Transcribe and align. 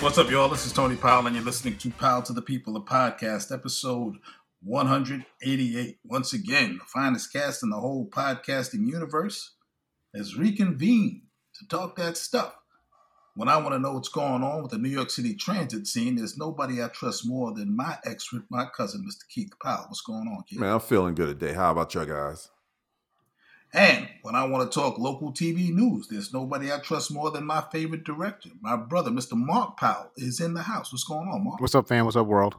What's 0.00 0.16
up, 0.16 0.30
y'all? 0.30 0.48
This 0.48 0.64
is 0.64 0.72
Tony 0.72 0.94
Powell, 0.94 1.26
and 1.26 1.34
you're 1.34 1.44
listening 1.44 1.76
to 1.78 1.90
Powell 1.90 2.22
to 2.22 2.32
the 2.32 2.40
People, 2.40 2.76
a 2.76 2.80
podcast, 2.80 3.52
episode 3.52 4.14
188. 4.62 5.98
Once 6.04 6.32
again, 6.32 6.78
the 6.78 6.84
finest 6.84 7.32
cast 7.32 7.64
in 7.64 7.70
the 7.70 7.80
whole 7.80 8.08
podcasting 8.08 8.86
universe 8.86 9.56
has 10.14 10.36
reconvened 10.36 11.22
to 11.56 11.66
talk 11.66 11.96
that 11.96 12.16
stuff. 12.16 12.54
When 13.34 13.48
I 13.48 13.56
want 13.56 13.72
to 13.72 13.80
know 13.80 13.94
what's 13.94 14.08
going 14.08 14.44
on 14.44 14.62
with 14.62 14.70
the 14.70 14.78
New 14.78 14.88
York 14.88 15.10
City 15.10 15.34
transit 15.34 15.88
scene, 15.88 16.14
there's 16.14 16.38
nobody 16.38 16.80
I 16.80 16.86
trust 16.88 17.26
more 17.26 17.52
than 17.52 17.76
my 17.76 17.98
ex, 18.04 18.32
my 18.50 18.66
cousin, 18.66 19.04
Mr. 19.04 19.28
Keith 19.28 19.52
Powell. 19.60 19.86
What's 19.88 20.02
going 20.02 20.28
on, 20.28 20.44
Keith? 20.48 20.60
Man, 20.60 20.74
I'm 20.74 20.80
feeling 20.80 21.16
good 21.16 21.40
today. 21.40 21.54
How 21.54 21.72
about 21.72 21.92
you 21.96 22.06
guys? 22.06 22.48
And 23.72 24.08
when 24.22 24.34
I 24.34 24.46
want 24.46 24.70
to 24.70 24.80
talk 24.80 24.98
local 24.98 25.32
TV 25.32 25.70
news, 25.70 26.08
there's 26.08 26.32
nobody 26.32 26.72
I 26.72 26.78
trust 26.78 27.12
more 27.12 27.30
than 27.30 27.44
my 27.44 27.62
favorite 27.70 28.04
director. 28.04 28.50
My 28.62 28.76
brother, 28.76 29.10
Mr. 29.10 29.32
Mark 29.34 29.76
Powell, 29.76 30.10
is 30.16 30.40
in 30.40 30.54
the 30.54 30.62
house. 30.62 30.90
What's 30.92 31.04
going 31.04 31.28
on, 31.28 31.44
Mark? 31.44 31.60
What's 31.60 31.74
up, 31.74 31.86
fam? 31.86 32.06
What's 32.06 32.16
up, 32.16 32.26
world? 32.26 32.56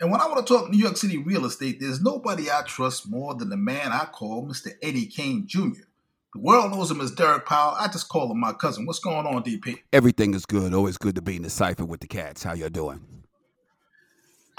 And 0.00 0.10
when 0.10 0.20
I 0.20 0.26
want 0.26 0.44
to 0.44 0.52
talk 0.52 0.70
New 0.70 0.78
York 0.78 0.96
City 0.96 1.18
real 1.18 1.44
estate, 1.44 1.78
there's 1.78 2.00
nobody 2.00 2.50
I 2.50 2.62
trust 2.66 3.08
more 3.08 3.34
than 3.34 3.50
the 3.50 3.56
man 3.56 3.92
I 3.92 4.06
call 4.06 4.48
Mr. 4.48 4.70
Eddie 4.82 5.06
Kane 5.06 5.46
Jr. 5.46 5.84
The 6.32 6.40
world 6.40 6.72
knows 6.72 6.90
him 6.90 7.00
as 7.00 7.10
Derek 7.10 7.44
Powell. 7.44 7.76
I 7.78 7.86
just 7.88 8.08
call 8.08 8.30
him 8.30 8.40
my 8.40 8.52
cousin. 8.52 8.86
What's 8.86 9.00
going 9.00 9.26
on, 9.26 9.42
DP? 9.42 9.78
Everything 9.92 10.32
is 10.34 10.46
good. 10.46 10.72
Always 10.72 10.96
good 10.96 11.16
to 11.16 11.22
be 11.22 11.36
in 11.36 11.42
the 11.42 11.50
cipher 11.50 11.84
with 11.84 12.00
the 12.00 12.06
cats. 12.06 12.42
How 12.42 12.54
y'all 12.54 12.70
doing? 12.70 13.19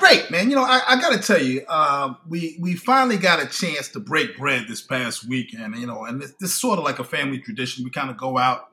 Great, 0.01 0.31
man. 0.31 0.49
You 0.49 0.55
know, 0.55 0.63
I, 0.63 0.81
I 0.87 0.99
got 0.99 1.13
to 1.13 1.19
tell 1.19 1.39
you, 1.39 1.63
uh, 1.69 2.15
we 2.27 2.57
we 2.59 2.73
finally 2.73 3.17
got 3.17 3.39
a 3.39 3.45
chance 3.45 3.87
to 3.89 3.99
break 3.99 4.35
bread 4.35 4.65
this 4.67 4.81
past 4.81 5.29
weekend. 5.29 5.75
You 5.75 5.85
know, 5.85 6.05
and 6.05 6.19
this, 6.19 6.31
this 6.39 6.49
is 6.49 6.59
sort 6.59 6.79
of 6.79 6.85
like 6.85 6.97
a 6.97 7.03
family 7.03 7.37
tradition. 7.37 7.83
We 7.83 7.91
kind 7.91 8.09
of 8.09 8.17
go 8.17 8.39
out, 8.39 8.71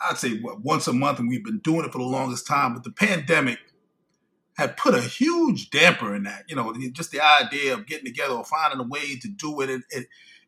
I'd 0.00 0.16
say, 0.16 0.38
what, 0.38 0.60
once 0.60 0.86
a 0.86 0.92
month, 0.92 1.18
and 1.18 1.28
we've 1.28 1.44
been 1.44 1.58
doing 1.58 1.84
it 1.84 1.90
for 1.90 1.98
the 1.98 2.04
longest 2.04 2.46
time. 2.46 2.72
But 2.72 2.84
the 2.84 2.92
pandemic 2.92 3.58
had 4.56 4.76
put 4.76 4.94
a 4.94 5.00
huge 5.00 5.70
damper 5.70 6.14
in 6.14 6.22
that. 6.22 6.44
You 6.46 6.54
know, 6.54 6.72
just 6.92 7.10
the 7.10 7.20
idea 7.20 7.74
of 7.74 7.86
getting 7.86 8.06
together 8.06 8.34
or 8.34 8.44
finding 8.44 8.78
a 8.78 8.88
way 8.88 9.16
to 9.16 9.28
do 9.28 9.60
it. 9.60 9.70
It, 9.70 9.82
it, 9.90 10.06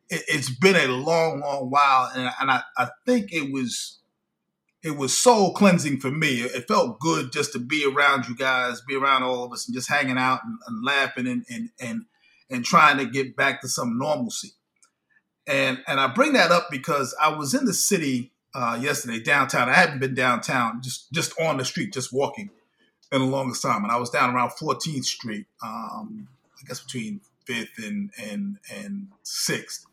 it 0.09 0.35
has 0.37 0.49
been 0.49 0.77
a 0.77 0.87
long, 0.87 1.41
long 1.41 1.69
while, 1.69 2.09
and, 2.15 2.31
and 2.39 2.49
I, 2.49 2.61
I 2.77 2.87
think 3.05 3.33
it 3.33 3.51
was 3.51 3.99
it 4.83 4.95
was 4.95 5.17
soul 5.17 5.53
cleansing 5.53 5.99
for 5.99 6.11
me. 6.11 6.41
It 6.41 6.67
felt 6.67 6.99
good 6.99 7.31
just 7.31 7.53
to 7.53 7.59
be 7.59 7.85
around 7.85 8.27
you 8.27 8.35
guys, 8.35 8.81
be 8.81 8.95
around 8.95 9.23
all 9.23 9.43
of 9.43 9.51
us, 9.51 9.67
and 9.67 9.75
just 9.75 9.89
hanging 9.89 10.17
out 10.17 10.41
and, 10.43 10.57
and 10.67 10.85
laughing 10.85 11.27
and, 11.27 11.45
and 11.49 11.69
and 11.79 12.05
and 12.49 12.63
trying 12.63 12.97
to 12.97 13.05
get 13.05 13.35
back 13.35 13.61
to 13.61 13.67
some 13.67 13.97
normalcy. 13.97 14.51
And 15.47 15.79
and 15.87 15.99
I 15.99 16.07
bring 16.07 16.33
that 16.33 16.51
up 16.51 16.67
because 16.69 17.15
I 17.21 17.29
was 17.29 17.53
in 17.53 17.65
the 17.65 17.73
city 17.73 18.31
uh, 18.53 18.77
yesterday 18.81 19.19
downtown. 19.19 19.69
I 19.69 19.73
hadn't 19.73 19.99
been 19.99 20.15
downtown, 20.15 20.81
just 20.81 21.11
just 21.11 21.39
on 21.39 21.57
the 21.57 21.65
street, 21.65 21.93
just 21.93 22.13
walking 22.13 22.49
in 23.11 23.21
the 23.21 23.27
longest 23.27 23.61
time. 23.61 23.83
And 23.83 23.91
I 23.91 23.97
was 23.97 24.09
down 24.09 24.35
around 24.35 24.51
14th 24.51 25.05
Street, 25.05 25.45
um, 25.63 26.27
I 26.61 26.67
guess 26.67 26.81
between 26.81 27.21
Fifth 27.45 27.77
and 27.77 28.11
and 28.21 28.57
and 28.73 29.07
Sixth. 29.23 29.85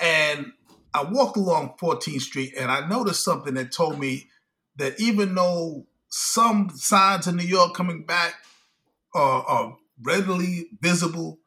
And 0.00 0.52
I 0.94 1.04
walked 1.04 1.36
along 1.36 1.74
14th 1.80 2.20
Street 2.20 2.54
and 2.58 2.70
I 2.70 2.86
noticed 2.86 3.24
something 3.24 3.54
that 3.54 3.72
told 3.72 3.98
me 3.98 4.28
that 4.76 5.00
even 5.00 5.34
though 5.34 5.86
some 6.08 6.70
signs 6.74 7.26
in 7.26 7.36
New 7.36 7.46
York 7.46 7.74
coming 7.74 8.04
back 8.04 8.34
are, 9.14 9.42
are 9.42 9.76
readily 10.02 10.66
visible, 10.80 11.38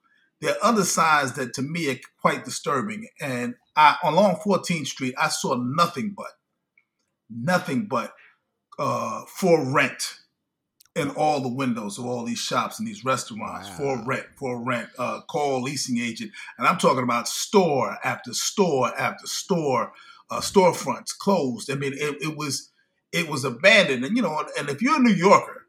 there 0.42 0.54
are 0.54 0.70
other 0.70 0.84
signs 0.84 1.34
that 1.34 1.54
to 1.54 1.62
me 1.62 1.92
are 1.92 2.00
quite 2.22 2.44
disturbing. 2.44 3.08
And 3.22 3.56
I, 3.76 3.98
along 4.04 4.38
14th 4.38 4.88
Street, 4.88 5.16
I 5.18 5.30
saw 5.30 5.56
nothing 5.56 6.14
but, 6.16 6.32
nothing 7.30 7.88
but 7.88 8.14
uh, 8.80 9.23
for 9.28 9.64
rent 9.64 10.20
in 10.96 11.10
all 11.12 11.42
the 11.42 11.50
windows 11.50 11.98
of 12.00 12.06
all 12.06 12.24
these 12.24 12.40
shops 12.40 12.80
and 12.80 12.88
these 12.88 13.04
restaurants 13.04 13.70
wow. 13.72 13.76
for 13.76 14.06
rent, 14.06 14.26
for 14.38 14.64
rent, 14.64 14.89
uh, 14.98 15.22
call 15.30 15.61
leasing 15.61 15.98
agent. 15.98 16.32
And 16.58 16.66
I'm 16.66 16.78
talking 16.78 17.04
about 17.04 17.28
store 17.28 17.98
after 18.04 18.33
store 18.33 18.98
after 18.98 19.28
store, 19.28 19.92
uh, 20.32 20.39
storefronts 20.39 21.17
closed. 21.17 21.70
I 21.70 21.76
mean, 21.76 21.94
it, 21.94 22.22
it 22.22 22.38
was 22.38 22.72
it 23.11 23.30
was 23.30 23.44
abandoned. 23.44 24.05
And 24.05 24.16
you 24.16 24.23
know, 24.23 24.44
and 24.58 24.70
if 24.70 24.82
you're 24.82 24.95
a 24.95 25.04
New 25.04 25.14
Yorker, 25.14 25.66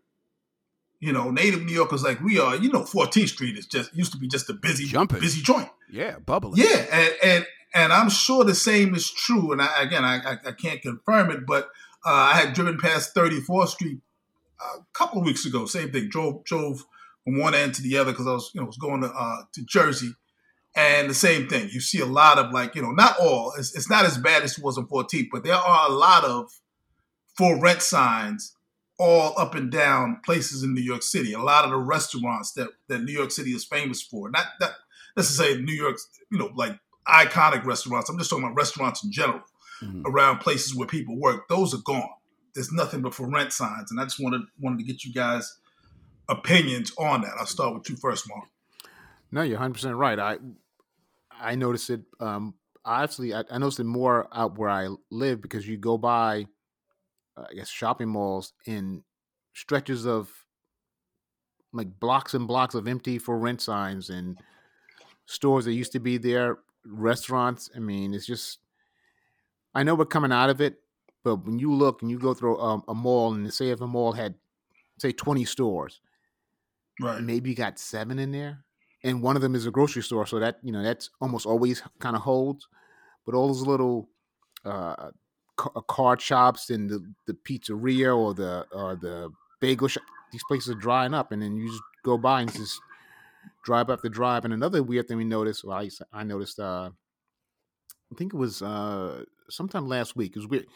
you 1.01 1.13
know, 1.13 1.31
native 1.31 1.65
New 1.65 1.75
Yorkers 1.75 2.05
like 2.05 2.21
we 2.21 2.39
are, 2.39 2.57
you 2.57 2.71
know, 2.71 2.83
14th 2.83 3.29
Street 3.29 3.59
is 3.59 3.67
just 3.67 3.95
used 3.95 4.13
to 4.13 4.19
be 4.19 4.29
just 4.29 4.49
a 4.49 4.55
busy, 4.55 4.85
Jumping. 4.87 5.21
busy 5.21 5.43
joint. 5.43 5.69
Yeah, 5.91 6.19
bubbling. 6.19 6.63
Yeah, 6.63 6.87
and 6.93 7.15
and 7.23 7.47
and 7.75 7.93
I'm 7.93 8.11
sure 8.11 8.45
the 8.45 8.55
same 8.55 8.95
is 8.95 9.11
true. 9.11 9.53
And 9.53 9.61
I, 9.61 9.83
again, 9.83 10.05
I, 10.05 10.19
I, 10.19 10.39
I 10.47 10.53
can't 10.53 10.81
confirm 10.81 11.31
it, 11.31 11.47
but 11.47 11.65
uh, 12.05 12.13
I 12.13 12.35
had 12.35 12.55
driven 12.55 12.79
past 12.79 13.15
34th 13.15 13.69
Street 13.69 13.99
a 14.61 14.79
couple 14.93 15.19
of 15.19 15.27
weeks 15.27 15.45
ago. 15.47 15.67
Same 15.67 15.91
thing. 15.91 16.09
Drove 16.09 16.45
drove 16.45 16.85
from 17.25 17.39
one 17.39 17.55
end 17.55 17.75
to 17.75 17.83
the 17.83 17.99
other 17.99 18.13
because 18.13 18.27
I 18.27 18.33
was 18.33 18.51
you 18.55 18.61
know 18.61 18.67
was 18.67 18.79
going 18.79 19.03
to 19.03 19.09
uh, 19.09 19.43
to 19.53 19.65
Jersey, 19.65 20.13
and 20.75 21.11
the 21.11 21.15
same 21.15 21.49
thing. 21.49 21.69
You 21.71 21.81
see 21.81 22.01
a 22.01 22.07
lot 22.07 22.39
of 22.39 22.53
like 22.53 22.75
you 22.75 22.83
know 22.83 22.93
not 22.93 23.19
all. 23.21 23.53
It's, 23.59 23.75
it's 23.77 23.91
not 23.91 24.05
as 24.05 24.19
bad 24.19 24.43
as 24.43 24.59
it 24.59 24.65
was 24.65 24.79
in 24.79 24.87
14th, 24.87 25.29
but 25.33 25.45
there 25.45 25.55
are 25.55 25.91
a 25.91 25.93
lot 25.93 26.25
of 26.25 26.51
for 27.37 27.61
rent 27.61 27.83
signs 27.83 28.55
all 28.99 29.35
up 29.39 29.55
and 29.55 29.71
down 29.71 30.21
places 30.25 30.63
in 30.63 30.75
New 30.75 30.81
York 30.81 31.03
City. 31.03 31.35
A 31.35 31.39
lot 31.39 31.65
of 31.65 31.71
the 31.71 31.77
restaurants 31.77 32.53
that 32.53 32.69
that 32.89 33.03
New 33.03 33.13
York 33.13 33.31
City 33.31 33.51
is 33.51 33.65
famous 33.65 34.03
for. 34.03 34.31
Not 34.31 34.47
that 34.61 34.73
necessarily 35.17 35.63
New 35.63 35.75
York, 35.75 35.97
you 36.31 36.39
know, 36.39 36.51
like 36.55 36.79
iconic 37.09 37.65
restaurants. 37.65 38.09
I'm 38.09 38.19
just 38.19 38.31
talking 38.31 38.45
about 38.45 38.57
restaurants 38.57 39.05
in 39.05 39.13
general. 39.13 39.43
Mm-hmm. 39.83 40.07
Around 40.07 40.39
places 40.39 40.75
where 40.75 40.89
people 40.89 41.21
work, 41.21 41.49
those 41.49 41.75
are 41.75 41.83
gone 41.85 42.09
there's 42.57 42.73
nothing 42.73 43.03
but 43.03 43.15
for 43.15 43.29
rent 43.29 43.53
signs. 43.53 43.93
And 43.93 44.01
I 44.01 44.05
just 44.05 44.19
wanted 44.19 44.41
wanted 44.59 44.79
to 44.79 44.85
get 44.85 45.05
you 45.05 45.13
guys 45.13 45.59
opinions 46.29 46.91
on 46.99 47.21
that. 47.21 47.35
I'll 47.39 47.47
start 47.47 47.75
with 47.75 47.89
you 47.89 47.97
first, 47.97 48.29
Mark. 48.29 48.49
No, 49.31 49.43
you're 49.43 49.59
100 49.59 49.75
percent 49.75 49.95
right. 49.95 50.19
I 50.19 50.39
I 51.31 51.55
noticed 51.55 51.91
it. 51.91 52.01
Um, 52.19 52.55
I, 52.85 53.07
I 53.51 53.59
noticed 53.59 53.81
it 53.81 53.85
more 53.85 54.29
out 54.33 54.59
where 54.59 54.71
I 54.71 54.89
live 55.11 55.43
because 55.43 55.69
you 55.69 55.77
go 55.77 55.99
by, 55.99 56.47
I 57.37 57.55
guess, 57.55 57.69
shopping 57.69 58.09
malls 58.09 58.53
in 58.65 59.03
stretches 59.55 60.07
of 60.07 60.31
like 61.73 62.01
blocks 62.01 62.33
and 62.33 62.49
blocks 62.49 62.75
of 62.75 62.89
empty 62.89 63.19
for 63.19 63.37
rent 63.39 63.61
signs 63.61 64.09
and 64.09 64.39
stores 65.27 65.65
that 65.67 65.73
used 65.73 65.93
to 65.93 66.01
be 66.01 66.17
there, 66.17 66.59
restaurants. 66.87 67.71
I 67.77 67.81
mean, 67.81 68.15
it's 68.15 68.27
just. 68.27 68.61
I 69.75 69.83
know 69.83 69.95
we're 69.95 70.07
coming 70.07 70.33
out 70.33 70.49
of 70.49 70.63
it, 70.63 70.79
but 71.27 71.45
when 71.45 71.59
you 71.59 71.75
look 71.75 72.03
and 72.03 72.11
you 72.11 72.21
go 72.21 72.35
through 72.35 72.57
a, 72.57 72.81
a 72.87 72.95
mall 72.95 73.35
and 73.35 73.53
say 73.53 73.71
if 73.71 73.81
a 73.81 73.87
mall 73.87 74.13
had 74.13 74.37
say 75.01 75.11
20 75.11 75.45
stores, 75.45 76.01
right? 77.01 77.21
Maybe 77.21 77.51
you 77.51 77.57
got 77.57 77.81
seven 77.81 78.21
in 78.21 78.31
there, 78.31 78.65
and 79.03 79.21
one 79.21 79.35
of 79.35 79.43
them 79.43 79.57
is 79.57 79.67
a 79.67 79.73
grocery 79.73 80.05
store, 80.05 80.25
so 80.25 80.39
that 80.39 80.61
you 80.63 80.71
know 80.71 80.85
that's 80.85 81.11
almost 81.21 81.45
always 81.45 81.83
kind 81.99 82.15
of 82.15 82.23
holds. 82.23 82.69
But 83.25 83.35
all 83.35 83.49
those 83.49 83.67
little 83.67 84.09
uh, 84.65 85.11
uh, 85.59 85.81
card 85.89 86.21
shops 86.21 86.71
and 86.71 86.89
the, 86.89 87.05
the 87.27 87.35
pizzeria 87.35 88.17
or 88.17 88.33
the 88.33 88.65
or 88.71 88.95
the 88.95 89.33
bagel 89.61 89.89
shop, 89.89 90.05
these 90.31 90.45
places 90.47 90.71
are 90.71 90.79
drying 90.79 91.13
up, 91.13 91.33
and 91.33 91.43
then 91.43 91.57
you 91.57 91.67
just 91.67 91.83
go 92.05 92.17
by 92.17 92.43
and 92.43 92.53
just 92.55 92.81
drive 93.65 93.91
up 93.91 94.01
the 94.01 94.09
drive. 94.09 94.45
And 94.45 94.55
another 94.55 94.81
weird 94.81 95.09
thing 95.09 95.17
we 95.17 95.25
noticed, 95.25 95.65
well, 95.65 95.79
I, 95.79 95.91
I 96.13 96.23
noticed, 96.23 96.61
uh, 96.61 96.91
I 98.13 98.15
think 98.17 98.33
it 98.33 98.37
was 98.37 98.63
uh, 98.63 99.25
sometime 99.51 99.89
last 99.89 100.15
week. 100.15 100.37
It 100.37 100.39
was 100.39 100.47
weird 100.47 100.67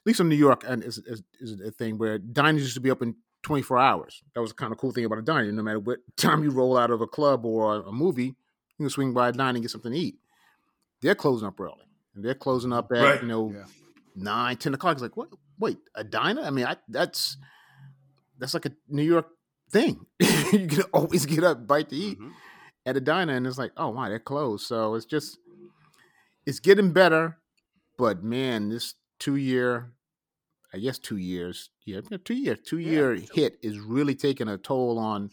at 0.00 0.06
least 0.06 0.20
in 0.20 0.28
New 0.28 0.36
York, 0.36 0.64
and 0.66 0.82
is, 0.82 0.98
is, 0.98 1.22
is 1.40 1.60
a 1.60 1.70
thing 1.70 1.98
where 1.98 2.18
diners 2.18 2.62
used 2.62 2.74
to 2.74 2.80
be 2.80 2.90
open 2.90 3.16
24 3.42 3.78
hours. 3.78 4.22
That 4.34 4.40
was 4.40 4.50
the 4.50 4.54
kind 4.54 4.72
of 4.72 4.78
cool 4.78 4.92
thing 4.92 5.04
about 5.04 5.18
a 5.18 5.22
diner. 5.22 5.52
No 5.52 5.62
matter 5.62 5.78
what 5.78 5.98
time 6.16 6.42
you 6.42 6.50
roll 6.50 6.76
out 6.76 6.90
of 6.90 7.00
a 7.00 7.06
club 7.06 7.44
or 7.44 7.76
a 7.76 7.92
movie, 7.92 8.24
you 8.24 8.34
can 8.78 8.90
swing 8.90 9.12
by 9.12 9.28
a 9.28 9.32
diner 9.32 9.56
and 9.56 9.62
get 9.62 9.70
something 9.70 9.92
to 9.92 9.98
eat. 9.98 10.16
They're 11.02 11.14
closing 11.14 11.48
up 11.48 11.60
early, 11.60 11.86
and 12.14 12.24
they're 12.24 12.34
closing 12.34 12.72
up 12.72 12.90
at 12.92 13.02
right. 13.02 13.22
you 13.22 13.28
know 13.28 13.52
yeah. 13.54 13.64
nine, 14.14 14.56
ten 14.56 14.74
o'clock. 14.74 14.94
It's 14.94 15.02
like 15.02 15.16
what? 15.16 15.28
Wait, 15.58 15.78
a 15.94 16.04
diner? 16.04 16.42
I 16.42 16.50
mean, 16.50 16.66
I, 16.66 16.76
that's 16.88 17.36
that's 18.38 18.54
like 18.54 18.66
a 18.66 18.72
New 18.88 19.02
York 19.02 19.28
thing. 19.70 20.06
you 20.20 20.66
can 20.66 20.82
always 20.92 21.26
get 21.26 21.44
up, 21.44 21.66
bite 21.66 21.88
to 21.90 21.96
eat 21.96 22.18
mm-hmm. 22.18 22.30
at 22.84 22.96
a 22.96 23.00
diner, 23.00 23.34
and 23.34 23.46
it's 23.46 23.58
like, 23.58 23.72
oh 23.76 23.92
my, 23.92 24.08
they're 24.08 24.18
closed. 24.18 24.66
So 24.66 24.94
it's 24.94 25.06
just 25.06 25.38
it's 26.44 26.60
getting 26.60 26.92
better, 26.92 27.38
but 27.96 28.22
man, 28.22 28.68
this 28.68 28.94
two 29.20 29.36
year, 29.36 29.92
I 30.74 30.78
guess 30.78 30.98
two 30.98 31.18
years, 31.18 31.70
yeah, 31.84 32.00
two 32.24 32.34
year, 32.34 32.56
two 32.56 32.78
year 32.78 33.14
yeah. 33.14 33.26
hit 33.32 33.58
is 33.62 33.78
really 33.78 34.16
taking 34.16 34.48
a 34.48 34.58
toll 34.58 34.98
on 34.98 35.30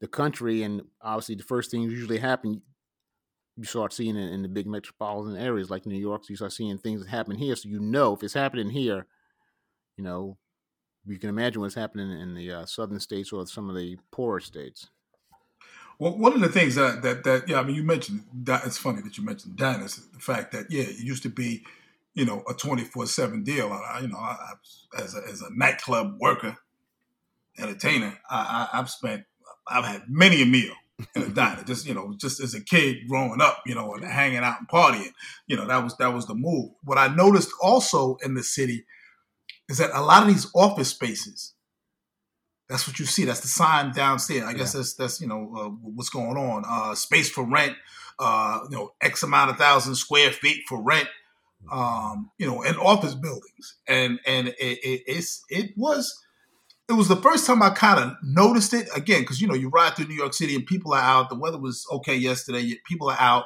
the 0.00 0.06
country. 0.06 0.62
And 0.62 0.82
obviously, 1.02 1.34
the 1.34 1.42
first 1.42 1.72
things 1.72 1.90
usually 1.90 2.18
happen, 2.18 2.62
you 3.56 3.64
start 3.64 3.92
seeing 3.92 4.16
it 4.16 4.32
in 4.32 4.42
the 4.42 4.48
big 4.48 4.68
metropolitan 4.68 5.36
areas 5.36 5.70
like 5.70 5.86
New 5.86 5.98
York. 5.98 6.24
So 6.24 6.30
you 6.30 6.36
start 6.36 6.52
seeing 6.52 6.78
things 6.78 7.02
that 7.02 7.10
happen 7.10 7.36
here. 7.36 7.56
So 7.56 7.68
you 7.68 7.80
know 7.80 8.14
if 8.14 8.22
it's 8.22 8.34
happening 8.34 8.70
here, 8.70 9.06
you 9.96 10.04
know, 10.04 10.38
you 11.06 11.18
can 11.18 11.30
imagine 11.30 11.62
what's 11.62 11.74
happening 11.74 12.10
in 12.10 12.34
the 12.34 12.52
uh, 12.52 12.66
southern 12.66 13.00
states 13.00 13.32
or 13.32 13.46
some 13.46 13.70
of 13.70 13.76
the 13.76 13.96
poorer 14.12 14.40
states. 14.40 14.88
Well, 15.98 16.16
one 16.16 16.34
of 16.34 16.40
the 16.40 16.48
things 16.48 16.76
that 16.76 17.02
that 17.02 17.24
that 17.24 17.48
yeah, 17.48 17.58
I 17.58 17.64
mean, 17.64 17.74
you 17.74 17.82
mentioned 17.82 18.24
that 18.44 18.64
it's 18.64 18.78
funny 18.78 19.02
that 19.02 19.18
you 19.18 19.24
mentioned 19.24 19.56
diners. 19.56 19.96
The 20.12 20.20
fact 20.20 20.52
that 20.52 20.70
yeah, 20.70 20.84
it 20.84 20.98
used 20.98 21.24
to 21.24 21.28
be 21.28 21.64
you 22.18 22.24
know, 22.24 22.42
a 22.48 22.52
twenty 22.54 22.82
four 22.82 23.06
seven 23.06 23.44
deal. 23.44 23.72
I, 23.72 24.00
you 24.00 24.08
know, 24.08 24.18
I, 24.18 24.36
I, 24.96 25.02
as 25.02 25.14
a, 25.14 25.20
as 25.30 25.40
a 25.40 25.50
nightclub 25.52 26.16
worker, 26.18 26.56
entertainer, 27.56 28.18
I, 28.28 28.68
I, 28.72 28.78
I've 28.80 28.90
spent, 28.90 29.22
I've 29.68 29.84
had 29.84 30.02
many 30.08 30.42
a 30.42 30.46
meal 30.46 30.74
in 31.14 31.22
a 31.22 31.28
diner. 31.28 31.62
Just 31.62 31.86
you 31.86 31.94
know, 31.94 32.12
just 32.16 32.40
as 32.40 32.54
a 32.54 32.60
kid 32.60 33.06
growing 33.08 33.40
up, 33.40 33.62
you 33.66 33.76
know, 33.76 33.94
and 33.94 34.04
hanging 34.04 34.38
out 34.38 34.58
and 34.58 34.68
partying. 34.68 35.12
You 35.46 35.56
know, 35.56 35.66
that 35.68 35.84
was 35.84 35.96
that 35.98 36.12
was 36.12 36.26
the 36.26 36.34
move. 36.34 36.72
What 36.82 36.98
I 36.98 37.06
noticed 37.06 37.52
also 37.62 38.16
in 38.24 38.34
the 38.34 38.42
city 38.42 38.84
is 39.68 39.78
that 39.78 39.90
a 39.94 40.02
lot 40.02 40.22
of 40.22 40.28
these 40.28 40.50
office 40.56 40.88
spaces. 40.88 41.54
That's 42.68 42.88
what 42.88 42.98
you 42.98 43.06
see. 43.06 43.26
That's 43.26 43.40
the 43.40 43.48
sign 43.48 43.92
downstairs. 43.92 44.42
I 44.42 44.54
guess 44.54 44.72
that's 44.72 44.94
that's 44.94 45.20
you 45.20 45.28
know 45.28 45.54
uh, 45.56 45.68
what's 45.68 46.10
going 46.10 46.36
on. 46.36 46.64
Uh, 46.66 46.96
space 46.96 47.30
for 47.30 47.44
rent. 47.48 47.76
Uh, 48.18 48.58
you 48.68 48.76
know, 48.76 48.90
X 49.00 49.22
amount 49.22 49.52
of 49.52 49.56
thousand 49.56 49.94
square 49.94 50.32
feet 50.32 50.64
for 50.68 50.82
rent. 50.82 51.08
Um, 51.70 52.30
you 52.38 52.46
know, 52.46 52.62
in 52.62 52.76
office 52.76 53.14
buildings, 53.14 53.76
and 53.86 54.18
and 54.26 54.48
it, 54.48 54.54
it, 54.58 55.02
it's 55.06 55.42
it 55.50 55.72
was 55.76 56.18
it 56.88 56.94
was 56.94 57.08
the 57.08 57.16
first 57.16 57.46
time 57.46 57.62
I 57.62 57.70
kind 57.70 58.00
of 58.02 58.16
noticed 58.22 58.72
it 58.72 58.88
again 58.96 59.20
because 59.20 59.40
you 59.42 59.48
know 59.48 59.54
you 59.54 59.68
ride 59.68 59.94
through 59.94 60.06
New 60.06 60.14
York 60.14 60.32
City 60.34 60.54
and 60.54 60.64
people 60.66 60.94
are 60.94 61.00
out. 61.02 61.28
The 61.28 61.34
weather 61.38 61.58
was 61.58 61.84
okay 61.92 62.14
yesterday. 62.16 62.74
People 62.86 63.10
are 63.10 63.18
out, 63.20 63.44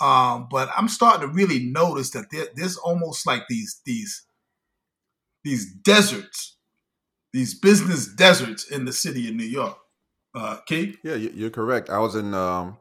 um, 0.00 0.48
but 0.50 0.68
I'm 0.76 0.88
starting 0.88 1.20
to 1.28 1.32
really 1.32 1.60
notice 1.60 2.10
that 2.10 2.26
there, 2.32 2.46
there's 2.56 2.76
almost 2.76 3.26
like 3.26 3.44
these 3.48 3.80
these 3.86 4.24
these 5.44 5.72
deserts, 5.72 6.56
these 7.32 7.58
business 7.58 8.06
deserts 8.08 8.68
in 8.70 8.84
the 8.86 8.92
city 8.92 9.28
of 9.28 9.34
New 9.34 9.44
York. 9.44 9.76
Uh, 10.34 10.56
Keith? 10.66 10.96
Yeah, 11.04 11.14
you- 11.14 11.32
you're 11.34 11.50
correct. 11.50 11.90
I 11.90 11.98
was 11.98 12.16
in 12.16 12.34
um, 12.34 12.78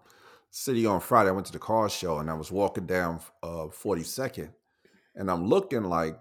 city 0.53 0.85
on 0.85 1.01
Friday. 1.01 1.29
I 1.29 1.33
went 1.33 1.47
to 1.47 1.51
the 1.51 1.59
car 1.59 1.89
show 1.89 2.19
and 2.19 2.29
I 2.29 2.35
was 2.35 2.51
walking 2.51 2.85
down 2.85 3.19
uh, 3.41 3.67
42nd, 3.67 4.53
and 5.15 5.29
I'm 5.31 5.47
looking 5.47 5.83
like 5.83 6.17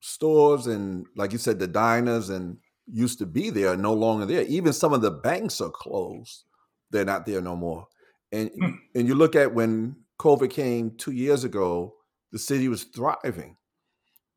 stores 0.00 0.66
and, 0.68 1.06
like 1.16 1.32
you 1.32 1.38
said, 1.38 1.58
the 1.58 1.66
diners 1.66 2.30
and 2.30 2.58
used 2.86 3.18
to 3.18 3.26
be 3.26 3.50
there 3.50 3.68
are 3.70 3.76
no 3.76 3.92
longer 3.92 4.24
there. 4.24 4.42
Even 4.44 4.72
some 4.72 4.92
of 4.92 5.02
the 5.02 5.10
banks 5.10 5.60
are 5.60 5.70
closed; 5.70 6.44
they're 6.90 7.04
not 7.04 7.26
there 7.26 7.40
no 7.40 7.56
more. 7.56 7.86
And 8.32 8.50
Hmm. 8.60 8.70
and 8.94 9.08
you 9.08 9.14
look 9.16 9.34
at 9.34 9.52
when 9.54 9.96
COVID 10.20 10.50
came 10.50 10.96
two 10.96 11.12
years 11.12 11.44
ago, 11.44 11.94
the 12.32 12.38
city 12.38 12.68
was 12.68 12.84
thriving, 12.84 13.56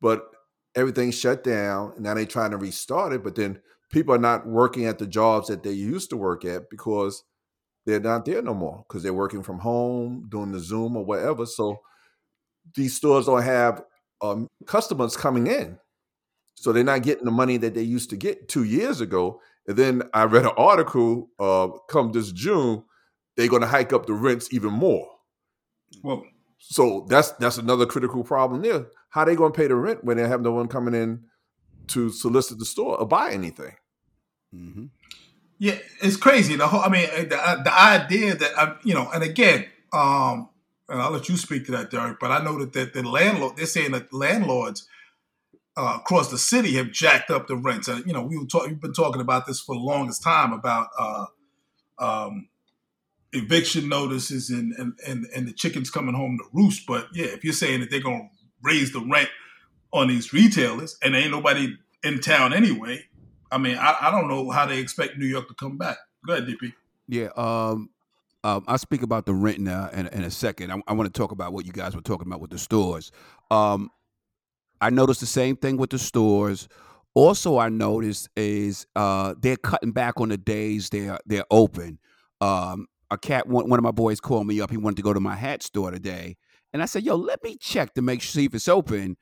but 0.00 0.28
everything 0.74 1.12
shut 1.12 1.44
down. 1.44 1.92
And 1.94 2.02
now 2.02 2.14
they're 2.14 2.26
trying 2.26 2.50
to 2.50 2.56
restart 2.58 3.12
it, 3.12 3.22
but 3.22 3.36
then 3.36 3.60
people 3.90 4.14
are 4.14 4.18
not 4.18 4.46
working 4.46 4.86
at 4.86 4.98
the 4.98 5.06
jobs 5.06 5.48
that 5.48 5.62
they 5.62 5.72
used 5.72 6.10
to 6.10 6.16
work 6.16 6.44
at 6.44 6.68
because 6.70 7.22
they're 7.86 8.00
not 8.00 8.24
there 8.24 8.42
no 8.42 8.54
more 8.54 8.84
because 8.88 9.02
they're 9.02 9.12
working 9.12 9.42
from 9.42 9.58
home, 9.58 10.26
doing 10.28 10.52
the 10.52 10.60
Zoom 10.60 10.96
or 10.96 11.04
whatever. 11.04 11.46
So 11.46 11.80
these 12.74 12.96
stores 12.96 13.26
don't 13.26 13.42
have 13.42 13.82
um, 14.22 14.48
customers 14.66 15.16
coming 15.16 15.46
in. 15.46 15.78
So 16.54 16.72
they're 16.72 16.84
not 16.84 17.02
getting 17.02 17.24
the 17.24 17.30
money 17.30 17.56
that 17.58 17.74
they 17.74 17.82
used 17.82 18.10
to 18.10 18.16
get 18.16 18.48
two 18.48 18.64
years 18.64 19.00
ago. 19.00 19.40
And 19.66 19.76
then 19.76 20.02
I 20.14 20.24
read 20.24 20.44
an 20.44 20.52
article 20.56 21.28
uh, 21.38 21.68
come 21.88 22.12
this 22.12 22.32
June, 22.32 22.84
they're 23.36 23.48
going 23.48 23.62
to 23.62 23.68
hike 23.68 23.92
up 23.92 24.06
the 24.06 24.12
rents 24.12 24.48
even 24.52 24.72
more. 24.72 25.08
Well, 26.02 26.24
So 26.58 27.06
that's 27.08 27.32
that's 27.32 27.58
another 27.58 27.86
critical 27.86 28.24
problem 28.24 28.62
there. 28.62 28.86
How 29.10 29.22
are 29.22 29.26
they 29.26 29.36
going 29.36 29.52
to 29.52 29.56
pay 29.56 29.66
the 29.66 29.74
rent 29.76 30.04
when 30.04 30.16
they 30.16 30.26
have 30.26 30.40
no 30.40 30.52
one 30.52 30.68
coming 30.68 30.94
in 30.94 31.24
to 31.88 32.10
solicit 32.10 32.58
the 32.58 32.64
store 32.64 32.98
or 32.98 33.06
buy 33.06 33.30
anything? 33.32 33.74
Mm-hmm. 34.54 34.86
Yeah, 35.58 35.78
it's 36.02 36.16
crazy. 36.16 36.56
The 36.56 36.68
whole, 36.68 36.80
I 36.82 36.88
mean, 36.90 37.08
the, 37.28 37.36
uh, 37.38 37.62
the 37.62 37.74
idea 37.74 38.34
that 38.34 38.58
I, 38.58 38.76
you 38.84 38.94
know, 38.94 39.10
and 39.12 39.22
again, 39.22 39.66
um, 39.92 40.50
and 40.88 41.02
I'll 41.02 41.10
let 41.12 41.28
you 41.28 41.36
speak 41.36 41.66
to 41.66 41.72
that, 41.72 41.90
Derek. 41.90 42.20
But 42.20 42.30
I 42.32 42.44
know 42.44 42.58
that 42.60 42.74
that 42.74 42.92
the 42.94 43.02
landlord, 43.02 43.56
they're 43.56 43.66
saying 43.66 43.92
that 43.92 44.12
landlords 44.12 44.86
uh, 45.76 45.98
across 46.00 46.30
the 46.30 46.38
city 46.38 46.74
have 46.74 46.92
jacked 46.92 47.30
up 47.30 47.48
the 47.48 47.56
rents. 47.56 47.88
And 47.88 48.06
you 48.06 48.12
know, 48.14 48.22
we 48.22 48.38
were 48.38 48.46
talk, 48.46 48.66
we've 48.66 48.80
been 48.80 48.92
talking 48.94 49.22
about 49.22 49.46
this 49.46 49.60
for 49.60 49.74
the 49.74 49.80
longest 49.82 50.22
time 50.22 50.52
about 50.52 50.88
uh, 50.98 51.26
um, 51.98 52.48
eviction 53.32 53.88
notices 53.88 54.50
and, 54.50 54.72
and 54.74 54.94
and 55.06 55.26
and 55.34 55.48
the 55.48 55.54
chickens 55.54 55.90
coming 55.90 56.14
home 56.14 56.38
to 56.38 56.44
roost. 56.52 56.86
But 56.86 57.08
yeah, 57.14 57.26
if 57.26 57.44
you're 57.44 57.54
saying 57.54 57.80
that 57.80 57.90
they're 57.90 58.00
to 58.30 58.36
raise 58.62 58.92
the 58.92 59.00
rent 59.00 59.30
on 59.92 60.08
these 60.08 60.32
retailers 60.32 60.98
and 61.02 61.16
ain't 61.16 61.32
nobody 61.32 61.76
in 62.04 62.20
town 62.20 62.54
anyway, 62.54 63.04
I 63.54 63.58
mean, 63.58 63.78
I, 63.78 63.96
I 64.00 64.10
don't 64.10 64.26
know 64.26 64.50
how 64.50 64.66
they 64.66 64.80
expect 64.80 65.16
New 65.16 65.26
York 65.26 65.46
to 65.46 65.54
come 65.54 65.78
back. 65.78 65.98
Go 66.26 66.32
ahead, 66.32 66.48
DP. 66.48 66.72
Yeah. 67.06 67.28
Um, 67.36 67.90
um, 68.42 68.64
I'll 68.66 68.78
speak 68.78 69.02
about 69.02 69.26
the 69.26 69.32
rent 69.32 69.60
now 69.60 69.90
in, 69.92 70.08
in 70.08 70.24
a 70.24 70.30
second. 70.30 70.72
I, 70.72 70.82
I 70.88 70.92
want 70.92 71.12
to 71.12 71.16
talk 71.16 71.30
about 71.30 71.52
what 71.52 71.64
you 71.64 71.72
guys 71.72 71.94
were 71.94 72.02
talking 72.02 72.26
about 72.26 72.40
with 72.40 72.50
the 72.50 72.58
stores. 72.58 73.12
Um, 73.52 73.90
I 74.80 74.90
noticed 74.90 75.20
the 75.20 75.26
same 75.26 75.54
thing 75.54 75.76
with 75.76 75.90
the 75.90 76.00
stores. 76.00 76.68
Also, 77.14 77.56
I 77.56 77.68
noticed 77.68 78.28
is 78.34 78.88
uh, 78.96 79.34
they're 79.38 79.56
cutting 79.56 79.92
back 79.92 80.20
on 80.20 80.30
the 80.30 80.36
days 80.36 80.90
they're 80.90 81.18
they're 81.24 81.46
open. 81.48 82.00
Um, 82.40 82.88
a 83.08 83.16
cat, 83.16 83.46
one, 83.46 83.70
one 83.70 83.78
of 83.78 83.84
my 83.84 83.92
boys 83.92 84.20
called 84.20 84.48
me 84.48 84.60
up. 84.60 84.72
He 84.72 84.78
wanted 84.78 84.96
to 84.96 85.02
go 85.02 85.12
to 85.12 85.20
my 85.20 85.36
hat 85.36 85.62
store 85.62 85.92
today, 85.92 86.36
and 86.72 86.82
I 86.82 86.86
said, 86.86 87.04
"Yo, 87.04 87.14
let 87.14 87.40
me 87.44 87.56
check 87.56 87.94
to 87.94 88.02
make 88.02 88.20
sure 88.20 88.42
if 88.42 88.52
it's 88.52 88.66
open." 88.66 89.16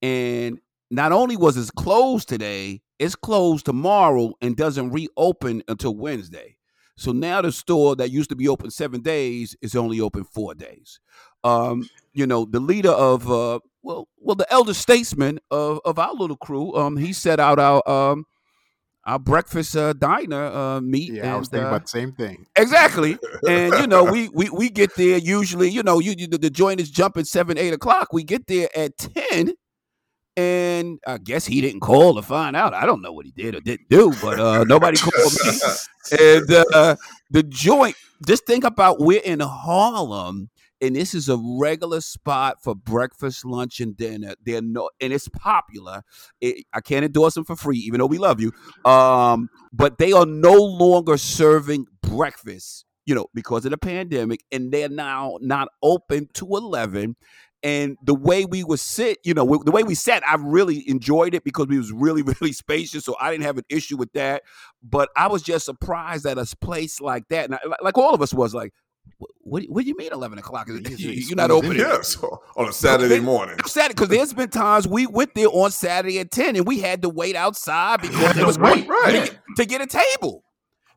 And 0.00 0.60
not 0.88 1.10
only 1.10 1.36
was 1.36 1.56
it 1.56 1.74
closed 1.74 2.28
today, 2.28 2.80
it's 3.02 3.16
closed 3.16 3.66
tomorrow 3.66 4.32
and 4.40 4.56
doesn't 4.56 4.90
reopen 4.90 5.62
until 5.66 5.96
Wednesday. 5.96 6.56
So 6.96 7.10
now 7.10 7.42
the 7.42 7.50
store 7.50 7.96
that 7.96 8.10
used 8.10 8.30
to 8.30 8.36
be 8.36 8.46
open 8.48 8.70
seven 8.70 9.00
days 9.00 9.56
is 9.60 9.74
only 9.74 10.00
open 10.00 10.22
four 10.22 10.54
days. 10.54 11.00
Um, 11.42 11.88
you 12.12 12.26
know, 12.26 12.44
the 12.44 12.60
leader 12.60 12.90
of 12.90 13.28
uh, 13.28 13.58
well, 13.82 14.06
well, 14.18 14.36
the 14.36 14.50
elder 14.52 14.74
statesman 14.74 15.40
of, 15.50 15.80
of 15.84 15.98
our 15.98 16.14
little 16.14 16.36
crew, 16.36 16.76
um, 16.76 16.96
he 16.96 17.12
set 17.12 17.40
out 17.40 17.58
our 17.58 17.86
um, 17.90 18.24
our 19.04 19.18
breakfast 19.18 19.76
uh, 19.76 19.94
diner 19.94 20.44
uh, 20.44 20.80
meet. 20.80 21.14
Yeah, 21.14 21.34
I 21.34 21.38
was 21.38 21.48
and, 21.48 21.52
thinking 21.52 21.66
uh, 21.66 21.68
about 21.70 21.82
the 21.82 21.88
same 21.88 22.12
thing. 22.12 22.46
Exactly, 22.54 23.18
and 23.48 23.74
you 23.80 23.88
know 23.88 24.04
we 24.04 24.28
we 24.32 24.48
we 24.50 24.70
get 24.70 24.94
there 24.94 25.18
usually. 25.18 25.70
You 25.70 25.82
know, 25.82 25.98
you, 25.98 26.14
you 26.16 26.28
the 26.28 26.50
joint 26.50 26.80
is 26.80 26.90
jumping 26.90 27.24
seven 27.24 27.58
eight 27.58 27.72
o'clock. 27.72 28.12
We 28.12 28.22
get 28.22 28.46
there 28.46 28.68
at 28.76 28.96
ten, 28.96 29.54
and 30.36 30.98
I 31.06 31.18
guess 31.18 31.46
he 31.46 31.60
didn't 31.60 31.80
call 31.80 32.14
to 32.14 32.22
find 32.22 32.56
out. 32.56 32.74
I 32.74 32.86
don't 32.86 33.02
know 33.02 33.12
what 33.12 33.26
he 33.26 33.32
did 33.32 33.54
or 33.54 33.60
didn't 33.60 33.88
do, 33.88 34.12
but 34.22 34.40
uh, 34.40 34.64
nobody 34.64 34.96
called 35.00 35.32
me. 35.44 35.52
And 36.18 36.50
uh, 36.74 36.96
the 37.30 37.42
joint, 37.42 37.96
just 38.26 38.46
think 38.46 38.64
about 38.64 39.00
we're 39.00 39.20
in 39.22 39.40
Harlem, 39.40 40.50
and 40.80 40.96
this 40.96 41.14
is 41.14 41.28
a 41.28 41.38
regular 41.38 42.00
spot 42.00 42.62
for 42.62 42.74
breakfast, 42.74 43.44
lunch, 43.44 43.80
and 43.80 43.96
dinner. 43.96 44.34
They're 44.44 44.62
no, 44.62 44.90
and 45.00 45.12
it's 45.12 45.28
popular. 45.28 46.02
It, 46.40 46.64
I 46.72 46.80
can't 46.80 47.04
endorse 47.04 47.34
them 47.34 47.44
for 47.44 47.56
free, 47.56 47.78
even 47.78 47.98
though 47.98 48.06
we 48.06 48.18
love 48.18 48.40
you. 48.40 48.52
Um, 48.90 49.50
but 49.72 49.98
they 49.98 50.12
are 50.12 50.26
no 50.26 50.54
longer 50.54 51.18
serving 51.18 51.86
breakfast, 52.02 52.86
you 53.04 53.14
know, 53.14 53.26
because 53.34 53.64
of 53.66 53.70
the 53.70 53.78
pandemic, 53.78 54.44
and 54.50 54.72
they're 54.72 54.88
now 54.88 55.36
not 55.42 55.68
open 55.82 56.28
to 56.34 56.46
eleven. 56.56 57.16
And 57.62 57.96
the 58.02 58.14
way 58.14 58.44
we 58.44 58.64
would 58.64 58.80
sit, 58.80 59.18
you 59.22 59.34
know, 59.34 59.44
the 59.64 59.70
way 59.70 59.84
we 59.84 59.94
sat, 59.94 60.26
I 60.26 60.34
really 60.34 60.88
enjoyed 60.88 61.32
it 61.34 61.44
because 61.44 61.68
we 61.68 61.78
was 61.78 61.92
really, 61.92 62.22
really 62.40 62.52
spacious. 62.52 63.04
So 63.04 63.14
I 63.20 63.30
didn't 63.30 63.44
have 63.44 63.58
an 63.58 63.64
issue 63.68 63.96
with 63.96 64.12
that. 64.14 64.42
But 64.82 65.10
I 65.16 65.28
was 65.28 65.42
just 65.42 65.64
surprised 65.64 66.26
at 66.26 66.38
a 66.38 66.56
place 66.56 67.00
like 67.00 67.28
that, 67.28 67.44
and 67.44 67.54
I, 67.54 67.60
like 67.80 67.96
all 67.96 68.14
of 68.14 68.20
us 68.20 68.34
was 68.34 68.52
like, 68.52 68.72
"What? 69.42 69.62
What 69.68 69.82
do 69.82 69.88
you 69.88 69.96
mean 69.96 70.12
eleven 70.12 70.38
o'clock? 70.38 70.66
Yeah, 70.68 70.78
he's- 70.88 70.98
he's 70.98 71.30
You're 71.30 71.36
not 71.36 71.52
open?" 71.52 71.76
Yes, 71.76 72.16
on 72.56 72.68
a 72.68 72.72
Saturday 72.72 73.20
morning. 73.20 73.56
I'm 73.76 73.88
because 73.88 74.08
there's 74.08 74.32
been 74.32 74.48
times 74.50 74.88
we 74.88 75.06
went 75.06 75.34
there 75.36 75.46
on 75.48 75.70
Saturday 75.70 76.18
at 76.18 76.32
10 76.32 76.56
and 76.56 76.66
we 76.66 76.80
had 76.80 77.02
to 77.02 77.08
wait 77.08 77.36
outside 77.36 78.00
because 78.02 78.36
it 78.36 78.44
was 78.44 78.58
Wait, 78.58 78.88
wait, 78.88 78.88
right. 78.88 79.26
to, 79.26 79.32
get, 79.32 79.38
to 79.58 79.64
get 79.66 79.80
a 79.82 79.86
table. 79.86 80.42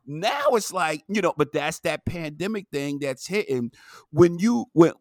Now 0.08 0.50
it's 0.50 0.72
like, 0.72 1.02
you 1.08 1.20
know, 1.20 1.34
but 1.36 1.52
that's 1.52 1.80
that 1.80 2.04
pandemic 2.06 2.66
thing 2.72 2.98
that's 3.00 3.26
hitting 3.26 3.72
when 4.10 4.38
you 4.38 4.66
when 4.72 4.92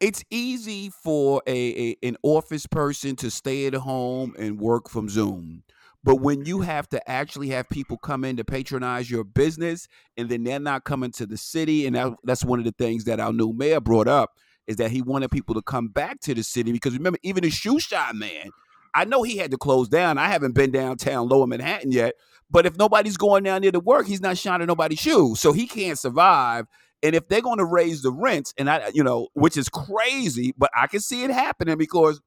it's 0.00 0.24
easy 0.30 0.90
for 0.90 1.42
a, 1.46 1.52
a 1.52 1.96
an 2.02 2.16
office 2.22 2.66
person 2.66 3.16
to 3.16 3.30
stay 3.30 3.66
at 3.66 3.74
home 3.74 4.34
and 4.38 4.58
work 4.58 4.88
from 4.88 5.08
Zoom. 5.08 5.62
But 6.02 6.16
when 6.16 6.46
you 6.46 6.62
have 6.62 6.88
to 6.90 7.10
actually 7.10 7.48
have 7.50 7.68
people 7.68 7.98
come 7.98 8.24
in 8.24 8.38
to 8.38 8.44
patronize 8.44 9.10
your 9.10 9.22
business 9.22 9.86
and 10.16 10.30
then 10.30 10.44
they're 10.44 10.58
not 10.58 10.84
coming 10.84 11.12
to 11.12 11.26
the 11.26 11.36
city, 11.36 11.86
and 11.86 11.94
that, 11.94 12.14
that's 12.24 12.44
one 12.44 12.58
of 12.58 12.64
the 12.64 12.72
things 12.72 13.04
that 13.04 13.20
our 13.20 13.34
new 13.34 13.52
mayor 13.52 13.80
brought 13.80 14.08
up 14.08 14.30
is 14.66 14.76
that 14.76 14.90
he 14.90 15.02
wanted 15.02 15.30
people 15.30 15.54
to 15.54 15.62
come 15.62 15.88
back 15.88 16.20
to 16.20 16.34
the 16.34 16.42
city 16.42 16.72
because 16.72 16.94
remember, 16.94 17.18
even 17.22 17.42
the 17.42 17.50
shoe 17.50 17.78
shop 17.78 18.14
man, 18.14 18.50
I 18.94 19.04
know 19.04 19.22
he 19.22 19.36
had 19.36 19.50
to 19.50 19.58
close 19.58 19.88
down. 19.88 20.16
I 20.16 20.28
haven't 20.28 20.54
been 20.54 20.70
downtown 20.70 21.28
Lower 21.28 21.46
Manhattan 21.46 21.92
yet, 21.92 22.14
but 22.50 22.66
if 22.66 22.76
nobody's 22.78 23.16
going 23.16 23.42
down 23.42 23.62
there 23.62 23.72
to 23.72 23.80
work, 23.80 24.06
he's 24.06 24.22
not 24.22 24.38
shining 24.38 24.66
nobody's 24.66 24.98
shoes, 24.98 25.40
so 25.40 25.52
he 25.52 25.66
can't 25.66 25.98
survive. 25.98 26.66
And 27.02 27.14
if 27.14 27.28
they're 27.28 27.40
going 27.40 27.58
to 27.58 27.64
raise 27.64 28.02
the 28.02 28.12
rents, 28.12 28.52
and 28.58 28.68
I, 28.68 28.90
you 28.92 29.02
know, 29.02 29.28
which 29.34 29.56
is 29.56 29.68
crazy, 29.68 30.54
but 30.56 30.70
I 30.76 30.86
can 30.86 31.00
see 31.00 31.24
it 31.24 31.30
happening 31.30 31.78
because 31.78 32.20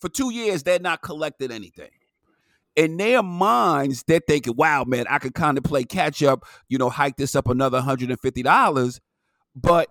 for 0.00 0.08
two 0.08 0.32
years 0.32 0.62
they're 0.62 0.80
not 0.80 1.02
collecting 1.02 1.52
anything. 1.52 1.90
In 2.76 2.96
their 2.96 3.22
minds, 3.22 4.04
they're 4.06 4.20
thinking, 4.26 4.54
"Wow, 4.56 4.84
man, 4.84 5.06
I 5.08 5.18
could 5.18 5.34
kind 5.34 5.58
of 5.58 5.64
play 5.64 5.84
catch 5.84 6.22
up. 6.22 6.44
You 6.68 6.78
know, 6.78 6.90
hike 6.90 7.16
this 7.16 7.34
up 7.34 7.48
another 7.48 7.80
hundred 7.80 8.10
and 8.10 8.20
fifty 8.20 8.42
dollars." 8.42 9.00
But 9.54 9.88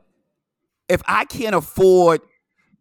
if 0.88 1.02
I 1.06 1.26
can't 1.26 1.56
afford 1.56 2.22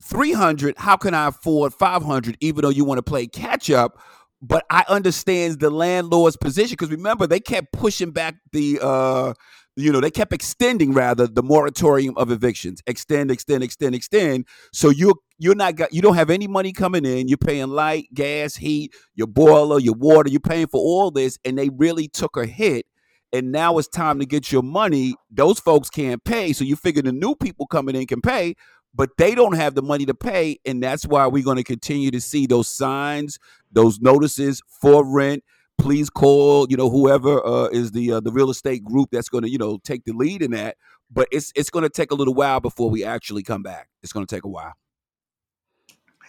300, 0.02 0.76
how 0.78 0.96
can 0.96 1.14
I 1.14 1.28
afford 1.28 1.74
500 1.74 2.36
even 2.40 2.62
though 2.62 2.68
you 2.68 2.84
want 2.84 2.98
to 2.98 3.02
play 3.02 3.26
catch 3.26 3.70
up? 3.70 3.98
But 4.42 4.64
I 4.70 4.84
understand 4.88 5.60
the 5.60 5.70
landlord's 5.70 6.36
position 6.36 6.72
because 6.72 6.90
remember 6.90 7.26
they 7.26 7.40
kept 7.40 7.72
pushing 7.72 8.10
back 8.10 8.36
the 8.52 8.78
uh 8.82 9.32
you 9.76 9.92
know, 9.92 10.00
they 10.00 10.10
kept 10.10 10.32
extending 10.32 10.92
rather 10.94 11.26
the 11.26 11.42
moratorium 11.42 12.14
of 12.16 12.30
evictions. 12.30 12.82
Extend, 12.86 13.30
extend, 13.30 13.62
extend, 13.62 13.94
extend. 13.94 14.46
So 14.72 14.88
you're 14.88 15.14
you're 15.38 15.54
not 15.54 15.76
got 15.76 15.92
you 15.92 16.00
don't 16.00 16.14
have 16.14 16.30
any 16.30 16.46
money 16.46 16.72
coming 16.72 17.04
in. 17.04 17.28
You're 17.28 17.36
paying 17.36 17.68
light, 17.68 18.08
gas, 18.14 18.56
heat, 18.56 18.94
your 19.14 19.26
boiler, 19.26 19.78
your 19.78 19.94
water, 19.94 20.30
you're 20.30 20.40
paying 20.40 20.66
for 20.66 20.80
all 20.80 21.10
this, 21.10 21.38
and 21.44 21.58
they 21.58 21.68
really 21.68 22.08
took 22.08 22.36
a 22.36 22.46
hit. 22.46 22.86
And 23.32 23.52
now 23.52 23.76
it's 23.76 23.88
time 23.88 24.18
to 24.20 24.24
get 24.26 24.50
your 24.50 24.62
money. 24.62 25.14
Those 25.30 25.60
folks 25.60 25.90
can't 25.90 26.24
pay. 26.24 26.54
So 26.54 26.64
you 26.64 26.74
figure 26.74 27.02
the 27.02 27.12
new 27.12 27.34
people 27.34 27.66
coming 27.66 27.94
in 27.94 28.06
can 28.06 28.22
pay, 28.22 28.54
but 28.94 29.10
they 29.18 29.34
don't 29.34 29.56
have 29.56 29.74
the 29.74 29.82
money 29.82 30.06
to 30.06 30.14
pay. 30.14 30.58
And 30.64 30.82
that's 30.82 31.04
why 31.04 31.26
we're 31.26 31.44
going 31.44 31.58
to 31.58 31.64
continue 31.64 32.10
to 32.12 32.20
see 32.20 32.46
those 32.46 32.68
signs, 32.68 33.38
those 33.70 34.00
notices 34.00 34.62
for 34.80 35.04
rent 35.04 35.44
please 35.78 36.10
call 36.10 36.66
you 36.68 36.76
know 36.76 36.90
whoever 36.90 37.44
uh, 37.44 37.66
is 37.66 37.92
the 37.92 38.12
uh, 38.12 38.20
the 38.20 38.32
real 38.32 38.50
estate 38.50 38.82
group 38.84 39.08
that's 39.10 39.28
going 39.28 39.44
to 39.44 39.50
you 39.50 39.58
know 39.58 39.78
take 39.84 40.04
the 40.04 40.12
lead 40.12 40.42
in 40.42 40.52
that 40.52 40.76
but 41.10 41.28
it's 41.30 41.52
it's 41.54 41.70
going 41.70 41.82
to 41.82 41.90
take 41.90 42.10
a 42.10 42.14
little 42.14 42.34
while 42.34 42.60
before 42.60 42.90
we 42.90 43.04
actually 43.04 43.42
come 43.42 43.62
back 43.62 43.88
it's 44.02 44.12
going 44.12 44.26
to 44.26 44.34
take 44.34 44.44
a 44.44 44.48
while 44.48 44.74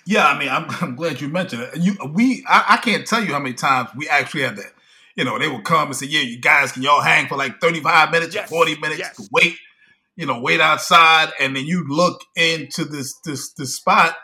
yeah 0.06 0.28
i 0.28 0.38
mean 0.38 0.50
i'm, 0.50 0.66
I'm 0.82 0.96
glad 0.96 1.22
you 1.22 1.30
mentioned 1.30 1.64
it 1.64 1.78
you 1.78 1.96
we 2.14 2.46
I, 2.48 2.66
I, 2.70 2.78
can't 2.78 3.06
tell 3.06 3.24
you 3.24 3.34
how 3.34 3.40
many 3.40 3.56
times 3.56 3.90
we 3.96 4.08
actually 4.10 4.44
had 4.44 4.58
that 4.58 4.74
you 5.16 5.24
know 5.24 5.40
they 5.40 5.48
would 5.48 5.64
come 5.64 5.88
and 5.88 5.96
say 5.96 6.08
yeah 6.08 6.22
you 6.22 6.40
guys 6.40 6.72
can 6.72 6.84
y'all 6.84 7.02
hang 7.02 7.28
for 7.28 7.38
like 7.38 7.60
35 7.60 8.12
minutes 8.12 8.36
yes. 8.36 8.52
or 8.52 8.66
40 8.66 8.80
minutes 8.80 9.00
yes. 9.00 9.16
to 9.18 9.28
wait 9.32 9.56
you 10.16 10.26
know 10.26 10.40
wait 10.40 10.60
outside 10.60 11.32
and 11.40 11.56
then 11.56 11.66
you 11.66 11.86
look 11.88 12.22
into 12.36 12.86
this 12.86 13.16
this 13.24 13.54
this 13.54 13.76
spot 13.76 14.16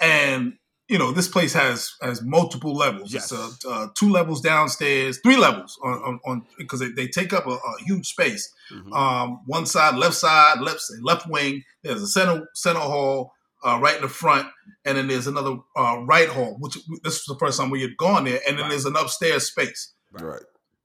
and 0.00 0.54
you 0.88 0.98
know, 0.98 1.10
this 1.10 1.28
place 1.28 1.52
has 1.52 1.94
has 2.00 2.22
multiple 2.22 2.74
levels. 2.74 3.12
Yes. 3.12 3.32
It's 3.32 3.64
uh, 3.64 3.68
uh, 3.68 3.88
two 3.94 4.10
levels 4.10 4.40
downstairs, 4.40 5.18
three 5.22 5.36
levels 5.36 5.78
on 5.82 6.20
on 6.24 6.46
because 6.58 6.80
they, 6.80 6.88
they, 6.88 7.08
take 7.08 7.32
up 7.32 7.46
a, 7.46 7.50
a 7.50 7.82
huge 7.84 8.06
space. 8.06 8.52
Mm-hmm. 8.72 8.92
Um, 8.92 9.40
one 9.46 9.66
side, 9.66 9.96
left 9.96 10.14
side, 10.14 10.60
left 10.60 10.82
left 11.02 11.28
wing. 11.28 11.64
There's 11.82 12.02
a 12.02 12.06
center 12.06 12.48
center 12.54 12.80
hall 12.80 13.32
uh, 13.64 13.78
right 13.80 13.96
in 13.96 14.02
the 14.02 14.08
front, 14.08 14.46
and 14.84 14.96
then 14.96 15.08
there's 15.08 15.26
another 15.26 15.56
uh, 15.76 16.04
right 16.06 16.28
hall, 16.28 16.56
which 16.60 16.74
this 17.02 17.26
was 17.26 17.26
the 17.26 17.38
first 17.38 17.58
time 17.58 17.70
we 17.70 17.82
had 17.82 17.96
gone 17.96 18.24
there, 18.24 18.40
and 18.46 18.56
then 18.56 18.64
right. 18.64 18.70
there's 18.70 18.86
an 18.86 18.96
upstairs 18.96 19.48
space. 19.48 19.92
Right. 20.12 20.42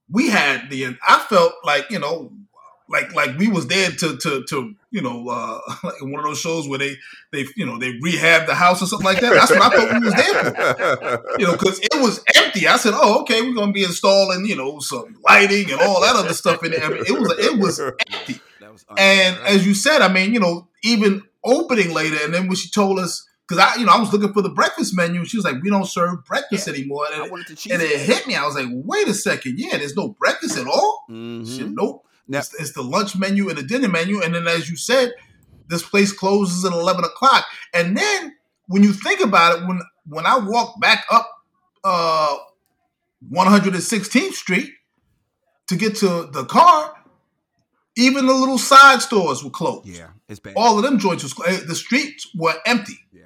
We 0.09 0.29
had 0.29 0.69
the. 0.71 0.97
I 1.07 1.19
felt 1.29 1.53
like 1.63 1.91
you 1.91 1.99
know 1.99 2.33
like 2.91 3.13
like 3.13 3.37
we 3.37 3.47
was 3.47 3.67
there 3.67 3.89
to 3.89 4.17
to 4.17 4.43
to 4.43 4.75
you 4.91 5.01
know 5.01 5.27
uh 5.29 5.59
like 5.83 6.01
one 6.01 6.19
of 6.19 6.25
those 6.25 6.39
shows 6.39 6.67
where 6.67 6.79
they 6.79 6.95
they 7.31 7.45
you 7.55 7.65
know 7.65 7.77
they 7.77 7.97
rehab 8.01 8.47
the 8.47 8.55
house 8.55 8.81
or 8.81 8.85
something 8.85 9.05
like 9.05 9.19
that. 9.21 9.33
That's 9.33 9.51
what 9.51 9.61
I 9.61 9.69
thought 9.69 9.93
we 9.93 10.05
was 10.05 10.13
there 10.13 11.23
for. 11.23 11.39
You 11.39 11.47
know, 11.47 11.53
because 11.53 11.79
it 11.79 12.01
was 12.01 12.23
empty. 12.35 12.67
I 12.67 12.77
said, 12.77 12.93
oh 12.95 13.21
okay, 13.21 13.41
we're 13.41 13.55
gonna 13.55 13.71
be 13.71 13.83
installing 13.83 14.45
you 14.45 14.55
know 14.55 14.79
some 14.79 15.17
lighting 15.23 15.71
and 15.71 15.81
all 15.81 16.01
that 16.01 16.15
other 16.15 16.33
stuff 16.33 16.63
in 16.63 16.71
there. 16.71 16.83
I 16.83 16.89
mean, 16.89 17.03
it 17.05 17.19
was 17.19 17.39
it 17.39 17.57
was 17.57 17.79
empty. 17.79 18.39
Was 18.61 18.85
and 18.97 19.37
as 19.45 19.65
you 19.65 19.73
said, 19.73 20.01
I 20.01 20.11
mean, 20.11 20.33
you 20.33 20.39
know, 20.39 20.67
even 20.83 21.23
opening 21.43 21.93
later, 21.93 22.17
and 22.23 22.33
then 22.33 22.47
when 22.47 22.55
she 22.55 22.69
told 22.69 22.99
us 22.99 23.27
because 23.51 23.65
I, 23.65 23.79
you 23.79 23.85
know, 23.85 23.91
I 23.91 23.99
was 23.99 24.13
looking 24.13 24.31
for 24.31 24.41
the 24.41 24.49
breakfast 24.49 24.95
menu. 24.95 25.25
She 25.25 25.35
was 25.35 25.43
like, 25.43 25.61
"We 25.61 25.69
don't 25.69 25.85
serve 25.85 26.23
breakfast 26.23 26.67
yeah. 26.67 26.73
anymore." 26.73 27.05
And, 27.13 27.31
and 27.31 27.81
it 27.81 27.99
hit 27.99 28.25
me. 28.25 28.35
I 28.35 28.45
was 28.45 28.55
like, 28.55 28.67
"Wait 28.71 29.09
a 29.09 29.13
second, 29.13 29.59
yeah, 29.59 29.77
there's 29.77 29.95
no 29.95 30.09
breakfast 30.09 30.57
at 30.57 30.67
all." 30.67 31.05
Mm-hmm. 31.09 31.43
She 31.43 31.63
"Nope." 31.63 32.05
Now, 32.31 32.39
it's, 32.39 32.53
it's, 32.59 32.71
the 32.71 32.81
lunch 32.81 33.17
menu 33.17 33.49
and 33.49 33.57
the 33.57 33.63
dinner 33.63 33.89
menu, 33.89 34.21
and 34.21 34.33
then 34.33 34.47
as 34.47 34.69
you 34.69 34.77
said, 34.77 35.13
this 35.67 35.83
place 35.83 36.13
closes 36.13 36.63
at 36.63 36.71
eleven 36.71 37.03
o'clock. 37.03 37.45
And 37.73 37.97
then 37.97 38.35
when 38.67 38.83
you 38.83 38.93
think 38.93 39.19
about 39.19 39.57
it, 39.57 39.67
when 39.67 39.81
when 40.07 40.25
I 40.25 40.39
walk 40.39 40.79
back 40.79 41.05
up 41.11 41.29
uh, 41.83 42.37
116th 43.31 44.33
Street 44.33 44.71
to 45.67 45.75
get 45.75 45.95
to 45.97 46.29
the 46.31 46.45
car, 46.45 46.93
even 47.97 48.25
the 48.25 48.33
little 48.33 48.57
side 48.57 49.01
stores 49.01 49.43
were 49.43 49.49
closed. 49.49 49.87
Yeah, 49.87 50.07
it's 50.27 50.39
bad. 50.39 50.53
All 50.55 50.77
of 50.77 50.83
them 50.83 50.99
joints 50.99 51.23
was 51.23 51.33
closed. 51.33 51.67
The 51.67 51.75
streets 51.75 52.29
were 52.33 52.55
empty. 52.65 52.97
Yeah. 53.11 53.23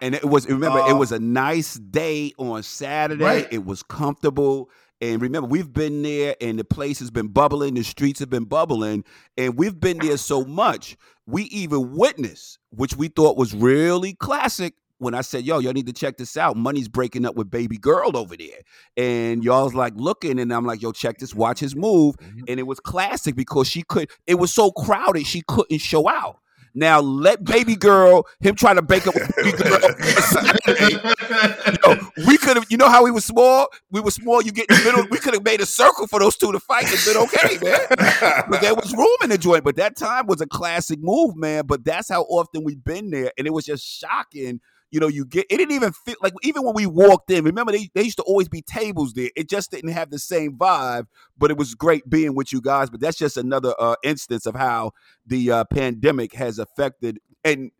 And 0.00 0.14
it 0.14 0.24
was 0.24 0.48
remember 0.48 0.80
uh, 0.80 0.90
it 0.90 0.94
was 0.94 1.12
a 1.12 1.20
nice 1.20 1.74
day 1.74 2.32
on 2.38 2.62
Saturday. 2.62 3.24
Right. 3.24 3.48
It 3.50 3.64
was 3.64 3.82
comfortable. 3.82 4.68
And 5.00 5.20
remember, 5.20 5.48
we've 5.48 5.72
been 5.72 6.02
there 6.02 6.36
and 6.40 6.58
the 6.58 6.64
place 6.64 6.98
has 7.00 7.10
been 7.10 7.28
bubbling, 7.28 7.74
the 7.74 7.82
streets 7.82 8.20
have 8.20 8.30
been 8.30 8.44
bubbling, 8.44 9.04
and 9.36 9.58
we've 9.58 9.78
been 9.78 9.98
there 9.98 10.16
so 10.16 10.44
much. 10.44 10.96
We 11.26 11.44
even 11.44 11.96
witnessed, 11.96 12.58
which 12.70 12.96
we 12.96 13.08
thought 13.08 13.36
was 13.36 13.54
really 13.54 14.14
classic, 14.14 14.74
when 14.98 15.14
I 15.14 15.20
said, 15.20 15.44
yo, 15.44 15.58
y'all 15.58 15.74
need 15.74 15.86
to 15.86 15.92
check 15.92 16.16
this 16.16 16.36
out. 16.38 16.56
Money's 16.56 16.88
breaking 16.88 17.26
up 17.26 17.34
with 17.36 17.50
baby 17.50 17.76
girl 17.76 18.16
over 18.16 18.34
there. 18.34 18.62
And 18.96 19.44
y'all's 19.44 19.74
like 19.74 19.92
looking, 19.96 20.38
and 20.38 20.50
I'm 20.52 20.64
like, 20.64 20.80
yo, 20.80 20.92
check 20.92 21.18
this, 21.18 21.34
watch 21.34 21.60
his 21.60 21.76
move. 21.76 22.16
Mm-hmm. 22.16 22.44
And 22.48 22.58
it 22.58 22.62
was 22.62 22.80
classic 22.80 23.36
because 23.36 23.68
she 23.68 23.82
could, 23.82 24.10
it 24.26 24.36
was 24.36 24.54
so 24.54 24.70
crowded, 24.70 25.26
she 25.26 25.42
couldn't 25.46 25.78
show 25.78 26.08
out. 26.08 26.38
Now 26.76 27.00
let 27.00 27.42
baby 27.42 27.74
girl 27.74 28.26
him 28.40 28.54
try 28.54 28.74
to 28.74 28.82
bake 28.82 29.06
up 29.06 29.14
with 29.14 29.34
baby 29.34 29.52
girl. 29.52 29.78
you 31.66 31.72
know, 31.86 32.10
we 32.28 32.36
could 32.36 32.56
have. 32.58 32.66
You 32.68 32.76
know 32.76 32.90
how 32.90 33.02
we 33.02 33.10
were 33.10 33.22
small. 33.22 33.68
We 33.90 34.00
were 34.02 34.10
small. 34.10 34.42
You 34.42 34.52
get 34.52 34.66
in 34.70 34.76
the 34.76 34.84
middle. 34.84 35.06
We 35.10 35.16
could 35.16 35.32
have 35.32 35.42
made 35.42 35.62
a 35.62 35.66
circle 35.66 36.06
for 36.06 36.20
those 36.20 36.36
two 36.36 36.52
to 36.52 36.60
fight. 36.60 36.84
It's 36.88 37.06
been 37.06 37.16
okay, 37.16 37.58
man. 37.62 38.44
But 38.50 38.60
there 38.60 38.74
was 38.74 38.92
room 38.94 39.16
in 39.22 39.30
the 39.30 39.38
joint. 39.38 39.64
But 39.64 39.76
that 39.76 39.96
time 39.96 40.26
was 40.26 40.42
a 40.42 40.46
classic 40.46 40.98
move, 41.02 41.34
man. 41.34 41.64
But 41.66 41.82
that's 41.82 42.10
how 42.10 42.24
often 42.24 42.62
we've 42.62 42.84
been 42.84 43.10
there, 43.10 43.32
and 43.38 43.46
it 43.46 43.54
was 43.54 43.64
just 43.64 43.82
shocking 43.82 44.60
you 44.90 45.00
know, 45.00 45.08
you 45.08 45.24
get 45.24 45.46
it 45.50 45.56
didn't 45.56 45.74
even 45.74 45.92
feel 45.92 46.16
like 46.22 46.32
even 46.42 46.62
when 46.64 46.74
we 46.74 46.86
walked 46.86 47.30
in, 47.30 47.44
remember 47.44 47.72
they, 47.72 47.90
they 47.94 48.02
used 48.02 48.18
to 48.18 48.22
always 48.22 48.48
be 48.48 48.62
tables 48.62 49.12
there. 49.14 49.30
It 49.36 49.48
just 49.48 49.70
didn't 49.70 49.90
have 49.92 50.10
the 50.10 50.18
same 50.18 50.56
vibe, 50.56 51.06
but 51.36 51.50
it 51.50 51.56
was 51.56 51.74
great 51.74 52.08
being 52.08 52.34
with 52.34 52.52
you 52.52 52.60
guys. 52.60 52.90
But 52.90 53.00
that's 53.00 53.18
just 53.18 53.36
another 53.36 53.74
uh, 53.78 53.96
instance 54.02 54.46
of 54.46 54.54
how 54.54 54.92
the 55.26 55.50
uh, 55.50 55.64
pandemic 55.64 56.34
has 56.34 56.58
affected 56.58 57.18
and 57.44 57.70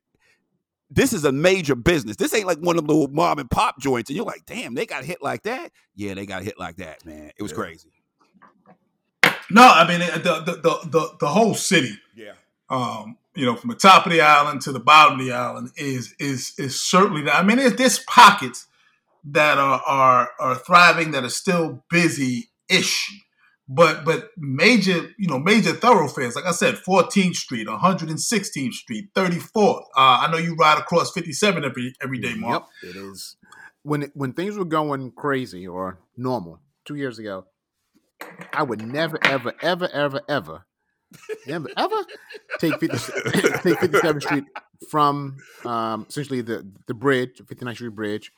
this 0.91 1.13
is 1.13 1.25
a 1.25 1.33
major 1.33 1.75
business. 1.75 2.17
This 2.17 2.33
ain't 2.35 2.47
like 2.47 2.59
one 2.59 2.79
of 2.79 2.87
the 2.87 2.93
little 2.93 3.13
mom 3.13 3.39
and 3.39 3.51
pop 3.51 3.81
joints, 3.81 4.09
and 4.09 4.17
you're 4.17 4.25
like, 4.25 4.47
damn, 4.47 4.75
they 4.75 4.87
got 4.87 5.05
hit 5.05 5.19
like 5.21 5.43
that. 5.43 5.73
Yeah, 5.95 6.15
they 6.15 6.27
got 6.27 6.45
hit 6.45 6.59
like 6.59 6.77
that, 6.77 7.05
man. 7.05 7.33
It 7.37 7.43
was 7.43 7.53
yeah. 7.53 7.57
crazy. 7.57 7.91
No, 9.51 9.63
I 9.63 9.87
mean 9.87 10.01
the 10.01 10.19
the 10.19 10.53
the 10.61 10.89
the, 10.89 11.17
the 11.21 11.29
whole 11.29 11.55
city. 11.55 11.99
Yeah. 12.15 12.33
Um, 12.69 13.17
you 13.37 13.45
know, 13.45 13.55
from 13.55 13.71
the 13.71 13.77
top 13.77 14.07
of 14.07 14.13
the 14.13 14.21
island 14.21 14.63
to 14.63 14.73
the 14.73 14.81
bottom 14.81 15.21
of 15.21 15.27
the 15.27 15.33
island 15.33 15.71
is 15.77 16.15
is 16.19 16.55
is 16.59 16.81
certainly. 16.81 17.31
I 17.31 17.43
mean, 17.43 17.59
there's, 17.59 17.77
there's 17.77 17.99
pockets 18.01 18.67
that 19.25 19.59
are 19.59 19.83
are 19.87 20.31
are 20.41 20.55
thriving 20.55 21.11
that 21.13 21.25
are 21.25 21.29
still 21.29 21.85
busy 21.91 22.49
ish, 22.69 23.13
but 23.69 24.05
but 24.05 24.31
major 24.39 25.11
you 25.19 25.29
know 25.29 25.39
major 25.39 25.73
thoroughfares 25.73 26.35
like 26.35 26.47
I 26.47 26.53
said, 26.53 26.77
14th 26.77 27.35
Street, 27.35 27.67
116th 27.67 28.73
Street, 28.73 29.13
34th. 29.15 29.81
Uh, 29.81 29.85
I 29.97 30.29
know 30.31 30.39
you 30.39 30.55
ride 30.57 30.79
across 30.79 31.13
57 31.13 31.65
every 31.65 31.95
every 32.03 32.19
day, 32.19 32.35
Mark. 32.35 32.65
Yep, 32.83 32.95
it 32.95 32.97
is. 32.97 33.37
When 33.83 34.11
when 34.15 34.33
things 34.33 34.57
were 34.57 34.65
going 34.65 35.13
crazy 35.13 35.67
or 35.67 35.99
normal 36.17 36.61
two 36.87 36.95
years 36.95 37.19
ago, 37.19 37.47
I 38.53 38.63
would 38.63 38.81
never 38.81 39.19
ever 39.23 39.53
ever 39.61 39.89
ever 39.93 40.21
ever 40.27 40.65
Never 41.47 41.69
ever 41.77 41.97
take 42.59 42.79
50, 42.79 42.87
take 42.89 43.79
57th 43.79 44.23
Street 44.23 44.45
from 44.91 45.37
um, 45.65 46.07
essentially 46.09 46.43
the 46.43 46.67
the 46.87 46.95
bridge, 46.95 47.41
59th 47.45 47.75
Street 47.75 47.95
Bridge, 47.95 48.33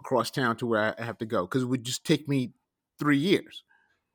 across 0.00 0.30
town 0.30 0.56
to 0.56 0.66
where 0.66 0.94
I 0.98 1.04
have 1.04 1.18
to 1.18 1.26
go 1.26 1.42
because 1.42 1.62
it 1.62 1.66
would 1.66 1.84
just 1.84 2.04
take 2.04 2.28
me 2.28 2.52
three 2.98 3.18
years. 3.18 3.64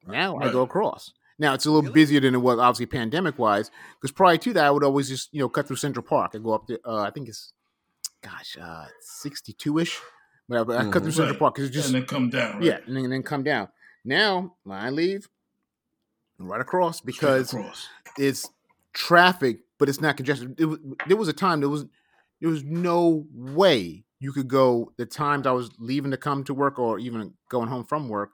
Now 0.08 0.38
right. 0.38 0.50
I 0.50 0.52
go 0.52 0.62
across. 0.62 1.14
Now 1.38 1.54
it's 1.54 1.66
a 1.66 1.72
little 1.72 1.92
busier 1.92 2.20
than 2.20 2.36
it 2.36 2.40
was, 2.40 2.60
obviously 2.60 2.86
pandemic 2.86 3.40
wise. 3.40 3.72
Because 4.00 4.12
prior 4.12 4.38
to 4.38 4.54
that, 4.54 4.66
I 4.66 4.72
would 4.72 4.84
always 4.84 5.08
just 5.08 5.34
you 5.34 5.40
know 5.40 5.50
cut 5.50 5.68
through 5.68 5.78
Central 5.78 6.04
Park 6.04 6.36
and 6.36 6.44
go 6.44 6.54
up 6.54 6.68
to 6.68 6.80
uh, 6.86 7.02
I 7.02 7.12
think 7.12 7.30
it's 7.30 7.54
gosh 8.22 8.58
uh, 8.62 8.86
sixty 9.02 9.54
two 9.54 9.80
ish. 9.80 10.00
But 10.48 10.58
I, 10.58 10.64
mm-hmm. 10.64 10.92
cut 10.92 11.04
through 11.04 11.12
Central. 11.12 11.38
Park 11.38 11.56
because 11.56 11.70
just 11.70 11.88
and 11.88 11.96
then 11.96 12.06
come 12.06 12.30
down. 12.30 12.56
Right? 12.56 12.64
Yeah, 12.64 12.78
and 12.86 12.96
then, 12.96 13.06
and 13.06 13.14
then 13.14 13.24
come 13.24 13.44
down. 13.44 13.70
Now 14.04 14.56
when 14.64 14.78
I 14.78 14.90
leave, 14.90 15.30
right 16.40 16.62
across 16.62 17.02
because 17.02 17.54
across. 17.54 17.88
it's 18.18 18.50
traffic, 18.94 19.60
but 19.78 19.90
it's 19.90 20.02
not 20.02 20.18
congested. 20.18 20.60
It 20.60 20.66
was, 20.66 20.80
there 21.08 21.18
was 21.18 21.28
a 21.28 21.34
time 21.34 21.60
there 21.60 21.70
was 21.70 21.86
there 22.42 22.50
was 22.50 22.64
no 22.64 23.26
way 23.34 24.06
you 24.20 24.32
could 24.32 24.48
go 24.48 24.92
the 24.98 25.06
times 25.06 25.48
I 25.48 25.52
was 25.52 25.72
leaving 25.78 26.12
to 26.12 26.18
come 26.18 26.44
to 26.46 26.54
work 26.54 26.80
or 26.80 27.00
even 27.00 27.34
going 27.50 27.70
home 27.70 27.86
from 27.86 28.10
work 28.10 28.32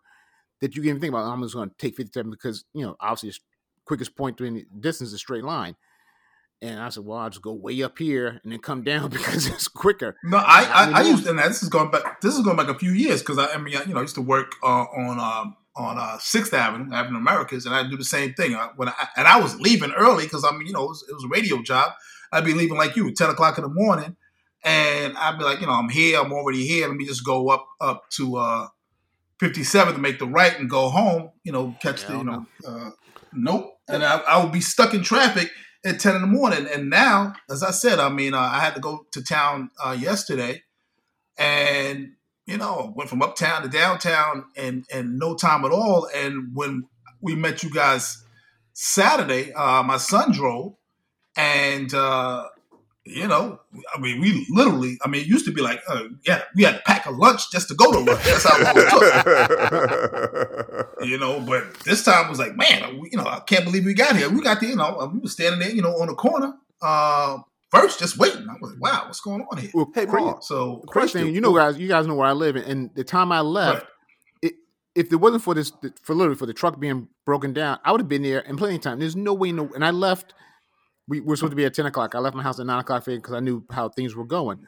that 0.62 0.76
you 0.76 0.82
can 0.82 0.90
even 0.90 1.02
think 1.02 1.12
about. 1.12 1.32
I'm 1.32 1.42
just 1.42 1.56
going 1.56 1.70
to 1.70 1.76
take 1.78 1.96
57 1.96 2.32
because 2.32 2.66
you 2.74 2.86
know 2.86 2.96
obviously 3.00 3.30
the 3.30 3.38
quickest 3.86 4.16
point 4.16 4.38
to 4.38 4.46
any 4.46 4.66
distance 4.80 5.10
is 5.10 5.16
a 5.16 5.20
straight 5.20 5.44
line. 5.44 5.76
And 6.62 6.80
I 6.80 6.90
said, 6.90 7.06
well, 7.06 7.20
I'll 7.20 7.30
just 7.30 7.42
go 7.42 7.52
way 7.52 7.84
up 7.84 7.98
here 8.00 8.40
and 8.44 8.52
then 8.52 8.60
come 8.60 8.82
down 8.84 9.10
because 9.12 9.48
it's 9.48 9.68
quicker. 9.68 10.16
No, 10.24 10.38
I 10.38 10.64
I, 10.64 10.92
I, 11.00 11.02
used 11.02 11.26
to, 11.26 11.32
and 11.32 11.40
this 11.40 11.62
is 11.62 11.70
going 11.70 11.92
back. 11.92 12.22
This 12.22 12.36
is 12.36 12.44
going 12.44 12.58
back 12.58 12.70
a 12.70 12.80
few 12.80 12.92
years 12.92 13.22
because 13.22 13.38
I, 13.38 13.48
I 13.48 13.58
mean, 13.58 13.74
you 13.74 13.94
know, 13.94 14.00
I 14.00 14.04
used 14.04 14.16
to 14.16 14.22
work 14.22 14.54
uh, 14.64 14.86
on 14.86 15.20
um, 15.20 15.58
on 15.76 15.98
uh, 15.98 16.18
Sixth 16.20 16.54
Avenue, 16.54 16.94
Avenue 16.94 17.18
Americas, 17.18 17.66
and 17.66 17.76
I 17.76 17.88
do 17.88 17.98
the 17.98 18.06
same 18.06 18.34
thing. 18.34 18.56
I, 18.56 18.70
when 18.76 18.90
I, 18.90 19.08
and 19.18 19.28
I 19.28 19.40
was 19.40 19.60
leaving 19.60 19.92
early 19.92 20.24
because 20.24 20.46
I 20.46 20.52
mean, 20.52 20.68
you 20.68 20.74
know, 20.74 20.86
it 20.86 20.90
was, 20.90 21.06
it 21.10 21.14
was, 21.14 21.26
a 21.26 21.28
radio 21.28 21.62
job. 21.62 21.92
I'd 22.32 22.46
be 22.46 22.54
leaving 22.54 22.78
like 22.78 22.96
you, 22.96 23.14
ten 23.14 23.30
o'clock 23.30 23.58
in 23.58 23.64
the 23.64 23.70
morning, 23.70 24.16
and 24.64 25.18
I'd 25.18 25.38
be 25.38 25.44
like, 25.44 25.60
you 25.60 25.68
know, 25.68 25.74
I'm 25.74 25.90
here, 25.90 26.20
I'm 26.20 26.32
already 26.32 26.66
here. 26.66 26.88
Let 26.88 26.96
me 26.96 27.06
just 27.06 27.26
go 27.26 27.50
up 27.50 27.68
up 27.82 28.10
to 28.12 28.38
uh, 28.38 28.68
57 29.40 29.94
to 29.94 30.00
make 30.00 30.20
the 30.20 30.28
right 30.28 30.58
and 30.58 30.70
go 30.70 30.90
home. 30.90 31.32
You 31.44 31.52
know, 31.52 31.76
catch 31.82 32.04
Yeah, 32.04 32.08
the 32.08 32.18
you 32.18 32.24
know, 32.24 32.46
uh, 32.68 32.90
nope. 33.34 33.78
And 33.88 34.04
I, 34.04 34.18
I 34.20 34.44
would 34.44 34.54
be 34.54 34.62
stuck 34.62 34.94
in 34.94 35.04
traffic 35.04 35.52
at 35.86 36.00
10 36.00 36.16
in 36.16 36.22
the 36.22 36.28
morning. 36.28 36.68
And 36.74 36.90
now, 36.90 37.36
as 37.50 37.62
I 37.62 37.72
said, 37.72 38.00
I 38.00 38.10
mean, 38.10 38.34
uh, 38.34 38.40
I 38.40 38.60
had 38.60 38.74
to 38.76 38.82
go 38.82 39.06
to 39.12 39.24
town 39.24 39.70
uh, 39.84 39.96
yesterday, 39.98 40.64
and 41.38 42.14
you 42.46 42.58
know, 42.58 42.94
went 42.96 43.10
from 43.10 43.22
uptown 43.22 43.64
to 43.64 43.70
downtown 43.70 44.46
and 44.56 44.86
and 44.94 45.18
no 45.18 45.36
time 45.36 45.66
at 45.66 45.72
all. 45.72 46.08
And 46.14 46.56
when 46.56 46.88
we 47.22 47.36
met 47.36 47.64
you 47.64 47.72
guys 47.72 48.24
Saturday, 48.74 49.54
uh, 49.54 49.84
my 49.84 49.98
son 49.98 50.32
drove, 50.32 50.76
and 51.36 51.94
uh, 51.94 52.48
you 53.06 53.28
know, 53.28 53.60
I 53.94 54.00
mean, 54.00 54.20
we 54.20 54.48
literally, 54.50 54.98
I 55.04 55.08
mean, 55.08 55.22
it 55.22 55.28
used 55.28 55.46
to 55.46 55.52
be 55.52 55.62
like, 55.62 55.80
uh, 55.88 56.06
yeah, 56.26 56.42
we 56.56 56.64
had 56.64 56.78
to 56.78 56.82
pack 56.82 57.06
a 57.06 57.12
lunch 57.12 57.52
just 57.52 57.68
to 57.68 57.76
go 57.76 57.92
to 57.92 58.00
lunch. 58.00 58.24
That's 58.24 58.44
how 58.44 58.64
long 58.64 58.74
it 58.76 58.90
took, 61.00 61.02
you 61.08 61.20
know. 61.20 61.40
But 61.40 61.76
this 61.84 62.04
time 62.04 62.30
was 62.30 62.40
like, 62.40 62.56
man, 62.56 63.00
we, 63.00 63.10
you 63.12 63.18
know, 63.20 63.26
I 63.26 63.42
can't 63.42 63.64
believe 63.64 63.86
we 63.86 63.94
got 63.94 64.16
here. 64.16 64.28
We 64.30 64.42
got 64.42 64.60
there, 64.60 64.72
you 64.72 64.76
know, 64.76 65.12
we 65.14 65.20
were 65.20 65.30
standing 65.30 65.60
there, 65.60 65.70
you 65.70 65.84
know, 65.84 65.94
on 66.02 66.08
the 66.08 66.16
corner, 66.16 66.56
uh, 66.82 67.38
first 67.72 68.00
just 68.00 68.18
waiting. 68.18 68.48
I 68.50 68.54
was 68.62 68.72
like, 68.72 68.82
wow, 68.82 69.04
what's 69.06 69.20
going 69.22 69.46
on 69.52 69.58
here? 69.58 69.72
Well, 69.74 69.92
Hey, 69.94 70.06
cra- 70.06 70.22
Mark. 70.22 70.44
So, 70.44 70.78
crazy 70.88 71.12
question. 71.14 71.22
thing, 71.28 71.36
you 71.36 71.42
know, 71.42 71.54
guys, 71.56 71.78
you 71.78 71.88
guys 71.88 72.08
know 72.08 72.16
where 72.16 72.28
I 72.28 72.34
live, 72.34 72.56
and, 72.56 72.66
and 72.66 72.90
the 72.96 73.04
time 73.04 73.32
I 73.32 73.42
left, 73.42 73.84
Right. 73.84 73.90
it, 74.44 74.54
if 74.96 75.12
it 75.12 75.18
wasn't 75.18 75.44
for 75.44 75.54
this, 75.54 75.72
for 76.02 76.16
literally 76.16 76.38
for 76.38 76.46
the 76.46 76.54
truck 76.54 76.80
being 76.80 77.08
broken 77.26 77.54
down, 77.54 77.80
I 77.84 77.92
would 77.92 78.02
have 78.02 78.10
been 78.10 78.22
there 78.24 78.40
in 78.40 78.58
plenty 78.58 78.76
of 78.76 78.82
time. 78.82 79.00
There's 79.00 79.16
no 79.16 79.34
way, 79.34 79.52
no, 79.52 79.70
and 79.74 79.84
I 79.86 79.92
left. 79.92 80.34
We 81.08 81.22
were 81.22 81.36
supposed 81.36 81.52
to 81.52 81.56
be 81.56 81.66
at 81.66 81.74
ten 81.74 81.86
o'clock. 81.86 82.16
I 82.16 82.20
left 82.20 82.36
my 82.36 82.42
house 82.44 82.60
at 82.60 82.66
nine 82.66 82.80
o'clock 82.80 83.06
because 83.06 83.34
I 83.34 83.40
knew 83.40 83.64
how 83.72 83.90
things 83.90 84.16
were 84.16 84.26
going. 84.26 84.60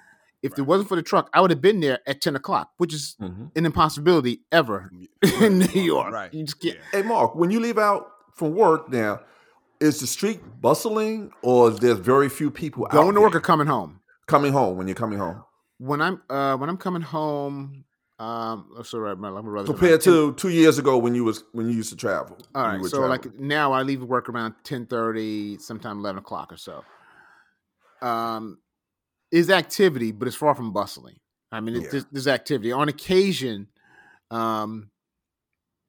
If 0.43 0.57
it 0.59 0.61
wasn't 0.61 0.87
for 0.87 0.95
the 0.95 1.01
truck, 1.01 1.31
I 1.33 1.41
would 1.41 1.49
have 1.49 1.61
been 1.61 1.79
there 1.79 1.97
at 2.07 2.21
ten 2.21 2.35
o'clock, 2.35 2.69
which 2.77 2.93
is 2.93 3.15
Mhm. 3.19 3.51
an 3.55 3.65
impossibility 3.65 4.41
ever 4.51 4.91
in 5.41 5.57
New 5.59 5.81
York. 5.81 6.13
Right. 6.13 6.31
You 6.31 6.43
just 6.43 6.61
can't. 6.61 6.77
Hey, 6.91 7.01
Mark, 7.01 7.33
when 7.35 7.49
you 7.49 7.59
leave 7.59 7.79
out 7.79 8.07
from 8.35 8.53
work 8.53 8.87
now, 8.91 9.21
is 9.79 9.99
the 9.99 10.07
street 10.07 10.39
bustling 10.61 11.31
or 11.43 11.71
is 11.71 11.79
there 11.79 11.93
very 11.93 12.29
few 12.29 12.49
people 12.51 12.85
out 12.85 12.91
Going 12.93 13.15
to 13.15 13.21
work 13.21 13.35
or 13.35 13.39
coming 13.39 13.67
home. 13.67 13.99
coming 14.27 14.51
home 14.53 14.77
when 14.77 14.87
you're 14.87 14.95
coming 14.95 15.19
home? 15.19 15.43
When 15.79 16.01
I'm 16.01 16.21
uh 16.29 16.57
when 16.57 16.69
I'm 16.69 16.77
coming 16.77 17.03
home, 17.03 17.85
um, 18.19 18.71
oh, 18.75 18.81
sorry, 18.81 19.15
my, 19.15 19.29
my 19.29 19.41
brother. 19.41 19.67
Compared 19.71 20.01
to 20.01 20.33
two 20.33 20.49
years 20.49 20.79
ago 20.79 20.97
when 20.97 21.13
you 21.13 21.23
was 21.23 21.43
when 21.51 21.69
you 21.69 21.75
used 21.75 21.91
to 21.91 21.95
travel. 21.95 22.35
All 22.55 22.63
right, 22.63 22.83
so 22.83 22.97
travel. 22.97 23.09
like 23.09 23.39
now 23.39 23.73
I 23.73 23.83
leave 23.83 24.01
work 24.01 24.27
around 24.27 24.55
ten 24.63 24.87
thirty, 24.87 25.57
sometime 25.59 25.99
eleven 25.99 26.17
o'clock 26.19 26.51
or 26.51 26.57
so. 26.57 26.83
Um, 28.01 28.57
is 29.31 29.49
activity, 29.49 30.11
but 30.11 30.27
it's 30.27 30.37
far 30.37 30.55
from 30.55 30.71
bustling. 30.73 31.17
I 31.51 31.59
mean, 31.59 31.81
Yeah. 31.81 31.87
there's, 31.91 32.05
there's 32.11 32.27
activity 32.27 32.71
on 32.71 32.89
occasion. 32.89 33.67
Um, 34.31 34.89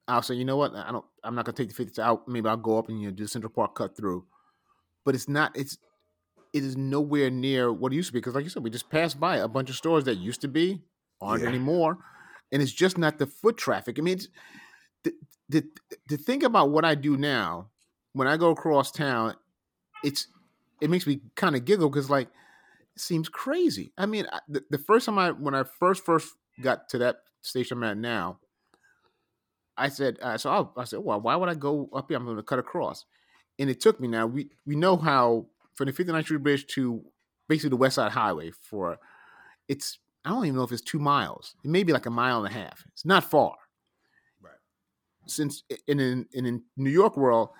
I'll 0.08 0.22
say, 0.22 0.34
you 0.34 0.44
know 0.44 0.56
what, 0.56 0.74
I 0.74 0.90
don't, 0.90 1.04
I'm 1.22 1.34
not 1.34 1.44
gonna 1.44 1.56
take 1.56 1.68
the 1.68 1.74
fifty 1.74 2.00
out. 2.00 2.26
Maybe 2.26 2.48
I'll 2.48 2.56
go 2.56 2.78
up 2.78 2.88
and 2.88 3.00
you 3.00 3.08
know 3.08 3.14
do 3.14 3.24
the 3.24 3.28
Central 3.28 3.52
Park 3.52 3.74
cut 3.74 3.96
through, 3.96 4.26
but 5.04 5.14
it's 5.14 5.28
not. 5.28 5.56
It's 5.56 5.78
it 6.54 6.64
is 6.64 6.76
nowhere 6.76 7.30
near 7.30 7.72
what 7.72 7.92
it 7.92 7.96
used 7.96 8.08
to 8.08 8.12
be 8.14 8.20
because, 8.20 8.34
like 8.34 8.44
you 8.44 8.50
said, 8.50 8.64
we 8.64 8.70
just 8.70 8.90
passed 8.90 9.20
by 9.20 9.36
a 9.36 9.48
bunch 9.48 9.68
of 9.70 9.76
stores 9.76 10.04
that 10.04 10.16
used 10.16 10.40
to 10.40 10.48
be 10.48 10.82
aren't 11.20 11.42
Yeah. 11.42 11.48
anymore, 11.48 11.98
and 12.50 12.62
it's 12.62 12.72
just 12.72 12.96
not 12.98 13.18
the 13.18 13.26
foot 13.26 13.56
traffic. 13.58 13.98
I 13.98 14.02
mean, 14.02 14.14
it's, 14.14 14.28
the, 15.04 15.12
the 15.48 15.64
the 16.08 16.16
thing 16.16 16.44
about 16.44 16.70
what 16.70 16.84
I 16.84 16.94
do 16.94 17.16
now, 17.16 17.70
when 18.12 18.26
I 18.28 18.36
go 18.36 18.50
across 18.50 18.90
town, 18.90 19.34
it's 20.04 20.28
it 20.80 20.90
makes 20.90 21.06
me 21.06 21.20
kind 21.36 21.56
of 21.56 21.64
giggle 21.64 21.90
because 21.90 22.10
like 22.10 22.28
it 22.96 23.00
seems 23.00 23.28
crazy. 23.28 23.92
I 23.98 24.06
mean, 24.06 24.26
I, 24.32 24.40
the, 24.48 24.64
the 24.70 24.78
first 24.78 25.06
time 25.06 25.18
I 25.18 25.30
when 25.32 25.54
I 25.54 25.64
first 25.64 26.04
first 26.04 26.34
got 26.60 26.88
to 26.90 26.98
that 26.98 27.16
station 27.42 27.78
I'm 27.78 27.84
at 27.84 27.96
now, 27.98 28.40
I 29.78 29.88
said, 29.88 30.18
uh, 30.20 30.36
so 30.38 30.50
I, 30.76 30.80
I 30.80 30.84
said, 30.84 31.00
well, 31.00 31.20
why 31.20 31.36
would 31.36 31.48
I 31.48 31.54
go 31.54 31.88
up 31.94 32.08
here? 32.08 32.16
I'm 32.18 32.24
going 32.24 32.36
to 32.36 32.42
cut 32.42 32.58
across, 32.58 33.04
and 33.58 33.70
it 33.70 33.80
took 33.80 34.00
me. 34.00 34.08
Now 34.08 34.26
we 34.26 34.50
we 34.66 34.76
know 34.76 34.96
how 34.96 35.46
from 35.74 35.86
the 35.86 35.92
59th 35.92 36.24
Street 36.24 36.42
Bridge 36.42 36.66
to 36.68 37.02
basically 37.48 37.70
the 37.70 37.76
West 37.76 37.94
Side 37.96 38.12
Highway 38.12 38.50
for 38.50 38.98
it's 39.68 39.98
I 40.24 40.30
don't 40.30 40.44
even 40.44 40.56
know 40.56 40.64
if 40.64 40.72
it's 40.72 40.82
two 40.82 40.98
miles. 40.98 41.54
It 41.64 41.70
may 41.70 41.82
be 41.84 41.92
like 41.92 42.06
a 42.06 42.10
mile 42.10 42.44
and 42.44 42.54
a 42.54 42.58
half. 42.58 42.84
It's 42.92 43.04
not 43.04 43.24
far. 43.24 43.54
Right. 44.42 44.52
Since 45.26 45.62
in 45.86 46.00
in, 46.00 46.26
in, 46.32 46.46
in 46.46 46.62
New 46.76 46.90
York 46.90 47.16
world, 47.16 47.50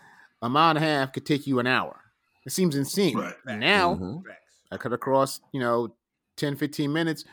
a 0.43 0.49
mile 0.49 0.71
and 0.71 0.79
a 0.79 0.83
half 0.83 1.12
could 1.12 1.25
take 1.27 1.47
you 1.47 1.59
an 1.61 1.66
hour. 1.66 2.01
It 2.45 2.53
seems 2.53 2.75
insane. 2.77 3.16
Right. 3.16 3.35
Now 3.47 3.95
Mhm. 3.95 4.23
I 4.71 4.77
cut 4.77 4.93
across, 4.93 5.40
you 5.53 5.61
know, 5.61 5.95
10, 6.37 6.57
15 6.57 6.93
minutes. 6.93 7.25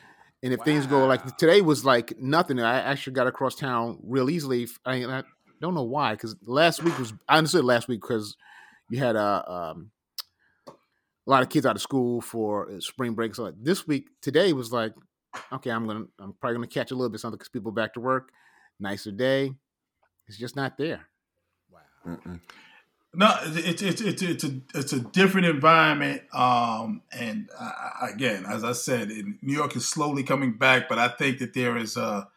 And 0.45 0.53
if 0.53 0.61
things 0.61 0.85
go 0.85 1.07
like 1.07 1.37
today 1.37 1.61
was 1.61 1.83
like 1.83 2.19
nothing, 2.19 2.59
I 2.59 2.79
actually 2.79 3.13
got 3.13 3.25
across 3.25 3.55
town 3.55 3.97
real 4.03 4.29
easily. 4.29 4.67
I, 4.85 5.03
I 5.03 5.23
don't 5.59 5.73
know 5.73 5.81
why, 5.81 6.11
because 6.11 6.35
last 6.43 6.83
week 6.83 6.95
was 6.99 7.13
I 7.27 7.39
understood 7.39 7.65
last 7.65 7.87
week 7.87 7.99
because 7.99 8.37
you 8.91 8.99
had 8.99 9.15
a 9.15 9.51
um, 9.51 9.89
a 10.67 10.71
lot 11.25 11.41
of 11.41 11.49
kids 11.49 11.65
out 11.65 11.75
of 11.75 11.81
school 11.81 12.21
for 12.21 12.69
uh, 12.69 12.79
spring 12.79 13.15
break. 13.15 13.33
So 13.33 13.41
like 13.45 13.55
this 13.59 13.87
week, 13.87 14.09
today 14.21 14.53
was 14.53 14.71
like, 14.71 14.93
okay, 15.51 15.71
I'm 15.71 15.87
gonna 15.87 16.05
I'm 16.19 16.33
probably 16.33 16.57
gonna 16.57 16.67
catch 16.67 16.91
a 16.91 16.95
little 16.95 17.09
bit 17.09 17.21
something 17.21 17.39
because 17.39 17.49
people 17.49 17.71
back 17.71 17.95
to 17.95 17.99
work, 17.99 18.29
nicer 18.79 19.09
day. 19.09 19.51
It's 20.27 20.37
just 20.37 20.55
not 20.55 20.77
there. 20.77 21.07
Mm-mm. 22.05 22.39
No, 23.17 23.35
it's 23.43 23.81
it's 23.81 24.01
it's 24.01 24.21
it's 24.21 24.43
a 24.43 24.59
it's 24.73 24.93
a 24.93 24.99
different 24.99 25.47
environment. 25.47 26.21
Um, 26.33 27.01
and 27.11 27.49
I, 27.59 27.71
I- 28.01 28.09
again, 28.13 28.45
as 28.45 28.63
I 28.63 28.73
said, 28.73 29.09
New 29.09 29.53
York 29.53 29.75
is 29.75 29.87
slowly 29.87 30.23
coming 30.23 30.53
back, 30.53 30.87
but 30.89 30.97
I 30.99 31.07
think 31.07 31.39
that 31.39 31.53
there 31.53 31.77
is 31.77 31.97
a, 31.97 32.27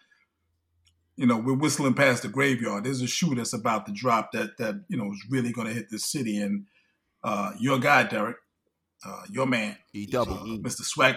you 1.17 1.27
know, 1.27 1.37
we're 1.39 1.55
whistling 1.55 1.95
past 1.95 2.23
the 2.23 2.29
graveyard. 2.29 2.85
There's 2.85 3.03
a 3.03 3.07
shoe 3.07 3.35
that's 3.35 3.53
about 3.53 3.87
to 3.87 3.93
drop 3.93 4.33
that 4.33 4.57
that 4.59 4.83
you 4.89 4.97
know 4.97 5.13
is 5.13 5.25
really 5.31 5.53
going 5.53 5.67
to 5.69 5.73
hit 5.75 5.91
this 5.91 6.05
city. 6.05 6.39
And 6.41 6.67
uh, 7.25 7.53
your 7.59 7.79
guy, 7.79 8.05
Derek, 8.05 8.37
uh, 9.07 9.23
your 9.31 9.47
man, 9.47 9.77
E 9.93 10.07
double. 10.07 10.35
uh, 10.35 10.59
Mr. 10.59 10.83
Swag, 10.83 11.17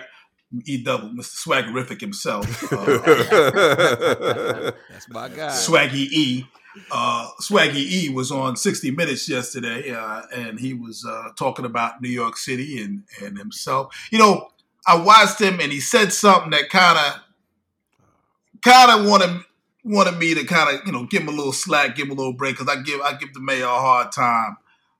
E 0.65 0.83
double, 0.83 1.09
Mr. 1.09 1.35
Swaggerific 1.47 2.01
himself. 2.01 2.45
Uh, 2.73 2.85
That's 4.89 5.07
my 5.09 5.29
guy. 5.29 5.49
Swaggy 5.49 6.07
E. 6.11 6.45
Uh, 6.91 7.29
Swaggy 7.41 7.75
E 7.75 8.09
was 8.09 8.31
on 8.31 8.55
60 8.55 8.91
Minutes 8.91 9.27
yesterday, 9.27 9.91
uh, 9.91 10.21
and 10.33 10.59
he 10.59 10.73
was 10.73 11.05
uh, 11.05 11.29
talking 11.37 11.65
about 11.65 12.01
New 12.01 12.09
York 12.09 12.37
City 12.37 12.81
and, 12.81 13.03
and 13.21 13.37
himself. 13.37 13.93
You 14.11 14.19
know, 14.19 14.49
I 14.87 14.95
watched 14.95 15.39
him, 15.39 15.59
and 15.59 15.71
he 15.71 15.79
said 15.79 16.13
something 16.13 16.51
that 16.51 16.69
kind 16.69 16.97
of 16.97 17.21
kind 18.61 18.91
of 18.91 19.09
wanted 19.09 19.41
wanted 19.83 20.17
me 20.17 20.33
to 20.35 20.45
kind 20.45 20.75
of 20.75 20.85
you 20.85 20.91
know 20.91 21.05
give 21.05 21.23
him 21.23 21.29
a 21.29 21.31
little 21.31 21.53
slack, 21.53 21.95
give 21.95 22.07
him 22.07 22.11
a 22.11 22.15
little 22.15 22.33
break 22.33 22.57
because 22.57 22.73
I 22.73 22.81
give 22.81 23.01
I 23.01 23.13
give 23.13 23.33
the 23.33 23.41
mayor 23.41 23.65
a 23.65 23.67
hard 23.67 24.11
time, 24.11 24.57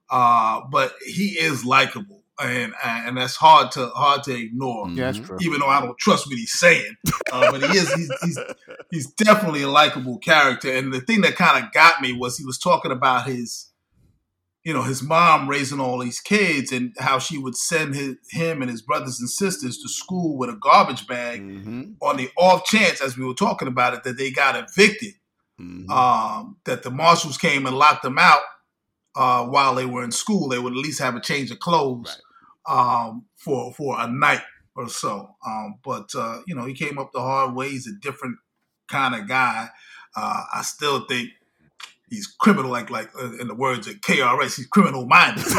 uh, 0.10 0.62
but 0.70 0.94
he 1.06 1.38
is 1.40 1.66
likable, 1.66 2.21
and 2.42 2.74
and 2.84 3.18
that's 3.18 3.36
hard 3.36 3.72
to 3.72 3.88
hard 3.90 4.24
to 4.24 4.34
ignore 4.36 4.90
Yeah, 4.90 5.12
that's 5.12 5.20
true. 5.26 5.38
even 5.42 5.60
though 5.60 5.68
I 5.68 5.82
don't 5.82 5.98
trust 5.98 6.28
what 6.28 6.36
he's 6.38 6.58
saying. 6.60 6.96
Uh, 7.32 7.52
but 7.52 7.62
he 7.64 7.78
is 7.78 7.94
he's, 7.94 8.12
he's 8.24 8.40
he's 8.92 9.08
definitely 9.14 9.62
a 9.64 9.68
likable 9.70 10.18
character. 10.20 10.72
And 10.72 10.92
the 10.94 11.02
thing 11.02 11.22
that 11.22 11.36
kind 11.36 11.64
of 11.64 11.72
got 11.72 12.02
me 12.02 12.14
was 12.14 12.38
he 12.38 12.46
was 12.46 12.58
talking 12.58 12.92
about 12.92 13.26
his 13.28 13.68
you 14.64 14.74
know 14.74 14.84
his 14.84 15.02
mom 15.02 15.50
raising 15.50 15.80
all 15.80 15.98
these 16.00 16.20
kids 16.20 16.72
and 16.72 16.94
how 17.00 17.18
she 17.20 17.38
would 17.38 17.56
send 17.56 17.96
his, 17.96 18.16
him 18.30 18.62
and 18.62 18.70
his 18.70 18.82
brothers 18.82 19.20
and 19.20 19.30
sisters 19.30 19.78
to 19.80 19.90
school 19.90 20.38
with 20.38 20.50
a 20.50 20.56
garbage 20.62 21.08
bag 21.08 21.42
Mhm. 21.42 21.96
on 22.02 22.18
the 22.18 22.30
off 22.38 22.66
chance 22.66 23.02
as 23.02 23.18
we 23.18 23.26
were 23.26 23.34
talking 23.34 23.68
about 23.68 23.94
it 23.96 24.04
that 24.04 24.18
they 24.18 24.30
got 24.32 24.56
evicted 24.56 25.14
Mhm. 25.60 25.90
um, 25.90 26.58
that 26.66 26.84
the 26.84 26.92
marshals 26.92 27.38
came 27.38 27.66
and 27.66 27.76
locked 27.78 28.04
them 28.04 28.18
out 28.20 28.42
uh, 29.16 29.44
while 29.46 29.76
they 29.76 29.86
were 29.86 30.04
in 30.04 30.12
school. 30.12 30.48
They 30.48 30.58
would 30.60 30.72
at 30.74 30.78
least 30.80 31.00
have 31.00 31.16
a 31.16 31.22
change 31.22 31.52
of 31.52 31.60
clothes 31.60 32.18
um, 32.68 33.26
for 33.36 33.74
for 33.74 34.00
a 34.00 34.08
night 34.08 34.42
or 34.76 34.90
so. 34.90 35.36
Um, 35.46 35.76
but 35.84 36.10
uh, 36.16 36.42
you 36.48 36.56
know, 36.56 36.66
he 36.66 36.74
came 36.74 36.98
up 36.98 37.12
the 37.12 37.22
hard 37.22 37.56
way. 37.56 37.70
He's 37.70 37.88
a 37.88 38.00
different 38.02 38.38
kind 38.88 39.16
of 39.16 39.28
guy. 39.28 39.70
Uh, 40.16 40.44
I 40.54 40.62
still 40.64 41.06
think 41.06 41.30
he's 42.12 42.28
criminal, 42.28 42.70
like 42.70 42.92
like 42.92 43.10
uh, 43.20 43.32
in 43.40 43.48
the 43.48 43.56
words 43.56 43.88
of 43.88 43.96
KRS, 44.02 44.58
he's 44.58 44.68
criminal 44.68 45.08
minded. 45.08 45.44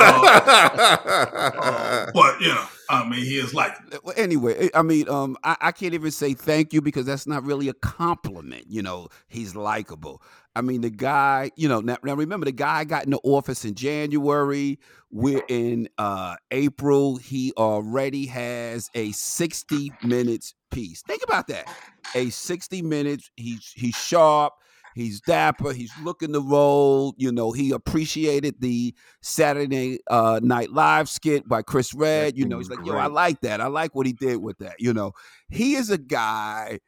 uh, 0.00 2.06
but 2.14 2.40
you 2.40 2.48
know, 2.48 2.64
I 2.88 3.06
mean, 3.08 3.20
he 3.20 3.38
is 3.38 3.52
like 3.52 3.76
Well, 4.02 4.14
anyway, 4.16 4.70
I 4.74 4.78
I 4.78 4.82
mean, 4.82 5.08
um, 5.08 5.36
I, 5.44 5.56
I 5.60 5.72
can't 5.72 5.94
even 5.94 6.10
say 6.10 6.32
thank 6.32 6.72
you 6.72 6.80
because 6.80 7.04
that's 7.04 7.26
not 7.26 7.44
really 7.44 7.68
a 7.68 7.74
compliment. 7.74 8.64
You 8.68 8.82
know, 8.82 9.08
he's 9.28 9.54
likable. 9.54 10.22
I 10.56 10.62
mean, 10.62 10.80
the 10.80 10.90
guy, 10.90 11.50
you 11.54 11.68
know, 11.68 11.80
now, 11.80 11.98
now 12.02 12.14
remember 12.14 12.46
the 12.46 12.52
guy 12.52 12.84
got 12.84 13.04
in 13.04 13.10
the 13.10 13.20
office 13.22 13.66
in 13.66 13.74
January. 13.74 14.78
We're 15.10 15.42
in 15.48 15.86
uh, 15.98 16.36
April. 16.50 17.16
He 17.16 17.52
already 17.58 18.24
has 18.26 18.90
a 18.94 19.12
60 19.12 19.92
minutes 20.02 20.54
piece. 20.70 21.02
Think 21.02 21.22
about 21.22 21.48
that. 21.48 21.70
A 22.14 22.30
60 22.30 22.80
minutes. 22.80 23.30
He's 23.36 23.70
he's 23.76 23.94
sharp. 23.94 24.54
He's 24.94 25.20
dapper. 25.20 25.74
He's 25.74 25.92
looking 26.02 26.32
the 26.32 26.40
role. 26.40 27.14
You 27.18 27.32
know, 27.32 27.52
he 27.52 27.72
appreciated 27.72 28.54
the 28.58 28.94
Saturday 29.20 29.98
uh, 30.08 30.40
Night 30.42 30.70
Live 30.70 31.10
skit 31.10 31.46
by 31.46 31.60
Chris 31.60 31.92
Redd. 31.92 32.38
You 32.38 32.48
know, 32.48 32.56
he's 32.56 32.70
like, 32.70 32.82
yo, 32.82 32.96
I 32.96 33.08
like 33.08 33.42
that. 33.42 33.60
I 33.60 33.66
like 33.66 33.94
what 33.94 34.06
he 34.06 34.14
did 34.14 34.38
with 34.38 34.56
that. 34.60 34.76
You 34.78 34.94
know, 34.94 35.12
he 35.50 35.74
is 35.74 35.90
a 35.90 35.98
guy. 35.98 36.80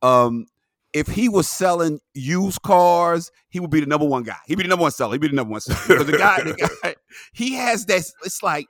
Um, 0.00 0.46
if 0.96 1.08
he 1.08 1.28
was 1.28 1.46
selling 1.46 2.00
used 2.14 2.62
cars, 2.62 3.30
he 3.50 3.60
would 3.60 3.70
be 3.70 3.80
the 3.80 3.86
number 3.86 4.06
one 4.06 4.22
guy. 4.22 4.38
He'd 4.46 4.54
be 4.54 4.62
the 4.62 4.70
number 4.70 4.84
one 4.84 4.90
seller. 4.90 5.12
He'd 5.12 5.20
be 5.20 5.28
the 5.28 5.34
number 5.34 5.52
one 5.52 5.60
seller. 5.60 5.78
Because 5.86 6.06
the 6.06 6.16
guy, 6.16 6.42
the 6.42 6.78
guy, 6.82 6.96
he 7.34 7.52
has 7.52 7.84
that. 7.84 8.02
It's 8.24 8.42
like 8.42 8.66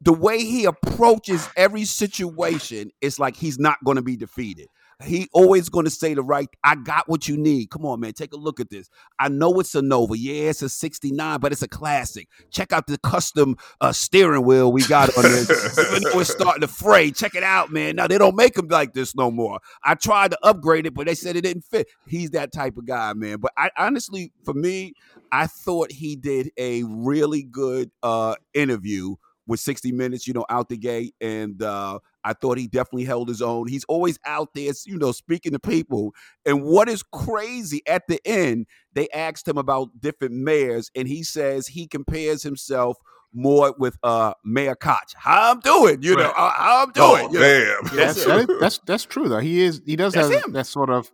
the 0.00 0.14
way 0.14 0.42
he 0.42 0.64
approaches 0.64 1.46
every 1.54 1.84
situation. 1.84 2.90
It's 3.02 3.18
like 3.18 3.36
he's 3.36 3.58
not 3.58 3.76
going 3.84 3.96
to 3.96 4.02
be 4.02 4.16
defeated. 4.16 4.68
He 5.04 5.28
always 5.32 5.68
going 5.68 5.84
to 5.84 5.90
say 5.90 6.14
the 6.14 6.22
right. 6.22 6.48
I 6.64 6.76
got 6.76 7.08
what 7.08 7.28
you 7.28 7.36
need. 7.36 7.70
Come 7.70 7.84
on, 7.86 8.00
man. 8.00 8.12
Take 8.12 8.32
a 8.32 8.36
look 8.36 8.60
at 8.60 8.70
this. 8.70 8.88
I 9.18 9.28
know 9.28 9.58
it's 9.60 9.74
a 9.74 9.82
Nova. 9.82 10.16
Yeah, 10.16 10.50
it's 10.50 10.62
a 10.62 10.68
'69, 10.68 11.40
but 11.40 11.52
it's 11.52 11.62
a 11.62 11.68
classic. 11.68 12.28
Check 12.50 12.72
out 12.72 12.86
the 12.86 12.98
custom 12.98 13.56
uh, 13.80 13.92
steering 13.92 14.44
wheel 14.44 14.72
we 14.72 14.82
got 14.84 15.16
on 15.16 15.24
this. 15.24 15.78
Even 15.78 16.02
though 16.04 16.20
it's 16.20 16.30
starting 16.30 16.62
to 16.62 16.68
fray, 16.68 17.10
check 17.10 17.34
it 17.34 17.42
out, 17.42 17.70
man. 17.70 17.96
Now 17.96 18.06
they 18.06 18.18
don't 18.18 18.36
make 18.36 18.54
them 18.54 18.68
like 18.68 18.94
this 18.94 19.14
no 19.14 19.30
more. 19.30 19.60
I 19.84 19.94
tried 19.94 20.32
to 20.32 20.38
upgrade 20.42 20.86
it, 20.86 20.94
but 20.94 21.06
they 21.06 21.14
said 21.14 21.36
it 21.36 21.42
didn't 21.42 21.64
fit. 21.64 21.88
He's 22.06 22.30
that 22.30 22.52
type 22.52 22.76
of 22.76 22.86
guy, 22.86 23.12
man. 23.14 23.38
But 23.38 23.52
I 23.56 23.70
honestly, 23.76 24.32
for 24.44 24.54
me, 24.54 24.94
I 25.30 25.46
thought 25.46 25.92
he 25.92 26.16
did 26.16 26.50
a 26.56 26.82
really 26.84 27.42
good 27.42 27.90
uh, 28.02 28.36
interview 28.54 29.16
with 29.46 29.60
60 29.60 29.92
Minutes, 29.92 30.26
you 30.26 30.32
know, 30.34 30.44
out 30.48 30.68
the 30.68 30.76
gate. 30.76 31.14
And 31.20 31.62
uh, 31.62 31.98
I 32.24 32.32
thought 32.32 32.58
he 32.58 32.68
definitely 32.68 33.04
held 33.04 33.28
his 33.28 33.42
own. 33.42 33.66
He's 33.68 33.84
always 33.84 34.18
out 34.24 34.50
there, 34.54 34.72
you 34.86 34.96
know, 34.98 35.12
speaking 35.12 35.52
to 35.52 35.58
people. 35.58 36.14
And 36.46 36.62
what 36.62 36.88
is 36.88 37.02
crazy 37.02 37.82
at 37.86 38.06
the 38.08 38.20
end, 38.24 38.66
they 38.92 39.08
asked 39.10 39.48
him 39.48 39.58
about 39.58 39.88
different 40.00 40.34
mayors, 40.34 40.90
and 40.94 41.08
he 41.08 41.22
says 41.22 41.66
he 41.66 41.86
compares 41.86 42.42
himself 42.42 42.98
more 43.34 43.74
with 43.78 43.96
uh 44.02 44.34
Mayor 44.44 44.74
Koch. 44.74 45.14
How 45.16 45.52
I'm 45.52 45.60
doing, 45.60 46.02
you 46.02 46.14
know, 46.16 46.24
Right. 46.24 46.34
uh, 46.36 46.50
how 46.50 46.82
I'm 46.84 46.90
doing. 46.92 47.26
Oh 47.28 47.32
you 47.32 47.38
know. 47.40 47.74
damn! 47.90 47.96
That's, 47.96 48.24
That's 48.24 48.46
that's 48.60 48.78
that's 48.86 49.04
true 49.06 49.28
though. 49.30 49.38
He 49.38 49.62
is 49.62 49.80
he 49.86 49.96
does 49.96 50.12
That's 50.12 50.28
have 50.30 50.44
him. 50.44 50.52
that 50.52 50.66
sort 50.66 50.90
of 50.90 51.10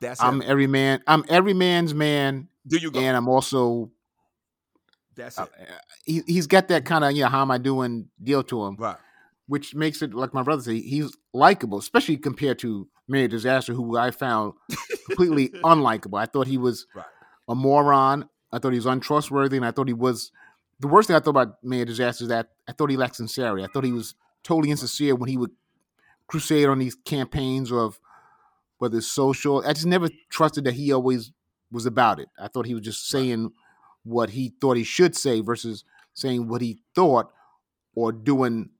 That's 0.00 0.22
I'm 0.22 0.40
it. 0.42 0.48
every 0.48 0.66
man 0.66 1.02
I'm 1.06 1.22
every 1.28 1.52
man's 1.52 1.92
man 1.92 2.48
Do 2.66 2.78
you 2.78 2.90
go? 2.90 2.98
and 2.98 3.14
I'm 3.14 3.28
also 3.28 3.90
That's 5.16 5.38
uh, 5.38 5.46
it. 5.58 5.68
he, 6.04 6.22
he's 6.26 6.46
got 6.46 6.68
that 6.68 6.84
kind 6.84 7.04
of 7.04 7.12
you 7.12 7.22
know 7.22 7.28
how 7.28 7.42
am 7.42 7.50
I 7.50 7.58
doing 7.58 8.08
deal 8.22 8.42
to 8.44 8.64
him, 8.64 8.76
Right. 8.78 8.96
which 9.46 9.74
makes 9.74 10.02
it 10.02 10.14
like 10.14 10.34
my 10.34 10.42
brother 10.42 10.62
say 10.62 10.80
he's 10.80 11.16
likable, 11.32 11.78
especially 11.78 12.16
compared 12.16 12.58
to 12.60 12.88
Mayor 13.08 13.28
Disaster, 13.28 13.72
who 13.74 13.96
I 13.96 14.10
found 14.10 14.54
completely 15.06 15.48
unlikable. 15.64 16.18
I 16.20 16.26
thought 16.26 16.46
he 16.46 16.58
was 16.58 16.86
Right. 16.94 17.04
a 17.48 17.54
moron. 17.54 18.28
I 18.52 18.58
thought 18.58 18.72
he 18.72 18.78
was 18.78 18.86
untrustworthy, 18.86 19.56
and 19.56 19.66
I 19.66 19.70
thought 19.72 19.88
he 19.88 19.94
was 19.94 20.30
the 20.80 20.88
worst 20.88 21.06
thing 21.08 21.16
I 21.16 21.20
thought 21.20 21.30
about 21.30 21.62
Mayor 21.62 21.84
Disaster 21.84 22.24
is 22.24 22.28
that 22.28 22.48
I 22.68 22.72
thought 22.72 22.90
he 22.90 22.96
lacked 22.96 23.16
sincerity. 23.16 23.62
I 23.64 23.68
thought 23.68 23.84
he 23.84 23.92
was 23.92 24.14
totally 24.42 24.70
insincere 24.70 25.14
when 25.14 25.28
he 25.28 25.36
would 25.36 25.50
crusade 26.26 26.68
on 26.68 26.78
these 26.78 26.94
campaigns 26.94 27.70
of 27.72 27.98
whether 28.78 28.98
it's 28.98 29.06
social. 29.06 29.62
I 29.66 29.72
just 29.72 29.86
never 29.86 30.08
trusted 30.30 30.64
that 30.64 30.74
he 30.74 30.92
always 30.92 31.32
was 31.70 31.86
about 31.86 32.18
it. 32.20 32.28
I 32.38 32.48
thought 32.48 32.66
he 32.66 32.74
was 32.74 32.82
just 32.84 33.08
saying 33.08 33.50
what 34.04 34.30
he 34.30 34.54
thought 34.60 34.76
he 34.76 34.84
should 34.84 35.16
say 35.16 35.40
versus 35.40 35.84
saying 36.12 36.48
what 36.48 36.60
he 36.60 36.78
thought 36.94 37.32
or 37.94 38.12
doing 38.12 38.70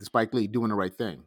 Spike 0.00 0.34
Lee 0.34 0.46
doing 0.46 0.70
the 0.70 0.74
right 0.74 0.94
thing. 0.94 1.22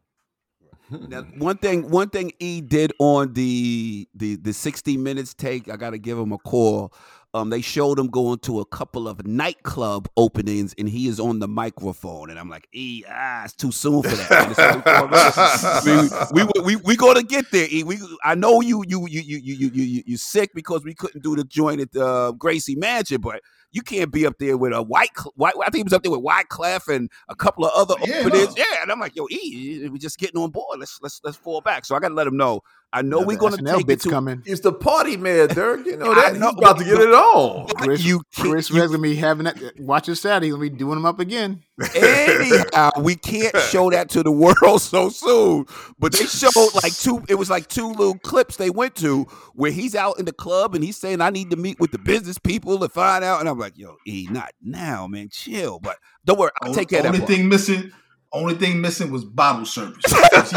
Now, 0.89 1.23
one 1.37 1.57
thing, 1.57 1.89
one 1.89 2.09
thing 2.09 2.31
E 2.39 2.61
did 2.61 2.93
on 2.99 3.33
the 3.33 4.07
the 4.13 4.35
the 4.35 4.53
sixty 4.53 4.97
minutes 4.97 5.33
take, 5.33 5.67
I 5.69 5.77
got 5.77 5.91
to 5.91 5.97
give 5.97 6.17
him 6.17 6.31
a 6.31 6.37
call. 6.37 6.93
Um, 7.35 7.49
they 7.49 7.59
showed 7.59 7.99
him 7.99 8.07
going 8.07 8.39
to 8.39 8.61
a 8.61 8.65
couple 8.65 9.09
of 9.09 9.27
nightclub 9.27 10.07
openings, 10.15 10.73
and 10.77 10.87
he 10.87 11.09
is 11.09 11.19
on 11.19 11.39
the 11.39 11.49
microphone. 11.49 12.29
And 12.29 12.39
I'm 12.39 12.49
like, 12.49 12.69
E, 12.71 13.03
ah, 13.09 13.43
it's 13.43 13.53
too 13.53 13.73
soon 13.73 14.03
for 14.03 14.15
that. 14.15 15.83
we, 16.33 16.43
we, 16.43 16.61
we, 16.61 16.75
we 16.77 16.95
gonna 16.95 17.23
get 17.23 17.51
there. 17.51 17.67
E. 17.69 17.83
We, 17.83 17.99
I 18.23 18.35
know 18.35 18.61
you, 18.61 18.85
you, 18.87 19.05
you, 19.07 19.19
you, 19.19 19.37
you, 19.39 19.53
you, 19.53 19.69
you, 19.73 20.03
you 20.05 20.15
sick 20.15 20.51
because 20.55 20.85
we 20.85 20.93
couldn't 20.93 21.25
do 21.25 21.35
the 21.35 21.43
joint 21.43 21.81
at 21.81 21.93
uh, 22.01 22.31
Gracie 22.31 22.77
Mansion, 22.77 23.19
but 23.19 23.41
you 23.73 23.81
can't 23.81 24.13
be 24.13 24.25
up 24.25 24.37
there 24.39 24.55
with 24.55 24.71
a 24.71 24.81
white, 24.81 25.09
white. 25.35 25.55
I 25.59 25.65
think 25.65 25.75
he 25.75 25.83
was 25.83 25.91
up 25.91 26.03
there 26.03 26.11
with 26.13 26.23
Wyclef 26.23 26.87
and 26.87 27.11
a 27.27 27.35
couple 27.35 27.65
of 27.65 27.71
other 27.75 27.95
yeah, 28.07 28.19
openings. 28.19 28.55
No. 28.55 28.63
Yeah, 28.63 28.81
and 28.81 28.89
I'm 28.89 29.01
like, 29.01 29.13
yo, 29.17 29.27
E, 29.29 29.89
we're 29.89 29.97
just 29.97 30.17
getting 30.17 30.39
on 30.39 30.51
board. 30.51 30.79
Let's 30.79 30.99
let's 31.01 31.19
let's 31.25 31.35
fall 31.35 31.59
back. 31.59 31.83
So 31.83 31.95
I 31.95 31.99
got 31.99 32.07
to 32.07 32.13
let 32.13 32.27
him 32.27 32.37
know 32.37 32.61
I 32.93 33.01
know 33.01 33.19
Now, 33.19 33.25
we're 33.27 33.37
gonna 33.37 33.57
SNL 33.57 33.71
take 33.73 33.81
it 33.81 33.87
bits 33.87 34.03
to. 34.05 34.09
coming. 34.09 34.41
He's 34.45 34.61
the 34.61 34.71
party 34.71 35.17
man, 35.17 35.49
Dirk. 35.49 35.85
You 35.85 35.97
know 35.97 36.11
I 36.11 36.15
that. 36.15 36.31
He's 36.31 36.39
know, 36.39 36.49
about 36.49 36.77
to 36.77 36.85
get 36.85 36.93
it 36.99 37.09
on. 37.09 37.67
Chris, 37.67 38.03
you 38.05 38.21
can't- 38.33 38.49
Chris 38.51 38.69
you- 38.69 38.77
gonna 38.87 38.97
be 38.99 39.15
having 39.15 39.43
that. 39.45 39.57
Watch 39.79 40.07
this 40.07 40.21
Saturday. 40.21 40.47
He's 40.47 40.53
gonna 40.55 40.69
be 40.69 40.75
doing 40.75 40.95
them 40.95 41.05
up 41.05 41.19
again. 41.19 41.61
Anyhow, 41.93 42.91
we 43.01 43.15
can't 43.15 43.55
show 43.69 43.89
that 43.89 44.09
to 44.11 44.23
the 44.23 44.31
world 44.31 44.81
so 44.81 45.09
soon. 45.09 45.65
But 45.99 46.13
they 46.13 46.25
showed 46.25 46.51
like 46.83 46.95
two, 46.97 47.23
it 47.27 47.35
was 47.35 47.49
like 47.49 47.67
two 47.67 47.89
little 47.89 48.17
clips 48.19 48.57
they 48.57 48.69
went 48.69 48.95
to 48.95 49.23
where 49.53 49.71
he's 49.71 49.95
out 49.95 50.17
in 50.19 50.25
the 50.25 50.33
club 50.33 50.75
and 50.75 50.83
he's 50.83 50.97
saying, 50.97 51.21
I 51.21 51.29
need 51.29 51.49
to 51.51 51.57
meet 51.57 51.79
with 51.79 51.91
the 51.91 51.99
business 51.99 52.37
people 52.37 52.79
to 52.79 52.89
find 52.89 53.23
out. 53.23 53.39
And 53.39 53.49
I'm 53.49 53.59
like, 53.59 53.77
yo, 53.77 53.95
E, 54.07 54.27
not 54.29 54.51
now, 54.61 55.07
man. 55.07 55.29
Chill. 55.31 55.79
But 55.79 55.97
don't 56.23 56.39
worry, 56.39 56.51
I'll 56.61 56.69
Only, 56.69 56.79
take 56.79 56.89
care 56.89 56.99
of 56.99 57.03
that. 57.11 57.13
only 57.21 57.25
thing 57.25 57.49
missing, 57.49 57.91
only 58.35 58.55
thing 58.55 58.81
missing 58.81 59.11
was 59.11 59.23
bottle 59.23 59.65
service. 59.65 60.03
he, 60.07 60.15
was 60.15 60.51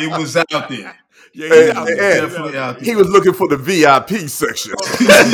he 0.00 0.06
was 0.18 0.36
out 0.36 0.68
there. 0.68 0.96
Yeah, 1.32 1.48
Hey, 1.48 1.66
he's 1.66 1.74
out 1.74 1.88
hey. 1.88 2.20
Definitely 2.20 2.58
out 2.58 2.76
there. 2.76 2.84
He 2.84 2.94
was 2.94 3.08
looking 3.08 3.32
for 3.32 3.48
the 3.48 3.56
VIP 3.56 4.28
section. 4.28 4.72
Oh, 4.80 4.96
yeah, 5.00 5.32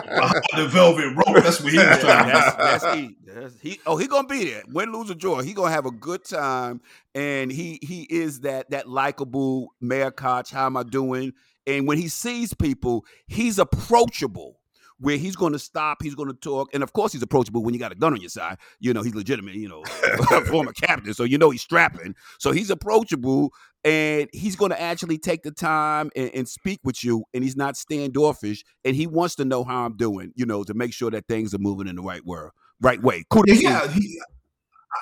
behind 0.04 0.42
the 0.56 0.66
velvet 0.68 1.14
rope. 1.14 1.42
That's 1.42 1.60
what 1.60 1.72
he 1.72 1.78
was 1.78 1.98
trying 2.00 2.26
to 2.26 2.32
That's, 2.32 2.56
that's 2.56 2.94
he. 2.94 3.16
That's 3.24 3.60
he. 3.60 3.80
Oh, 3.86 3.96
he 3.96 4.08
gonna 4.08 4.26
be 4.26 4.44
there. 4.44 4.62
Win, 4.68 4.92
lose 4.92 5.10
or 5.10 5.14
draw, 5.14 5.40
he 5.40 5.52
gonna 5.52 5.70
have 5.70 5.86
a 5.86 5.92
good 5.92 6.24
time, 6.24 6.80
and 7.14 7.52
he 7.52 7.78
he 7.82 8.02
is 8.10 8.40
that 8.40 8.70
that 8.70 8.88
likable 8.88 9.72
Mayor 9.80 10.10
Koch. 10.10 10.50
How 10.50 10.66
am 10.66 10.76
I 10.76 10.82
doing? 10.82 11.32
And 11.66 11.86
when 11.86 11.98
he 11.98 12.08
sees 12.08 12.54
people, 12.54 13.04
he's 13.26 13.58
approachable. 13.60 14.58
Where 15.02 15.16
he's 15.16 15.36
going 15.36 15.52
to 15.52 15.58
stop, 15.58 16.02
he's 16.02 16.14
going 16.14 16.28
to 16.28 16.34
talk, 16.34 16.70
and 16.72 16.82
of 16.82 16.92
course 16.92 17.12
he's 17.12 17.22
approachable 17.22 17.62
when 17.62 17.74
you 17.74 17.80
got 17.80 17.92
a 17.92 17.96
gun 17.96 18.12
on 18.12 18.20
your 18.20 18.30
side. 18.30 18.58
You 18.80 18.94
know 18.94 19.02
he's 19.02 19.14
legitimate. 19.14 19.54
You 19.54 19.68
know, 19.68 19.82
former 20.46 20.72
captain, 20.72 21.12
so 21.12 21.24
you 21.24 21.38
know 21.38 21.50
he's 21.50 21.62
strapping. 21.62 22.14
So 22.38 22.52
he's 22.52 22.70
approachable, 22.70 23.52
and 23.84 24.28
he's 24.32 24.56
going 24.56 24.70
to 24.70 24.80
actually 24.80 25.18
take 25.18 25.42
the 25.42 25.50
time 25.50 26.10
and, 26.14 26.30
and 26.34 26.48
speak 26.48 26.80
with 26.84 27.02
you, 27.02 27.24
and 27.34 27.42
he's 27.42 27.56
not 27.56 27.76
standoffish, 27.76 28.64
and 28.84 28.94
he 28.94 29.06
wants 29.06 29.34
to 29.36 29.44
know 29.44 29.64
how 29.64 29.84
I'm 29.84 29.96
doing. 29.96 30.32
You 30.36 30.46
know, 30.46 30.64
to 30.64 30.74
make 30.74 30.92
sure 30.92 31.10
that 31.10 31.26
things 31.26 31.52
are 31.52 31.58
moving 31.58 31.88
in 31.88 31.96
the 31.96 32.02
right 32.02 32.24
way. 32.24 32.48
Right 32.80 33.02
way. 33.02 33.24
Kudos 33.28 33.60
Yeah, 33.60 33.88
he, 33.88 34.20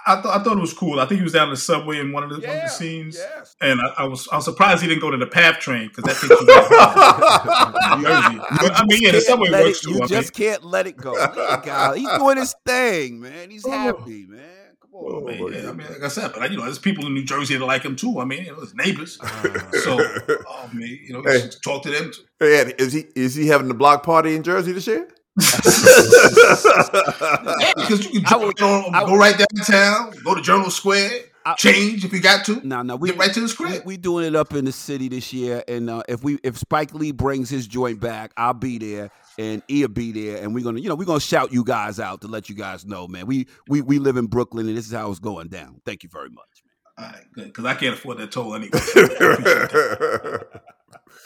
I, 0.07 0.15
I 0.19 0.23
thought 0.23 0.41
I 0.41 0.43
thought 0.45 0.57
it 0.57 0.61
was 0.61 0.73
cool. 0.73 1.01
I 1.01 1.07
think 1.07 1.19
he 1.19 1.25
was 1.25 1.33
down 1.33 1.49
in 1.49 1.51
the 1.55 1.57
subway 1.57 1.99
in 1.99 2.13
one 2.13 2.23
of 2.23 2.31
the, 2.31 2.37
one 2.47 2.57
of 2.57 2.63
the 2.63 2.69
scenes, 2.69 3.17
yes. 3.17 3.57
and 3.61 3.81
I, 3.81 4.03
I 4.03 4.05
was 4.05 4.29
I 4.33 4.37
was 4.37 4.45
surprised 4.45 4.83
he 4.83 4.89
didn't 4.89 5.01
go 5.01 5.11
to 5.11 5.17
the 5.17 5.27
PATH 5.27 5.59
train 5.59 5.89
because 5.89 6.05
that 6.05 6.15
takes 6.17 6.31
you 6.31 6.37
to 6.37 6.45
New 7.97 8.07
Jersey. 8.07 8.41
I 8.73 8.85
mean, 8.89 9.03
yeah, 9.03 9.11
the 9.13 9.19
Can't 9.19 9.25
subway 9.25 9.51
works 9.51 9.79
it- 9.81 9.83
too. 9.85 9.91
You 9.91 9.97
I 9.97 10.01
mean, 10.01 10.09
just 10.09 10.33
can't 10.33 10.65
let 10.65 10.87
it 10.87 10.97
go. 10.97 11.13
Look 11.13 11.35
God. 11.65 11.97
He's 11.97 12.09
doing 12.19 12.37
his 12.39 12.55
thing, 12.67 13.21
man. 13.21 13.51
He's 13.51 13.65
Oh. 13.67 13.71
happy, 13.71 14.27
man. 14.27 14.41
Come 14.81 14.91
I 14.95 14.97
on. 14.97 15.25
mean, 15.25 15.53
yeah, 15.53 15.69
I 15.71 15.73
mean, 15.73 15.87
like 15.89 16.03
I 16.03 16.09
said, 16.09 16.33
but 16.35 16.51
you 16.51 16.57
know, 16.57 16.65
there's 16.65 16.79
people 16.79 17.07
in 17.07 17.15
New 17.15 17.25
Jersey 17.25 17.57
that 17.57 17.65
like 17.65 17.83
him 17.83 17.97
too. 17.97 18.21
I 18.21 18.25
mean, 18.25 18.45
you 18.45 18.53
know, 18.53 18.61
his 18.61 18.75
neighbors. 18.75 19.19
Uh, 19.21 19.59
So, 19.85 19.99
I 19.99 20.69
mean, 20.73 20.99
you 21.07 21.13
know, 21.15 21.23
Hey. 21.25 21.49
talk 21.65 21.83
to 21.85 21.91
them. 21.91 22.13
Hey, 22.39 22.57
Eddie, 22.61 22.75
is 22.79 22.93
he 22.93 23.07
is 23.15 23.35
he 23.35 23.47
having 23.49 23.69
the 23.69 23.75
block 23.75 24.03
party 24.03 24.35
in 24.35 24.43
Jersey 24.43 24.73
this 24.73 24.87
year? 24.87 25.09
Yeah, 27.61 27.73
because 27.77 28.05
you 28.13 28.21
can 28.23 28.35
I 28.35 28.37
would- 28.37 28.57
go, 28.57 28.85
I 28.93 29.05
go 29.05 29.17
right 29.17 29.37
downtown, 29.39 30.13
go 30.25 30.35
to 30.35 30.41
Journal 30.43 30.71
Square, 30.71 31.11
I- 31.45 31.55
change 31.55 32.05
if 32.05 32.13
you 32.13 32.21
got 32.21 32.45
to. 32.47 32.67
No, 32.67 32.83
no, 32.83 32.97
we 32.97 33.11
Get 33.11 33.19
right 33.19 33.33
to 33.33 33.41
the 33.41 33.47
we, 33.47 33.51
script. 33.51 33.87
we 33.87 33.97
doing 33.97 34.27
it 34.27 34.37
up 34.37 34.53
in 34.55 34.65
the 34.65 34.73
city 34.73 35.09
this 35.09 35.33
year, 35.33 35.63
and 35.69 35.89
uh, 35.89 36.03
if 36.09 36.23
we 36.23 36.39
if 36.43 36.59
Spike 36.59 36.95
Lee 36.95 37.13
brings 37.13 37.49
his 37.49 37.67
joint 37.67 38.01
back, 38.01 38.33
I'll 38.37 38.55
be 38.55 38.79
there, 38.79 39.11
and 39.39 39.63
E'll 39.71 39.89
be 39.89 40.13
there, 40.13 40.43
and 40.43 40.55
we're 40.55 40.65
gonna 40.65 40.81
you 40.81 40.89
know 40.89 40.95
we're 40.95 41.05
gonna 41.07 41.21
shout 41.21 41.53
you 41.53 41.65
guys 41.65 41.99
out 42.01 42.21
to 42.23 42.29
let 42.29 42.49
you 42.49 42.55
guys 42.55 42.85
know, 42.85 43.09
man. 43.09 43.27
We 43.27 43.47
we 43.69 43.81
we 43.83 43.99
live 43.99 44.17
in 44.17 44.27
Brooklyn, 44.27 44.69
and 44.69 44.77
this 44.77 44.87
is 44.87 44.93
how 44.93 45.11
it's 45.11 45.21
going 45.21 45.49
down. 45.49 45.81
Thank 45.87 46.03
you 46.03 46.09
very 46.13 46.31
much. 46.31 46.45
All 46.99 47.07
right, 47.07 47.25
good, 47.33 47.47
because 47.47 47.65
I 47.65 47.75
can't 47.75 47.95
afford 47.95 48.19
that 48.19 48.31
toll 48.33 48.55
anyway. 48.55 48.71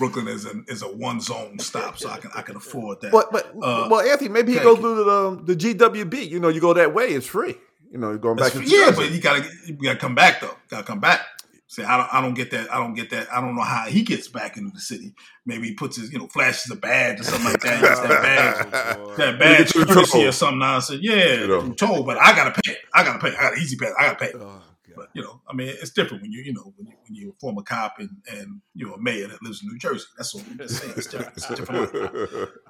I 0.01 0.07
appreciate 0.07 0.25
that. 0.25 0.25
Brooklyn 0.25 0.29
is 0.29 0.47
a 0.47 0.73
is 0.73 0.83
a 0.83 0.87
one 0.97 1.21
zone 1.21 1.59
stop, 1.59 1.99
so 1.99 2.09
I 2.11 2.19
can 2.19 2.31
I 2.35 2.43
can 2.43 2.57
afford 2.57 3.01
that. 3.03 3.13
But 3.13 3.31
but 3.33 3.47
Uh, 3.63 3.89
well, 3.91 4.01
Anthony, 4.01 4.31
maybe 4.31 4.53
he 4.53 4.59
goes 4.59 4.75
okay. 4.75 4.81
through 4.83 5.05
the 5.05 5.11
um, 5.11 5.45
the 5.47 5.55
GWB. 5.57 6.29
You 6.31 6.41
know, 6.41 6.49
you 6.49 6.61
go 6.61 6.73
that 6.75 6.95
way, 6.95 7.07
it's 7.09 7.27
free. 7.27 7.55
You 7.91 7.99
know, 7.99 8.11
you're 8.11 8.19
going 8.19 8.37
back 8.37 8.53
That's- 8.53 8.71
to 8.71 8.77
yeah, 8.77 8.91
but 8.95 9.11
you 9.13 9.21
gotta 9.21 9.49
you 9.67 9.75
gotta 9.75 9.99
come 9.99 10.15
back 10.15 10.41
though. 10.41 10.57
Gotta 10.69 10.85
come 10.85 11.01
back. 11.01 11.21
See, 11.67 11.83
I 11.83 11.97
don't 11.97 12.13
I 12.15 12.21
don't 12.21 12.35
get 12.35 12.51
that. 12.53 12.73
I 12.73 12.79
don't 12.79 12.95
get 12.95 13.11
that. 13.11 13.33
I 13.33 13.41
don't 13.41 13.57
know 13.57 13.63
how 13.63 13.85
he 13.87 14.03
gets 14.03 14.29
back 14.29 14.57
into 14.57 14.71
the 14.73 14.81
city. 14.81 15.15
Maybe 15.47 15.69
he 15.69 15.75
puts 15.75 15.97
his 15.97 16.13
you 16.13 16.19
know 16.19 16.27
flashes 16.29 16.71
a 16.71 16.77
badge 16.77 17.21
or 17.21 17.25
something 17.25 17.45
like 17.53 17.61
that. 17.63 17.77
He 17.77 17.83
that 17.83 18.23
badge. 18.23 19.17
That 19.17 19.39
badge 19.39 19.75
you 19.75 19.85
the 19.85 19.93
courtesy 19.95 20.19
toll. 20.19 20.29
or 20.29 20.33
something 20.33 20.59
nonsense. 20.59 21.01
Yeah, 21.03 21.35
You 21.41 21.47
know. 21.49 21.61
through 21.63 21.75
toll, 21.75 22.03
but 22.05 22.19
I 22.19 22.35
gotta 22.37 22.61
pay. 22.65 22.77
I 22.93 23.03
gotta 23.05 23.19
pay. 23.19 23.35
I 23.37 23.41
got 23.43 23.53
an 23.55 23.59
E-ZPass. 23.63 23.93
I 23.99 24.03
gotta 24.07 24.19
pay. 24.19 24.33
Oh, 24.35 24.39
God. 24.39 24.63
But 24.97 25.09
you 25.13 25.23
know, 25.23 25.41
I 25.49 25.55
mean, 25.55 25.69
it's 25.69 25.91
different 25.91 26.23
when 26.23 26.33
you 26.33 26.43
you 26.43 26.53
know 26.53 26.73
when 26.77 26.87
you 26.87 26.95
when 27.07 27.15
you're 27.15 27.31
a 27.31 27.41
former 27.41 27.63
cop 27.63 27.97
and, 27.99 28.11
and 28.31 28.61
you're 28.75 28.95
a 28.95 29.01
mayor 29.01 29.29
that 29.29 29.43
lives 29.43 29.63
in 29.63 29.69
New 29.69 29.79
Jersey. 29.79 30.07
That's 30.17 30.35
all 30.35 30.43
I'm 30.51 30.59
just 30.59 30.81
saying. 30.81 30.95
It's 30.97 31.07
different. 31.07 31.37
It's 31.37 31.49
different. 31.49 32.51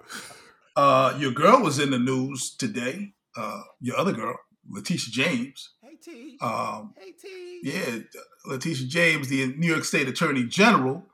Uh, 0.77 1.17
your 1.21 1.31
girl 1.31 1.63
was 1.63 1.79
in 1.79 1.91
the 1.91 1.99
news 2.01 2.55
today. 2.57 3.13
Uh, 3.37 3.61
your 3.81 3.97
other 3.97 4.13
girl, 4.13 4.37
Letitia 4.69 5.13
James. 5.13 5.71
Hey 5.81 5.97
T. 6.03 6.37
Um, 6.43 6.95
hey 6.99 7.13
T. 7.13 7.61
yeah, 7.63 7.99
Letitia 8.47 8.89
James, 8.89 9.29
the 9.29 9.55
New 9.57 9.69
York 9.69 9.85
State 9.85 10.09
Attorney 10.09 10.45
General, 10.45 11.05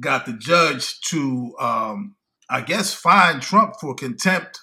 got 0.00 0.26
the 0.26 0.32
judge 0.32 1.00
to, 1.02 1.54
um, 1.60 2.16
I 2.50 2.62
guess, 2.62 2.92
fine 2.92 3.38
Trump 3.38 3.74
for 3.80 3.94
contempt 3.94 4.58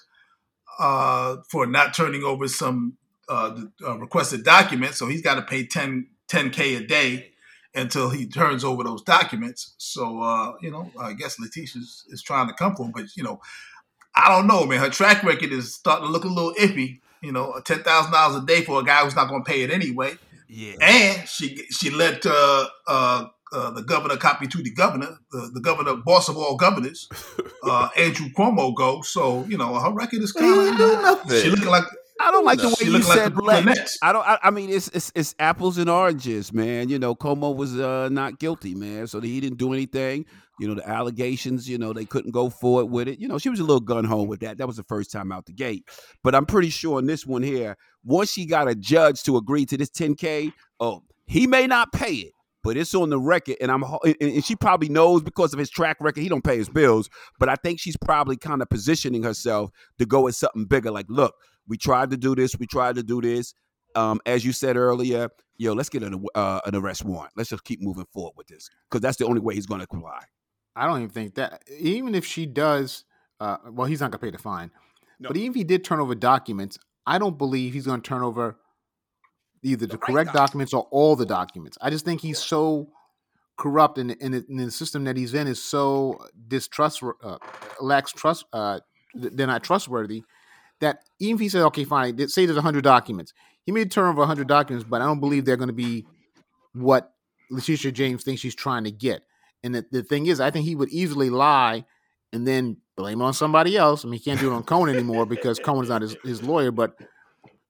uh, 0.78 1.36
for 1.50 1.66
not 1.66 1.94
turning 1.94 2.24
over 2.24 2.48
some 2.48 2.98
uh, 3.28 3.60
uh, 3.84 3.98
requested 3.98 4.44
documents. 4.44 4.98
So 4.98 5.06
he's 5.06 5.22
got 5.22 5.34
to 5.36 5.42
pay 5.42 5.66
10 5.66 6.08
10k 6.28 6.78
a 6.78 6.86
day 6.86 7.32
until 7.74 8.10
he 8.10 8.26
turns 8.26 8.64
over 8.64 8.84
those 8.84 9.02
documents. 9.02 9.74
So 9.78 10.20
uh, 10.20 10.52
you 10.60 10.70
know, 10.70 10.90
I 10.98 11.12
guess 11.14 11.38
Letitia 11.38 11.82
is, 11.82 12.22
trying 12.24 12.48
to 12.48 12.54
come 12.54 12.74
for 12.74 12.86
him, 12.86 12.92
but 12.92 13.16
you 13.16 13.22
know, 13.22 13.40
I 14.14 14.28
don't 14.28 14.46
know, 14.46 14.66
man. 14.66 14.80
Her 14.80 14.90
track 14.90 15.22
record 15.22 15.52
is 15.52 15.74
starting 15.74 16.06
to 16.06 16.12
look 16.12 16.24
a 16.24 16.28
little 16.28 16.54
iffy. 16.54 17.00
You 17.22 17.32
know, 17.32 17.60
ten 17.64 17.82
thousand 17.82 18.12
dollars 18.12 18.42
a 18.42 18.46
day 18.46 18.62
for 18.62 18.80
a 18.80 18.84
guy 18.84 19.04
who's 19.04 19.16
not 19.16 19.28
going 19.28 19.44
to 19.44 19.50
pay 19.50 19.62
it 19.62 19.70
anyway. 19.70 20.14
Yeah. 20.48 20.74
And 20.80 21.28
she 21.28 21.56
she 21.70 21.90
let 21.90 22.26
uh, 22.26 22.68
uh, 22.86 23.26
uh, 23.52 23.70
the 23.70 23.82
governor 23.82 24.16
copy 24.16 24.46
to 24.48 24.62
the 24.62 24.70
governor, 24.70 25.18
the, 25.30 25.50
the 25.54 25.60
governor, 25.60 25.96
boss 25.96 26.28
of 26.28 26.36
all 26.36 26.56
governors, 26.56 27.08
uh, 27.62 27.88
Andrew 27.96 28.28
Cuomo 28.36 28.74
go. 28.74 29.02
So 29.02 29.44
you 29.44 29.56
know 29.56 29.78
her 29.78 29.92
record 29.92 30.22
is 30.22 30.32
kind 30.32 30.72
of 30.72 30.78
nothing. 30.78 31.40
she 31.40 31.48
looking 31.48 31.68
like 31.68 31.84
I 32.22 32.30
don't 32.30 32.44
like 32.44 32.58
the 32.58 32.70
She 32.70 32.84
way 32.84 32.90
you 32.90 32.98
look 32.98 33.08
like 33.08 33.18
said 33.18 33.36
let. 33.36 33.64
Nets. 33.64 33.98
I 34.02 34.12
don't. 34.12 34.26
I, 34.26 34.38
I 34.42 34.50
mean, 34.50 34.70
it's, 34.70 34.88
it's 34.88 35.10
it's 35.14 35.34
apples 35.38 35.78
and 35.78 35.90
oranges, 35.90 36.52
man. 36.52 36.88
You 36.88 36.98
know, 36.98 37.14
Cuomo 37.14 37.54
was 37.54 37.78
uh, 37.78 38.08
not 38.10 38.38
guilty, 38.38 38.74
man. 38.74 39.06
So 39.06 39.20
he 39.20 39.40
didn't 39.40 39.58
do 39.58 39.72
anything. 39.72 40.26
You 40.60 40.68
know, 40.68 40.74
the 40.74 40.88
allegations. 40.88 41.68
You 41.68 41.78
know, 41.78 41.92
they 41.92 42.04
couldn't 42.04 42.30
go 42.30 42.48
forward 42.48 42.86
with 42.86 43.08
it. 43.08 43.18
You 43.18 43.28
know, 43.28 43.38
she 43.38 43.48
was 43.48 43.60
a 43.60 43.64
little 43.64 43.80
gun 43.80 44.04
home 44.04 44.28
with 44.28 44.40
that. 44.40 44.58
That 44.58 44.66
was 44.66 44.76
the 44.76 44.84
first 44.84 45.10
time 45.10 45.32
out 45.32 45.46
the 45.46 45.52
gate. 45.52 45.84
But 46.22 46.34
I'm 46.34 46.46
pretty 46.46 46.70
sure 46.70 46.98
in 46.98 47.06
this 47.06 47.26
one 47.26 47.42
here, 47.42 47.76
once 48.04 48.32
she 48.32 48.46
got 48.46 48.68
a 48.68 48.74
judge 48.74 49.22
to 49.24 49.36
agree 49.36 49.66
to 49.66 49.76
this 49.76 49.90
10k, 49.90 50.52
oh, 50.80 51.02
he 51.26 51.46
may 51.46 51.66
not 51.66 51.92
pay 51.92 52.14
it. 52.14 52.32
But 52.62 52.76
it's 52.76 52.94
on 52.94 53.10
the 53.10 53.18
record, 53.18 53.56
and 53.60 53.70
I'm 53.70 53.84
and- 54.04 54.44
she 54.44 54.54
probably 54.54 54.88
knows 54.88 55.22
because 55.22 55.52
of 55.52 55.58
his 55.58 55.70
track 55.70 55.96
record, 56.00 56.20
he 56.20 56.28
don't 56.28 56.44
pay 56.44 56.56
his 56.56 56.68
bills. 56.68 57.10
But 57.38 57.48
I 57.48 57.56
think 57.56 57.80
she's 57.80 57.96
probably 57.96 58.36
kind 58.36 58.62
of 58.62 58.68
positioning 58.68 59.22
herself 59.22 59.70
to 59.98 60.06
go 60.06 60.22
with 60.22 60.36
something 60.36 60.66
bigger. 60.66 60.90
Like, 60.90 61.06
look, 61.08 61.34
we 61.66 61.76
tried 61.76 62.10
to 62.10 62.16
do 62.16 62.34
this, 62.34 62.56
we 62.58 62.66
tried 62.66 62.96
to 62.96 63.02
do 63.02 63.20
this. 63.20 63.54
Um, 63.94 64.20
as 64.24 64.44
you 64.44 64.52
said 64.52 64.76
earlier, 64.76 65.28
yo, 65.58 65.74
let's 65.74 65.88
get 65.88 66.02
an 66.02 66.24
uh, 66.34 66.60
an 66.64 66.74
arrest 66.74 67.04
warrant. 67.04 67.32
Let's 67.36 67.50
just 67.50 67.64
keep 67.64 67.82
moving 67.82 68.06
forward 68.12 68.34
with 68.36 68.46
this 68.46 68.70
because 68.88 69.02
that's 69.02 69.16
the 69.16 69.26
only 69.26 69.40
way 69.40 69.54
he's 69.54 69.66
going 69.66 69.80
to 69.80 69.86
comply. 69.86 70.22
I 70.74 70.86
don't 70.86 70.98
even 70.98 71.10
think 71.10 71.34
that. 71.34 71.62
Even 71.78 72.14
if 72.14 72.24
she 72.24 72.46
does, 72.46 73.04
uh, 73.40 73.58
well, 73.70 73.86
he's 73.86 74.00
not 74.00 74.10
gonna 74.10 74.20
pay 74.20 74.30
the 74.30 74.38
fine. 74.38 74.70
But 75.20 75.36
even 75.36 75.50
if 75.50 75.54
he 75.54 75.64
did 75.64 75.84
turn 75.84 76.00
over 76.00 76.14
documents, 76.14 76.78
I 77.06 77.18
don't 77.18 77.38
believe 77.38 77.74
he's 77.74 77.86
gonna 77.86 78.02
turn 78.02 78.22
over 78.22 78.58
either 79.62 79.86
the, 79.86 79.92
The 79.92 79.98
right 79.98 80.02
correct 80.02 80.32
documents 80.32 80.72
or 80.72 80.86
all 80.90 81.16
the 81.16 81.26
documents. 81.26 81.78
I 81.80 81.90
just 81.90 82.04
think 82.04 82.20
he's 82.20 82.38
so 82.38 82.88
corrupt 83.56 83.98
and 83.98 84.10
in, 84.12 84.34
in, 84.34 84.56
the 84.56 84.70
system 84.70 85.04
that 85.04 85.16
he's 85.16 85.34
in 85.34 85.46
is 85.46 85.62
so 85.62 86.18
distrust 86.48 87.02
uh, 87.22 87.38
lacks 87.80 88.12
trust. 88.12 88.44
Uh, 88.52 88.80
th- 89.20 89.32
they're 89.34 89.46
not 89.46 89.62
trustworthy. 89.62 90.24
That 90.80 91.04
even 91.20 91.36
if 91.36 91.40
he 91.40 91.48
says, 91.48 91.62
okay, 91.64 91.84
fine, 91.84 92.28
say 92.28 92.46
there's 92.46 92.58
hundred 92.58 92.82
documents, 92.84 93.32
he 93.64 93.72
may 93.72 93.84
turn 93.84 94.08
over 94.08 94.26
hundred 94.26 94.48
documents, 94.48 94.86
but 94.88 95.00
I 95.00 95.04
don't 95.04 95.20
believe 95.20 95.44
they're 95.44 95.56
going 95.56 95.68
to 95.68 95.74
be 95.74 96.06
what 96.74 97.12
Letitia 97.50 97.92
James 97.92 98.24
thinks 98.24 98.40
she's 98.40 98.54
trying 98.54 98.84
to 98.84 98.90
get. 98.90 99.22
And 99.62 99.74
the, 99.74 99.86
the 99.92 100.02
thing 100.02 100.26
is, 100.26 100.40
I 100.40 100.50
think 100.50 100.64
he 100.64 100.74
would 100.74 100.88
easily 100.88 101.30
lie 101.30 101.84
and 102.32 102.46
then 102.46 102.78
blame 102.96 103.20
it 103.20 103.24
on 103.24 103.34
somebody 103.34 103.76
else. 103.76 104.04
I 104.04 104.08
mean, 104.08 104.18
he 104.18 104.24
can't 104.24 104.40
do 104.40 104.50
it 104.50 104.54
on 104.54 104.64
Cohen 104.64 104.92
anymore 104.92 105.26
because 105.26 105.58
Cohen's 105.58 105.88
not 105.88 106.02
his, 106.02 106.16
his 106.24 106.42
lawyer. 106.42 106.72
But 106.72 106.96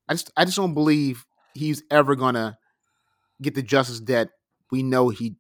I 0.09 0.15
just 0.15 0.31
I 0.37 0.45
just 0.45 0.57
don't 0.57 0.75
believe 0.75 1.27
he's 1.55 1.83
ever 1.91 2.15
gonna 2.17 2.59
get 3.41 3.55
the 3.55 3.63
justice 3.63 4.01
that 4.01 4.31
we 4.71 4.83
know 4.83 5.09
he 5.09 5.35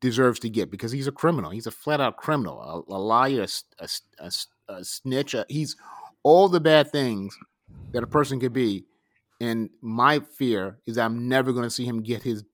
deserves 0.00 0.38
to 0.40 0.50
get 0.50 0.70
because 0.70 0.92
he's 0.92 1.06
a 1.06 1.12
criminal. 1.12 1.50
He's 1.50 1.66
a 1.66 1.70
flat 1.70 2.00
out 2.00 2.16
criminal, 2.16 2.60
a, 2.88 2.94
a 2.94 2.98
liar, 2.98 3.46
a, 3.78 4.84
snitch. 4.84 5.34
a- 5.34 5.46
he's 5.48 5.76
all 6.22 6.48
the 6.48 6.60
bad 6.60 6.90
things 6.90 7.36
that 7.92 8.02
a 8.02 8.06
person 8.06 8.38
could 8.40 8.52
be. 8.52 8.84
And 9.40 9.70
my 9.80 10.20
fear 10.20 10.78
is 10.86 10.98
I'm 10.98 11.28
never 11.28 11.52
going 11.52 11.64
to 11.64 11.70
see 11.70 11.84
him 11.84 12.02
get 12.02 12.22
his 12.22 12.44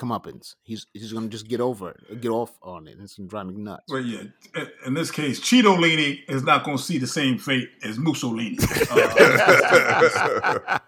comeuppance. 0.00 0.54
He's 0.62 0.86
he's 0.94 1.12
going 1.12 1.24
to 1.24 1.30
just 1.30 1.46
get 1.46 1.60
over 1.60 1.90
it, 1.90 2.20
get 2.20 2.30
off 2.30 2.58
on 2.62 2.88
it. 2.88 2.96
It's 3.00 3.16
going 3.16 3.28
to 3.28 3.30
drive 3.30 3.46
me 3.46 3.54
nuts. 3.54 3.84
Well, 3.88 4.00
yeah. 4.00 4.22
In 4.86 4.94
this 4.94 5.10
case, 5.10 5.38
Cheeto 5.40 5.76
Cheetolini 5.76 6.20
is 6.28 6.42
not 6.42 6.64
going 6.64 6.78
to 6.78 6.82
see 6.82 6.96
the 6.98 7.06
same 7.06 7.38
fate 7.38 7.68
as 7.84 7.98
Mussolini. 7.98 8.58
Uh, 8.90 10.78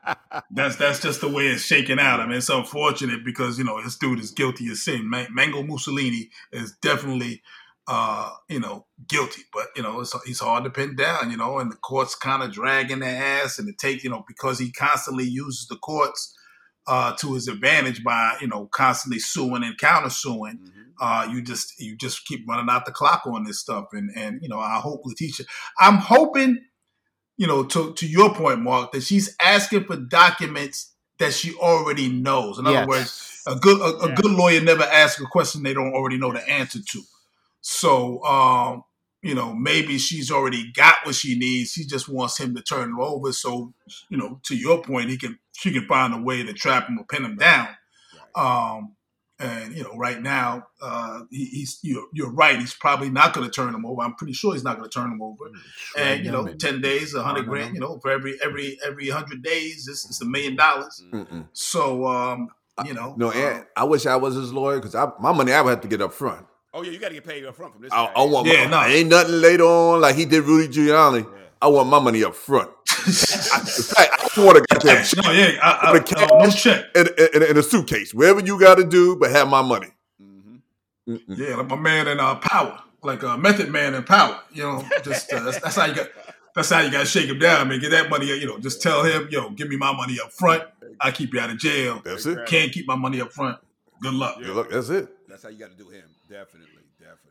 that's 0.51 0.77
that's 0.77 1.01
just 1.01 1.21
the 1.21 1.29
way 1.29 1.49
it's 1.49 1.63
shaking 1.63 2.01
out. 2.01 2.21
I 2.21 2.27
mean, 2.27 2.39
it's 2.39 2.49
unfortunate 2.49 3.25
because 3.25 3.59
you 3.59 3.65
know 3.65 3.83
this 3.83 3.97
dude 3.97 4.19
is 4.19 4.31
guilty 4.31 4.71
of 4.71 4.79
sin. 4.79 5.09
Man- 5.09 5.29
Mango 5.33 5.63
Mussolini 5.63 6.31
is 6.51 6.73
definitely, 6.81 7.43
uh, 7.87 8.31
you 8.49 8.61
know, 8.61 8.87
guilty. 9.09 9.43
But 9.53 9.67
you 9.77 9.83
know, 9.83 10.01
it's, 10.01 10.15
he's 10.25 10.41
hard 10.41 10.65
to 10.65 10.71
pin 10.71 10.97
down. 10.97 11.31
You 11.31 11.37
know, 11.37 11.59
and 11.59 11.71
the 11.71 11.77
courts 11.77 12.15
kind 12.15 12.43
of 12.43 12.51
dragging 12.53 13.01
their 13.01 13.43
ass, 13.43 13.59
and 13.59 13.69
it 13.69 13.77
take 13.77 14.03
you 14.03 14.11
know 14.11 14.25
because 14.27 14.59
he 14.59 14.73
constantly 14.73 15.25
uses 15.25 15.67
the 15.69 15.77
courts 15.77 16.35
uh, 16.87 17.15
to 17.21 17.35
his 17.35 17.49
advantage 17.49 18.05
by 18.05 18.37
you 18.41 18.49
know 18.49 18.67
constantly 18.73 19.19
suing 19.21 19.65
and 19.65 19.79
countersuing 19.79 20.55
uh, 21.01 21.29
you 21.31 21.43
just 21.43 21.81
you 21.81 21.97
just 21.97 22.27
keep 22.27 22.49
running 22.49 22.71
out 22.71 22.87
the 22.87 22.93
clock 22.93 23.23
on 23.27 23.45
this 23.45 23.61
stuff, 23.61 23.87
and 23.93 24.11
and 24.17 24.41
you 24.43 24.49
know 24.49 24.61
I 24.61 24.77
hope 24.81 25.03
Letitia, 25.05 25.47
I'm 25.81 25.97
hoping, 25.97 26.59
you 27.37 27.47
know, 27.47 27.65
to 27.65 27.95
to 27.95 28.07
your 28.07 28.35
point, 28.35 28.61
Mark, 28.61 28.93
that 28.93 29.03
she's 29.03 29.37
asking 29.41 29.85
for 29.85 29.97
documents 29.97 30.95
that 31.19 31.35
she 31.35 31.55
already 31.57 32.09
knows. 32.09 32.59
In 32.59 32.67
other 32.67 32.81
Yes. 32.81 32.87
words, 32.87 33.43
a 33.47 33.57
good 33.57 33.81
a, 33.81 34.05
a 34.07 34.09
Yeah. 34.09 34.15
good 34.15 34.33
lawyer 34.33 34.61
never 34.61 34.85
asks 34.85 35.21
a 35.21 35.27
question 35.27 35.63
they 35.63 35.75
don't 35.75 35.95
already 35.95 36.19
know 36.19 36.33
the 36.33 36.49
answer 36.49 36.81
to. 36.81 37.03
So 37.63 38.25
um, 38.25 38.85
you 39.23 39.35
know, 39.35 39.55
maybe 39.55 39.99
she's 39.99 40.31
already 40.31 40.73
got 40.73 40.97
what 41.05 41.15
she 41.15 41.39
needs. 41.39 41.73
She 41.73 41.85
just 41.87 42.09
wants 42.09 42.39
him 42.39 42.55
to 42.57 42.63
turn 42.63 42.91
it 42.91 43.01
over. 43.01 43.33
So 43.33 43.73
you 44.09 44.17
know, 44.17 44.41
to 44.45 44.57
your 44.57 44.83
point, 44.83 45.11
he 45.11 45.17
can 45.17 45.39
she 45.53 45.73
can 45.73 45.87
find 45.87 46.13
a 46.13 46.19
way 46.21 46.43
to 46.43 46.53
trap 46.53 46.89
him 46.89 46.99
or 46.99 47.05
pin 47.05 47.25
him 47.25 47.37
down. 47.37 47.69
Um, 48.35 48.97
and 49.39 49.75
you 49.77 49.83
know, 49.83 49.97
right 49.97 50.21
now, 50.23 50.67
uh, 50.81 51.21
he, 51.31 51.47
he's 51.47 51.79
you're, 51.83 52.07
you're 52.13 52.33
right. 52.33 52.59
He's 52.59 52.75
probably 52.75 53.11
not 53.11 53.33
going 53.35 53.45
to 53.45 53.53
turn 53.53 53.75
him 53.75 53.85
over. 53.85 54.01
I'm 54.03 54.15
pretty 54.15 54.35
sure 54.35 54.53
he's 54.55 54.63
not 54.63 54.79
going 54.79 54.89
to 54.89 54.95
turn 54.99 55.11
him 55.11 55.21
over. 55.21 55.51
And 55.99 56.25
you 56.25 56.31
know, 56.31 56.47
ten 56.55 56.81
days, 56.81 57.15
a 57.15 57.23
hundred 57.23 57.47
grand. 57.47 57.75
You 57.75 57.81
know, 57.81 57.99
for 58.01 58.11
every 58.11 58.39
every 58.45 58.79
every 58.87 59.09
hundred 59.09 59.43
days, 59.43 59.89
it's, 59.89 60.05
it's 60.05 60.21
a 60.21 60.25
million 60.27 60.55
dollars. 60.57 61.03
So, 61.53 62.07
um, 62.07 62.49
you 62.85 62.95
know, 62.95 63.15
No, 63.17 63.31
uh, 63.31 63.33
and 63.35 63.67
I 63.77 63.85
wish 63.85 64.07
I 64.07 64.17
was 64.17 64.35
his 64.35 64.53
lawyer 64.53 64.81
because 64.81 64.95
my 65.21 65.33
money 65.33 65.53
I 65.53 65.61
would 65.61 65.71
have 65.71 65.81
to 65.81 65.89
get 65.89 66.01
up 66.01 66.13
front. 66.13 66.47
Oh 66.75 66.83
yeah, 66.83 66.91
you 66.91 66.99
got 66.99 67.09
to 67.09 67.15
get 67.15 67.25
paid 67.25 67.45
up 67.45 67.55
front 67.55 67.75
from 67.75 67.83
this. 67.83 67.93
I, 67.93 68.07
guy. 68.07 68.13
I 68.17 68.25
want 68.25 68.47
Yeah, 68.47 68.65
my, 68.67 68.89
no. 68.89 68.95
ain't 68.95 69.11
nothing 69.11 69.41
later 69.41 69.65
on 69.65 70.01
like 70.01 70.17
he 70.17 70.25
did 70.25 70.45
Rudy 70.45 70.73
Giuliani. 70.73 71.27
I 71.61 71.67
want 71.69 71.89
my 71.89 72.01
money 72.01 72.25
up 72.25 72.35
front. 72.35 72.71
I, 72.89 73.03
in 73.07 73.13
fact, 73.13 74.11
I 74.13 74.17
just 74.23 74.39
want 74.39 74.59
a 74.59 74.63
goddamn 74.63 74.97
cash. 74.97 75.11
check 75.15 75.25
No, 75.25 75.31
yeah, 75.33 75.59
I, 75.63 75.71
I, 75.83 75.93
With 75.93 76.11
no 76.11 76.51
check. 76.51 76.85
in, 76.97 77.09
in, 77.35 77.51
in 77.51 77.57
a 77.59 77.63
suitcase, 77.63 78.13
wherever 78.15 78.41
you 78.41 78.59
got 78.59 78.77
to 78.77 78.85
do, 78.85 79.17
but 79.17 79.31
have 79.31 79.49
my 79.49 79.63
money. 79.63 79.89
Mhm. 80.21 80.61
Mm-mm. 81.09 81.39
Yeah, 81.39 81.57
like 81.57 81.69
my 81.69 81.77
man 81.77 82.09
in 82.09 82.19
uh, 82.19 82.37
Power, 82.37 82.81
like 83.03 83.23
a 83.23 83.37
Method 83.37 83.71
Man 83.71 83.95
in 83.95 84.03
Power. 84.05 84.41
You 84.53 84.63
know, 84.65 84.85
just 85.05 85.33
uh, 85.33 85.41
that's, 85.41 85.61
that's 85.61 85.77
how 85.77 85.85
you 85.87 85.95
got. 85.95 86.09
That's 86.55 86.69
how 86.69 86.81
you 86.81 86.91
got 86.91 87.01
to 87.01 87.07
shake 87.07 87.29
him 87.31 87.39
down, 87.39 87.69
man. 87.69 87.81
Get 87.81 87.93
that 87.93 88.11
money. 88.11 88.27
You 88.27 88.47
know, 88.47 88.59
just 88.59 88.83
tell 88.83 89.05
him, 89.05 89.29
yo, 89.31 89.51
give 89.51 89.69
me 89.69 89.77
my 89.77 89.95
money 89.95 90.19
up 90.23 90.33
front. 90.33 90.65
I 91.01 91.11
keep 91.11 91.33
you 91.33 91.41
out 91.41 91.49
of 91.51 91.59
jail. 91.59 92.03
That's 92.05 92.27
it. 92.27 92.47
Can't 92.47 92.71
keep 92.73 92.87
my 92.87 92.95
money 92.97 93.21
up 93.21 93.33
front. 93.33 93.59
Good 94.03 94.15
luck. 94.15 94.39
Good 94.39 94.49
luck. 94.49 94.71
That's 94.71 94.89
it. 94.89 95.09
That's 95.29 95.45
how 95.45 95.49
you 95.49 95.59
got 95.59 95.71
to 95.71 95.77
do 95.77 95.89
him. 95.89 96.05
Definitely, 96.29 96.83
definitely. 96.99 97.31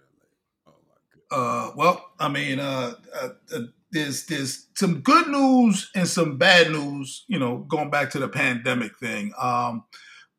Oh 0.66 0.74
my 0.88 1.38
god. 1.38 1.70
Uh, 1.70 1.72
well, 1.76 2.06
I 2.18 2.30
mean, 2.30 2.60
uh, 2.60 2.94
uh, 3.14 3.30
uh, 3.54 3.60
there's 3.92 4.26
there's 4.28 4.68
some 4.76 5.02
good 5.02 5.28
news 5.28 5.92
and 5.94 6.08
some 6.08 6.38
bad 6.38 6.72
news. 6.72 7.26
You 7.28 7.40
know, 7.40 7.58
going 7.58 7.90
back 7.90 8.10
to 8.12 8.20
the 8.20 8.30
pandemic 8.30 8.98
thing. 9.00 9.34
Um, 9.38 9.84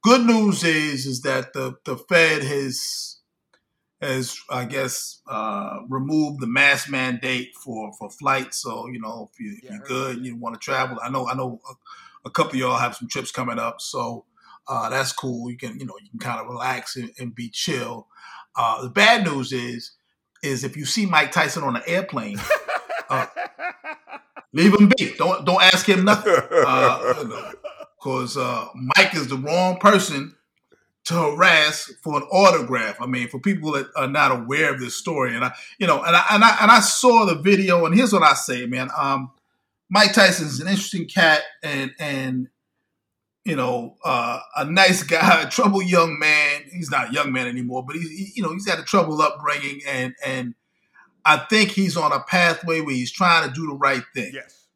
good 0.03 0.25
news 0.25 0.65
is 0.65 1.05
is 1.05 1.21
that 1.23 1.53
the 1.53 1.75
the 1.85 1.99
Fed 1.99 2.43
has 2.43 3.19
has 4.01 4.39
I 4.49 4.65
guess 4.65 5.21
uh, 5.29 5.81
removed 5.87 6.41
the 6.41 6.47
mask 6.47 6.89
mandate 6.89 7.55
for 7.63 7.93
for 7.99 8.09
flights. 8.09 8.63
So 8.63 8.89
you 8.89 9.01
know, 9.01 9.31
if, 9.35 9.39
you, 9.39 9.53
if 9.59 9.65
yeah, 9.65 9.71
you're 9.73 9.85
good, 9.85 10.17
and 10.17 10.27
you 10.27 10.37
want 10.37 10.55
to 10.55 10.65
travel. 10.65 10.99
I 11.03 11.11
know 11.11 11.29
I 11.29 11.35
know 11.35 11.61
a, 11.69 12.29
a 12.29 12.31
couple 12.31 12.53
of 12.53 12.57
y'all 12.57 12.79
have 12.79 12.97
some 12.97 13.09
trips 13.09 13.31
coming 13.31 13.59
up, 13.59 13.83
so 13.83 14.25
uh, 14.73 14.89
that's 14.89 15.13
cool. 15.13 15.51
You 15.51 15.59
can 15.59 15.79
you 15.79 15.85
know 15.85 15.95
you 16.03 16.09
can 16.09 16.19
kind 16.19 16.41
of 16.41 16.47
relax 16.47 16.97
and, 16.97 17.11
and 17.19 17.35
be 17.35 17.51
chill. 17.51 18.09
Uh, 18.57 18.83
the 18.83 18.89
bad 18.89 19.25
news 19.25 19.53
is 19.53 19.93
is 20.43 20.65
if 20.65 20.79
you 20.79 20.87
see 20.87 21.05
Mike 21.05 21.31
Tyson 21.31 21.63
on 21.63 21.77
an 21.77 21.83
airplane, 21.87 22.41
uh, 23.11 23.27
leave 24.55 24.73
him 24.73 24.91
be. 24.97 25.13
Don't 25.19 25.45
don't 25.45 25.63
ask 25.63 25.87
him 25.87 26.05
nothing. 26.05 26.35
Because 28.03 28.37
uh, 28.37 28.67
Mike 28.75 29.15
is 29.15 29.29
the 29.29 29.37
wrong 29.37 29.77
person 29.77 30.35
to 31.05 31.15
harass 31.15 31.89
for 32.03 32.17
an 32.17 32.25
autograph. 32.33 33.01
I 33.01 33.07
mean, 33.07 33.29
for 33.29 33.39
people 33.39 33.71
that 33.75 33.87
are 33.95 34.09
not 34.09 34.33
aware 34.33 34.75
of 34.75 34.81
this 34.81 34.97
story, 34.97 35.37
and 35.37 35.45
I, 35.45 35.53
you 35.79 35.87
know, 35.87 36.03
and 36.03 36.17
I 36.17 36.25
and 36.31 36.43
I, 36.43 36.57
and 36.63 36.71
I 36.73 36.81
saw 36.81 37.27
the 37.27 37.37
video, 37.37 37.87
and 37.87 37.95
here's 37.95 38.13
what 38.13 38.25
I 38.25 38.35
say, 38.35 38.67
man. 38.67 38.89
Um, 38.99 39.31
Mike 39.89 40.15
Tyson's 40.15 40.59
an 40.59 40.67
interesting 40.67 41.07
cat, 41.07 41.43
and 41.63 41.93
and 42.01 42.49
you 43.45 43.57
know, 43.57 43.97
uh, 44.05 44.41
a 44.57 44.65
nice 44.65 45.03
guy, 45.03 45.43
a 45.43 45.51
troubled 45.51 45.87
young 45.87 46.19
man. 46.19 46.63
He's 46.71 46.91
not 46.91 47.11
a 47.11 47.13
young 47.13 47.33
man 47.33 47.47
anymore, 47.47 47.85
but 47.85 47.97
he's 47.97 48.11
he, 48.11 48.33
you 48.37 48.43
know 48.43 48.53
he's 48.53 48.69
had 48.69 48.79
a 48.79 48.85
troubled 48.85 49.21
upbringing, 49.21 49.81
and 49.89 50.15
and 50.25 50.55
I 51.25 51.39
think 51.39 51.71
he's 51.71 51.97
on 51.97 52.13
a 52.13 52.21
pathway 52.21 52.81
where 52.81 52.95
he's 52.95 53.13
trying 53.13 53.49
to 53.49 53.55
do 53.55 53.67
the 53.67 53.75
right 53.75 54.03
thing. 54.15 54.33
Yes. 54.35 54.67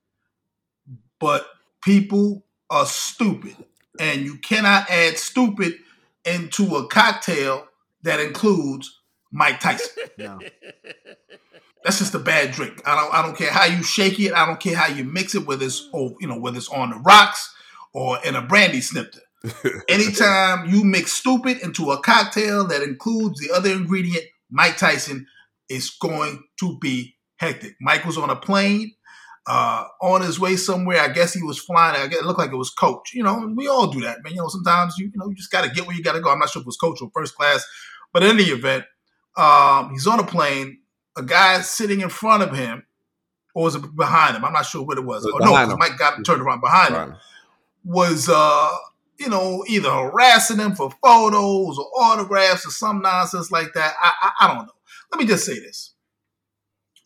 But 1.18 1.46
people 1.82 2.44
are 2.68 2.86
stupid, 2.86 3.56
and 4.00 4.22
you 4.22 4.38
cannot 4.38 4.90
add 4.90 5.16
stupid 5.16 5.74
into 6.24 6.76
a 6.76 6.88
cocktail 6.88 7.68
that 8.02 8.20
includes 8.20 9.00
Mike 9.30 9.60
Tyson. 9.60 9.90
No. 10.18 10.38
That's 11.84 11.98
just 11.98 12.14
a 12.14 12.18
bad 12.18 12.50
drink. 12.50 12.82
I 12.84 12.96
don't 12.96 13.14
I 13.14 13.22
don't 13.22 13.36
care 13.36 13.52
how 13.52 13.66
you 13.66 13.82
shake 13.84 14.18
it. 14.18 14.32
I 14.32 14.44
don't 14.44 14.58
care 14.58 14.74
how 14.74 14.92
you 14.92 15.04
mix 15.04 15.36
it, 15.36 15.46
whether 15.46 15.66
it's 15.66 15.88
oh, 15.94 16.16
you 16.20 16.26
know 16.26 16.38
whether 16.38 16.56
it's 16.56 16.68
on 16.68 16.90
the 16.90 16.96
rocks 16.96 17.54
or 17.96 18.18
in 18.24 18.36
a 18.36 18.42
brandy 18.42 18.82
snifter. 18.82 19.20
Anytime 19.88 20.68
you 20.68 20.84
mix 20.84 21.12
stupid 21.12 21.58
into 21.62 21.90
a 21.92 22.00
cocktail 22.02 22.66
that 22.66 22.82
includes 22.82 23.40
the 23.40 23.54
other 23.54 23.70
ingredient, 23.70 24.24
Mike 24.50 24.76
Tyson 24.76 25.26
is 25.70 25.88
going 25.90 26.42
to 26.60 26.78
be 26.78 27.16
hectic. 27.36 27.74
Mike 27.80 28.04
was 28.04 28.18
on 28.18 28.28
a 28.28 28.36
plane 28.36 28.92
uh, 29.46 29.86
on 30.02 30.20
his 30.20 30.38
way 30.38 30.56
somewhere. 30.56 31.00
I 31.00 31.08
guess 31.08 31.32
he 31.32 31.42
was 31.42 31.58
flying. 31.58 31.96
I 31.96 32.06
guess 32.06 32.18
it 32.18 32.26
looked 32.26 32.38
like 32.38 32.52
it 32.52 32.56
was 32.56 32.68
coach. 32.68 33.14
You 33.14 33.22
know, 33.22 33.50
we 33.56 33.66
all 33.66 33.86
do 33.86 34.02
that, 34.02 34.18
man. 34.22 34.34
You 34.34 34.42
know, 34.42 34.48
sometimes 34.48 34.98
you 34.98 35.06
you 35.06 35.12
know 35.18 35.28
you 35.28 35.34
just 35.34 35.50
got 35.50 35.64
to 35.64 35.70
get 35.70 35.86
where 35.86 35.96
you 35.96 36.02
got 36.02 36.12
to 36.12 36.20
go. 36.20 36.30
I'm 36.30 36.38
not 36.38 36.50
sure 36.50 36.60
if 36.60 36.64
it 36.64 36.66
was 36.66 36.76
coach 36.76 37.00
or 37.00 37.10
first 37.14 37.34
class, 37.34 37.64
but 38.12 38.22
in 38.22 38.38
any 38.38 38.50
event, 38.50 38.84
um, 39.38 39.90
he's 39.92 40.06
on 40.06 40.20
a 40.20 40.26
plane. 40.26 40.80
A 41.16 41.22
guy 41.22 41.62
sitting 41.62 42.02
in 42.02 42.10
front 42.10 42.42
of 42.42 42.54
him, 42.54 42.84
or 43.54 43.64
was 43.64 43.74
it 43.74 43.96
behind 43.96 44.36
him? 44.36 44.44
I'm 44.44 44.52
not 44.52 44.66
sure 44.66 44.84
what 44.84 44.98
it 44.98 45.04
was. 45.04 45.24
It 45.24 45.32
was 45.32 45.44
Oh, 45.46 45.50
no, 45.50 45.72
him. 45.72 45.78
Mike 45.78 45.96
got 45.96 46.22
turned 46.26 46.42
around 46.42 46.60
behind 46.60 46.94
him 46.94 47.10
Right. 47.12 47.18
Was 47.86 48.28
uh 48.28 48.70
you 49.18 49.28
know 49.28 49.64
either 49.68 49.90
harassing 49.90 50.58
him 50.58 50.74
for 50.74 50.90
photos 51.02 51.78
or 51.78 51.86
autographs 52.02 52.66
or 52.66 52.70
some 52.70 53.00
nonsense 53.00 53.50
like 53.50 53.72
that. 53.74 53.94
I 54.02 54.12
I, 54.22 54.30
I 54.40 54.54
don't 54.54 54.66
know. 54.66 54.72
Let 55.12 55.20
me 55.20 55.26
just 55.26 55.46
say 55.46 55.58
this. 55.58 55.94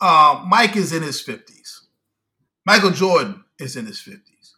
Uh, 0.00 0.42
Mike 0.48 0.76
is 0.76 0.92
in 0.92 1.02
his 1.02 1.20
fifties. 1.20 1.82
Michael 2.64 2.90
Jordan 2.90 3.44
is 3.58 3.76
in 3.76 3.86
his 3.86 4.00
fifties. 4.00 4.56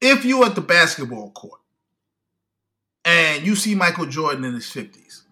If 0.00 0.24
you 0.24 0.44
at 0.44 0.54
the 0.54 0.60
basketball 0.62 1.30
court 1.32 1.60
and 3.04 3.46
you 3.46 3.54
see 3.54 3.74
Michael 3.74 4.06
Jordan 4.06 4.44
in 4.44 4.54
his 4.54 4.70
fifties, 4.70 5.24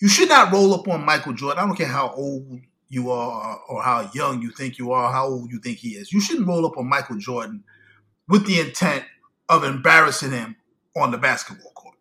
you 0.00 0.08
should 0.08 0.28
not 0.28 0.52
roll 0.52 0.74
up 0.74 0.86
on 0.88 1.04
Michael 1.04 1.32
Jordan. 1.32 1.62
I 1.62 1.66
don't 1.66 1.76
care 1.76 1.86
how 1.86 2.12
old 2.14 2.60
you 2.88 3.10
are 3.10 3.60
or 3.68 3.82
how 3.82 4.10
young 4.14 4.42
you 4.42 4.50
think 4.50 4.78
you 4.78 4.92
are, 4.92 5.10
how 5.10 5.28
old 5.28 5.50
you 5.50 5.58
think 5.60 5.78
he 5.78 5.90
is. 5.90 6.12
You 6.12 6.20
shouldn't 6.20 6.46
roll 6.46 6.66
up 6.66 6.76
on 6.76 6.88
Michael 6.88 7.16
Jordan 7.16 7.64
with 8.28 8.46
the 8.46 8.60
intent 8.60 9.04
of 9.48 9.64
embarrassing 9.64 10.32
him 10.32 10.56
on 10.96 11.10
the 11.10 11.18
basketball 11.18 11.72
court. 11.72 11.96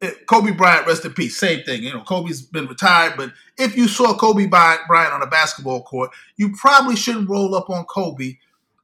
Eh, 0.00 0.10
Kobe 0.26 0.52
Bryant, 0.52 0.86
rest 0.86 1.04
in 1.04 1.12
peace. 1.12 1.36
Same 1.38 1.64
thing. 1.64 1.82
You 1.82 1.92
know, 1.92 2.02
Kobe's 2.02 2.42
been 2.42 2.66
retired, 2.66 3.14
but 3.16 3.32
if 3.56 3.76
you 3.76 3.88
saw 3.88 4.16
Kobe 4.16 4.46
Bryant 4.46 4.82
Bryant 4.86 5.12
on 5.12 5.22
a 5.22 5.26
basketball 5.26 5.82
court, 5.82 6.10
you 6.36 6.54
probably 6.56 6.96
shouldn't 6.96 7.28
roll 7.28 7.54
up 7.54 7.70
on 7.70 7.84
Kobe 7.84 8.36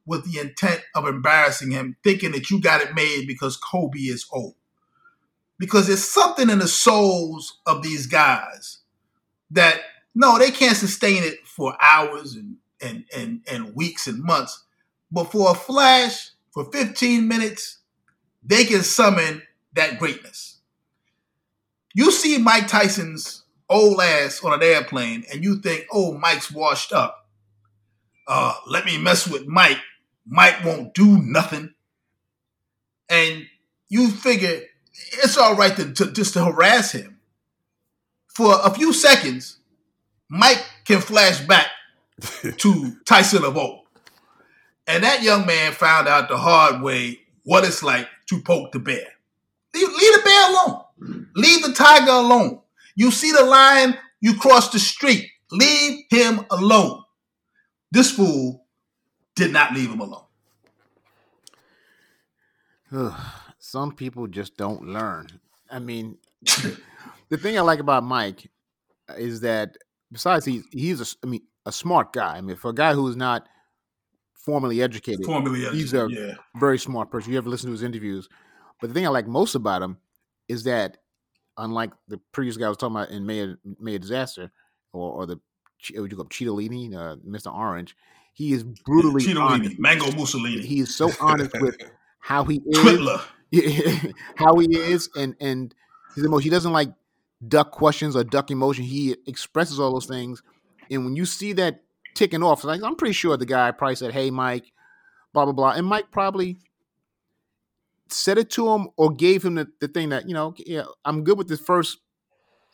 with 0.05 0.31
the 0.31 0.39
intent 0.39 0.81
of 0.93 1.07
embarrassing 1.07 1.71
him, 1.71 1.95
thinking 2.03 2.31
that 2.33 2.49
you 2.49 2.61
got 2.61 2.81
it 2.81 2.93
made 2.93 3.25
because 3.27 3.57
Kobe 3.57 3.99
is 3.99 4.25
old. 4.31 4.55
Because 5.57 5.87
there's 5.87 6.03
something 6.03 6.49
in 6.49 6.59
the 6.59 6.67
souls 6.67 7.59
of 7.65 7.81
these 7.81 8.07
guys 8.07 8.79
that 9.51 9.79
no, 10.13 10.37
they 10.37 10.51
can't 10.51 10.77
sustain 10.77 11.23
it 11.23 11.45
for 11.45 11.77
hours 11.81 12.35
and 12.35 12.57
and 12.81 13.05
and, 13.15 13.41
and 13.49 13.75
weeks 13.75 14.07
and 14.07 14.21
months. 14.21 14.63
But 15.11 15.31
for 15.31 15.51
a 15.51 15.55
flash, 15.55 16.31
for 16.55 16.71
15 16.71 17.27
minutes, 17.27 17.79
they 18.41 18.63
can 18.63 18.81
summon 18.81 19.43
that 19.73 19.99
greatness. 19.99 20.61
You 21.93 22.11
see 22.11 22.37
Mike 22.37 22.67
Tyson's 22.67 23.43
old 23.69 23.99
ass 23.99 24.41
on 24.43 24.53
an 24.53 24.63
airplane, 24.63 25.25
and 25.31 25.43
you 25.43 25.59
think, 25.59 25.85
oh, 25.91 26.17
Mike's 26.17 26.49
washed 26.49 26.93
up. 26.93 27.27
Uh, 28.25 28.53
let 28.67 28.85
me 28.85 28.97
mess 28.97 29.27
with 29.27 29.45
Mike. 29.45 29.79
Mike 30.25 30.63
won't 30.63 30.93
do 30.93 31.21
nothing. 31.21 31.73
And 33.09 33.45
you 33.89 34.09
figure 34.09 34.61
it's 35.23 35.37
all 35.37 35.55
right 35.55 35.75
to, 35.75 35.91
to 35.91 36.11
just 36.11 36.33
to 36.33 36.45
harass 36.45 36.93
him. 36.93 37.19
For 38.33 38.59
a 38.63 38.69
few 38.69 38.93
seconds, 38.93 39.57
Mike 40.29 40.63
can 40.85 41.01
flash 41.01 41.41
back 41.41 41.67
to 42.57 42.95
Tyson 43.05 43.43
of 43.43 43.57
old. 43.57 43.84
And 44.87 45.03
that 45.03 45.23
young 45.23 45.45
man 45.45 45.71
found 45.71 46.07
out 46.07 46.29
the 46.29 46.37
hard 46.37 46.81
way 46.81 47.19
what 47.43 47.63
it's 47.63 47.83
like 47.83 48.07
to 48.27 48.41
poke 48.41 48.71
the 48.71 48.79
bear. 48.79 49.07
Leave, 49.73 49.87
leave 49.89 50.13
the 50.13 50.21
bear 50.23 50.49
alone. 50.49 51.27
Leave 51.35 51.63
the 51.63 51.73
tiger 51.73 52.11
alone. 52.11 52.61
You 52.95 53.11
see 53.11 53.31
the 53.31 53.43
lion, 53.43 53.97
you 54.21 54.37
cross 54.37 54.69
the 54.69 54.79
street. 54.79 55.27
Leave 55.51 56.05
him 56.09 56.45
alone. 56.49 57.03
This 57.91 58.11
fool 58.11 58.65
did 59.35 59.51
not 59.51 59.73
leave 59.73 59.91
him 59.91 59.99
alone. 60.01 60.21
Some 63.59 63.91
people 63.91 64.27
just 64.27 64.57
don't 64.57 64.87
learn. 64.87 65.27
I 65.69 65.79
mean, 65.79 66.17
the 67.29 67.37
thing 67.37 67.57
I 67.57 67.61
like 67.61 67.79
about 67.79 68.03
Mike 68.03 68.49
is 69.17 69.41
that 69.41 69.77
besides 70.11 70.45
he's 70.45 70.63
he's 70.71 71.01
a, 71.01 71.05
I 71.23 71.27
mean 71.27 71.41
a 71.65 71.71
smart 71.71 72.13
guy. 72.13 72.37
I 72.37 72.41
mean, 72.41 72.55
for 72.55 72.69
a 72.69 72.73
guy 72.75 72.93
who's 72.93 73.15
not 73.15 73.47
formally 74.45 74.81
educated, 74.81 75.25
Formally, 75.25 75.65
He's 75.71 75.93
a- 75.93 76.07
yeah. 76.09 76.35
very 76.59 76.77
smart 76.77 77.09
person. 77.11 77.31
You 77.31 77.37
ever 77.37 77.49
listen 77.49 77.67
to 77.67 77.71
his 77.71 77.83
interviews? 77.83 78.29
But 78.79 78.87
the 78.87 78.93
thing 78.93 79.05
I 79.05 79.09
like 79.09 79.27
most 79.27 79.55
about 79.55 79.81
him 79.81 79.97
is 80.47 80.63
that, 80.65 80.97
unlike 81.57 81.91
the 82.07 82.19
previous 82.31 82.57
guy 82.57 82.65
I 82.65 82.69
was 82.69 82.77
talking 82.77 82.95
about 82.95 83.09
in 83.09 83.25
May 83.25 83.55
May 83.79 83.97
Disaster, 83.97 84.51
or, 84.93 85.11
or 85.11 85.25
the 85.25 85.39
what 85.95 86.11
you 86.11 86.17
call 86.17 86.25
Cheetolini, 86.25 86.93
uh, 86.95 87.15
Mr. 87.27 87.53
Orange, 87.53 87.95
he 88.33 88.53
is 88.53 88.63
brutally 88.63 89.23
Cheetolini. 89.23 89.77
Mango 89.79 90.11
Mussolini, 90.11 90.61
He 90.65 90.79
is 90.81 90.95
so 90.95 91.09
honest 91.19 91.51
with 91.61 91.77
how 92.19 92.43
he 92.43 92.61
is, 92.65 93.21
how 94.35 94.57
he 94.57 94.67
is, 94.77 95.09
and 95.15 95.35
and 95.39 95.73
his 96.15 96.25
emotion. 96.25 96.43
He 96.43 96.49
doesn't 96.49 96.73
like 96.73 96.89
duck 97.47 97.71
questions 97.71 98.15
or 98.15 98.23
duck 98.23 98.51
emotion. 98.51 98.83
He 98.83 99.15
expresses 99.25 99.79
all 99.79 99.93
those 99.93 100.05
things, 100.05 100.43
and 100.91 101.05
when 101.05 101.15
you 101.15 101.25
see 101.25 101.53
that 101.53 101.84
ticking 102.15 102.43
off, 102.43 102.63
like 102.63 102.81
I'm 102.81 102.95
pretty 102.95 103.13
sure 103.13 103.37
the 103.37 103.45
guy 103.45 103.71
probably 103.71 103.95
said, 103.95 104.13
"Hey, 104.13 104.31
Mike," 104.31 104.71
blah 105.33 105.45
blah 105.45 105.53
blah, 105.53 105.71
and 105.71 105.85
Mike 105.85 106.11
probably 106.11 106.57
said 108.09 108.37
it 108.37 108.49
to 108.51 108.69
him 108.69 108.87
or 108.97 109.11
gave 109.11 109.43
him 109.43 109.55
the, 109.55 109.67
the 109.79 109.87
thing 109.87 110.09
that 110.09 110.27
you 110.27 110.33
know, 110.33 110.53
yeah, 110.65 110.83
I'm 111.03 111.23
good 111.23 111.37
with 111.37 111.47
the 111.47 111.57
first 111.57 111.97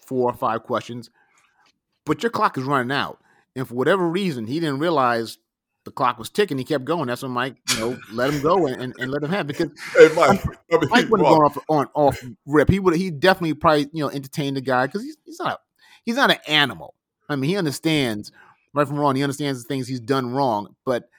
four 0.05 0.29
or 0.29 0.33
five 0.33 0.63
questions, 0.63 1.09
but 2.05 2.23
your 2.23 2.29
clock 2.29 2.57
is 2.57 2.63
running 2.63 2.91
out, 2.91 3.19
and 3.55 3.67
for 3.67 3.75
whatever 3.75 4.07
reason, 4.07 4.45
he 4.47 4.59
didn't 4.59 4.79
realize 4.79 5.37
the 5.83 5.91
clock 5.91 6.19
was 6.19 6.29
ticking. 6.29 6.57
He 6.57 6.63
kept 6.63 6.85
going. 6.85 7.07
That's 7.07 7.23
when 7.23 7.31
Mike, 7.31 7.55
you 7.71 7.79
know, 7.79 7.97
let 8.13 8.31
him 8.31 8.41
go 8.41 8.67
and, 8.67 8.81
and, 8.81 8.95
and 8.99 9.11
let 9.11 9.23
him 9.23 9.31
have 9.31 9.49
it. 9.49 9.57
because 9.57 9.71
Hey, 9.97 10.09
Mike. 10.15 10.39
I 10.71 10.77
mean, 10.77 10.89
Mike 10.89 11.09
would 11.09 11.21
have 11.21 11.29
gone 11.29 11.43
off 11.43 11.57
on 11.67 11.87
off 11.95 12.23
rip. 12.45 12.69
He 12.69 12.79
would 12.79 12.95
he 12.95 13.09
definitely 13.09 13.55
probably 13.55 13.89
you 13.91 14.03
know 14.03 14.09
entertained 14.09 14.57
the 14.57 14.61
guy 14.61 14.85
because 14.85 15.01
he's 15.01 15.17
he's 15.25 15.39
not 15.39 15.53
a, 15.53 15.59
he's 16.03 16.15
not 16.15 16.29
an 16.31 16.37
animal. 16.47 16.95
I 17.29 17.35
mean, 17.35 17.49
he 17.49 17.57
understands 17.57 18.31
right 18.73 18.87
from 18.87 18.97
wrong. 18.99 19.15
He 19.15 19.23
understands 19.23 19.61
the 19.61 19.67
things 19.67 19.87
he's 19.87 19.99
done 19.99 20.31
wrong. 20.31 20.75
But 20.85 21.09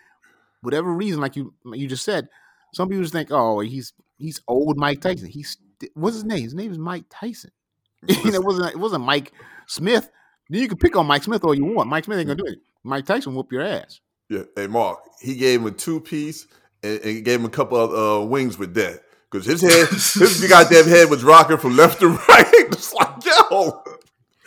whatever 0.60 0.92
reason, 0.92 1.20
like 1.20 1.36
you 1.36 1.54
you 1.72 1.86
just 1.86 2.04
said, 2.04 2.28
some 2.74 2.88
people 2.88 3.02
just 3.02 3.12
think, 3.14 3.28
oh, 3.30 3.60
he's 3.60 3.92
he's 4.18 4.40
old 4.48 4.76
Mike 4.76 5.00
Tyson. 5.00 5.28
He's 5.28 5.56
what's 5.94 6.16
his 6.16 6.24
name? 6.24 6.44
His 6.44 6.54
name 6.54 6.70
is 6.70 6.78
Mike 6.78 7.04
Tyson. 7.10 7.50
it 8.08 8.42
wasn't 8.44 8.70
it 8.70 8.78
wasn't 8.78 9.04
Mike 9.04 9.32
Smith. 9.66 10.10
Then 10.48 10.60
you 10.60 10.68
can 10.68 10.78
pick 10.78 10.96
on 10.96 11.06
Mike 11.06 11.22
Smith 11.22 11.44
all 11.44 11.54
you 11.54 11.64
want. 11.64 11.88
Mike 11.88 12.04
Smith 12.04 12.18
ain't 12.18 12.26
gonna 12.28 12.42
do 12.42 12.50
it. 12.52 12.58
Mike 12.84 13.06
Tyson 13.06 13.34
whoop 13.34 13.52
your 13.52 13.62
ass. 13.62 14.00
Yeah, 14.28 14.42
hey 14.56 14.66
Mark, 14.66 14.98
he 15.20 15.34
gave 15.36 15.60
him 15.60 15.66
a 15.66 15.70
two 15.70 16.00
piece 16.00 16.46
and, 16.82 16.98
and 17.00 17.24
gave 17.24 17.40
him 17.40 17.46
a 17.46 17.50
couple 17.50 17.78
of 17.78 18.22
uh, 18.22 18.26
wings 18.26 18.58
with 18.58 18.74
that 18.74 19.02
because 19.30 19.46
his 19.46 19.60
head, 19.60 19.88
his 19.90 20.46
goddamn 20.48 20.86
head 20.86 21.10
was 21.10 21.22
rocking 21.22 21.58
from 21.58 21.76
left 21.76 22.00
to 22.00 22.08
right. 22.28 22.44
It's 22.54 22.92
like, 22.94 23.24
yo, 23.24 23.82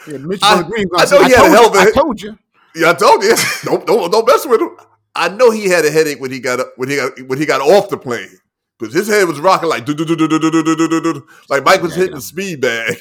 Yeah, 0.07 0.17
Mitch 0.17 0.39
I- 0.43 0.63
Green. 0.63 0.87
I 0.97 1.05
know 1.09 1.23
he 1.23 1.33
had 1.33 1.45
a 1.45 1.49
hell 1.49 1.67
of 1.67 1.75
a 1.75 1.79
I 1.79 1.91
told 1.91 2.21
you. 2.21 2.37
Yeah, 2.75 2.91
I 2.91 2.93
told 2.93 3.23
you, 3.23 3.35
don't 3.63 3.85
don't 3.87 4.11
don't 4.11 4.27
mess 4.27 4.45
with 4.45 4.61
him. 4.61 4.75
I 5.15 5.29
know 5.29 5.49
he 5.51 5.69
had 5.69 5.85
a 5.85 5.91
headache 5.91 6.19
when 6.19 6.31
he 6.31 6.39
got 6.39 6.59
up- 6.59 6.73
when 6.77 6.89
he 6.89 6.95
got 6.97 7.11
when 7.27 7.39
he 7.39 7.45
got 7.45 7.61
off 7.61 7.89
the 7.89 7.97
plane 7.97 8.37
because 8.77 8.93
his 8.93 9.07
head 9.07 9.27
was 9.27 9.39
rocking 9.39 9.69
like 9.69 9.85
do 9.85 9.93
do 9.93 10.03
do 10.05 10.15
do 10.15 10.27
do 10.27 10.39
do 10.39 10.51
do 10.51 10.63
do 10.75 10.87
do 10.87 11.01
do 11.01 11.27
like 11.49 11.63
Mike 11.63 11.81
was 11.81 11.91
Yeah, 11.93 11.97
hitting 12.03 12.11
yeah. 12.13 12.17
the 12.17 12.21
speed 12.21 12.61
bag. 12.61 12.97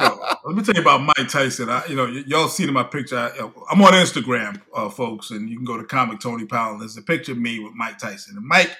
Yo, 0.00 0.18
let 0.44 0.56
me 0.56 0.62
tell 0.62 0.74
you 0.74 0.80
about 0.80 1.02
Mike 1.02 1.28
Tyson. 1.28 1.68
I, 1.68 1.84
you 1.86 1.94
know, 1.94 2.06
y- 2.06 2.24
y'all 2.26 2.48
seen 2.48 2.66
in 2.68 2.74
my 2.74 2.82
picture. 2.82 3.16
I, 3.16 3.30
I'm 3.70 3.80
on 3.82 3.92
Instagram, 3.92 4.60
uh, 4.74 4.88
folks, 4.88 5.30
and 5.30 5.48
you 5.48 5.56
can 5.56 5.64
go 5.66 5.76
to 5.76 5.84
Comic 5.84 6.18
Tony 6.20 6.46
Powell. 6.46 6.78
There's 6.78 6.96
a 6.96 7.02
picture 7.02 7.32
of 7.32 7.38
me 7.38 7.60
with 7.60 7.74
Mike 7.74 7.98
Tyson. 7.98 8.36
And 8.36 8.46
Mike, 8.46 8.74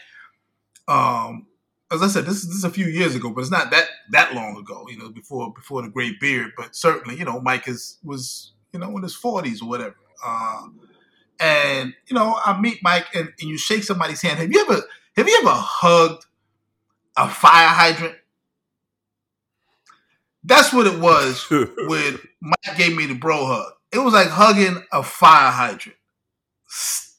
um, 0.89 1.47
as 1.93 2.03
I 2.03 2.09
said, 2.09 2.25
this 2.25 2.37
is, 2.39 2.47
this 2.49 2.57
is 2.57 2.65
a 2.65 2.71
few 2.71 2.87
years 2.87 3.15
ago, 3.15 3.31
but 3.31 3.43
it's 3.43 3.51
not 3.51 3.71
that 3.71 3.85
that 4.11 4.35
long 4.35 4.57
ago. 4.57 4.87
You 4.89 4.99
know, 4.99 5.11
before 5.11 5.53
before 5.53 5.83
the 5.83 5.89
Great 5.91 6.19
Beard, 6.19 6.53
but 6.57 6.75
certainly, 6.75 7.17
you 7.19 7.25
know, 7.25 7.41
Mike 7.41 7.69
is 7.69 7.99
was 8.03 8.55
you 8.73 8.81
know 8.81 8.97
in 8.97 9.03
his 9.03 9.15
forties 9.15 9.63
or 9.63 9.69
whatever. 9.69 9.97
Uh, 10.25 10.69
and 11.41 11.95
you 12.07 12.15
know, 12.15 12.39
I 12.45 12.59
meet 12.61 12.79
Mike, 12.83 13.07
and, 13.15 13.33
and 13.41 13.51
you 13.51 13.59
shake 13.59 13.85
somebody's 13.85 14.23
hand. 14.23 14.39
Have 14.39 14.53
you 14.53 14.61
ever 14.61 14.83
have 15.17 15.29
you 15.29 15.39
ever 15.43 15.53
hugged 15.55 16.27
a 17.17 17.29
fire 17.29 17.69
hydrant? 17.69 18.17
That's 20.45 20.73
what 20.73 20.87
it 20.87 20.99
was 20.99 21.45
when 21.51 22.19
Mike 22.41 22.77
gave 22.77 22.97
me 22.97 23.07
the 23.07 23.15
bro 23.15 23.47
hug. 23.47 23.73
It 23.93 23.99
was 23.99 24.15
like 24.15 24.29
hugging 24.29 24.83
a 24.93 25.03
fire 25.03 25.51
hydrant 25.51 25.97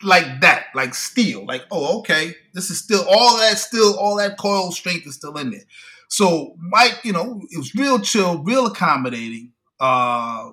like 0.03 0.41
that, 0.41 0.65
like 0.75 0.93
steel. 0.93 1.45
Like, 1.45 1.63
oh, 1.71 1.99
okay, 1.99 2.35
this 2.53 2.69
is 2.69 2.79
still 2.79 3.05
all 3.09 3.37
that, 3.37 3.57
still 3.57 3.97
all 3.97 4.17
that 4.17 4.37
coil 4.37 4.71
strength 4.71 5.07
is 5.07 5.15
still 5.15 5.37
in 5.37 5.51
there. 5.51 5.63
So 6.09 6.55
Mike, 6.59 6.99
you 7.03 7.13
know, 7.13 7.41
it 7.49 7.57
was 7.57 7.73
real 7.73 7.99
chill, 7.99 8.43
real 8.43 8.67
accommodating. 8.67 9.53
Uh, 9.79 10.51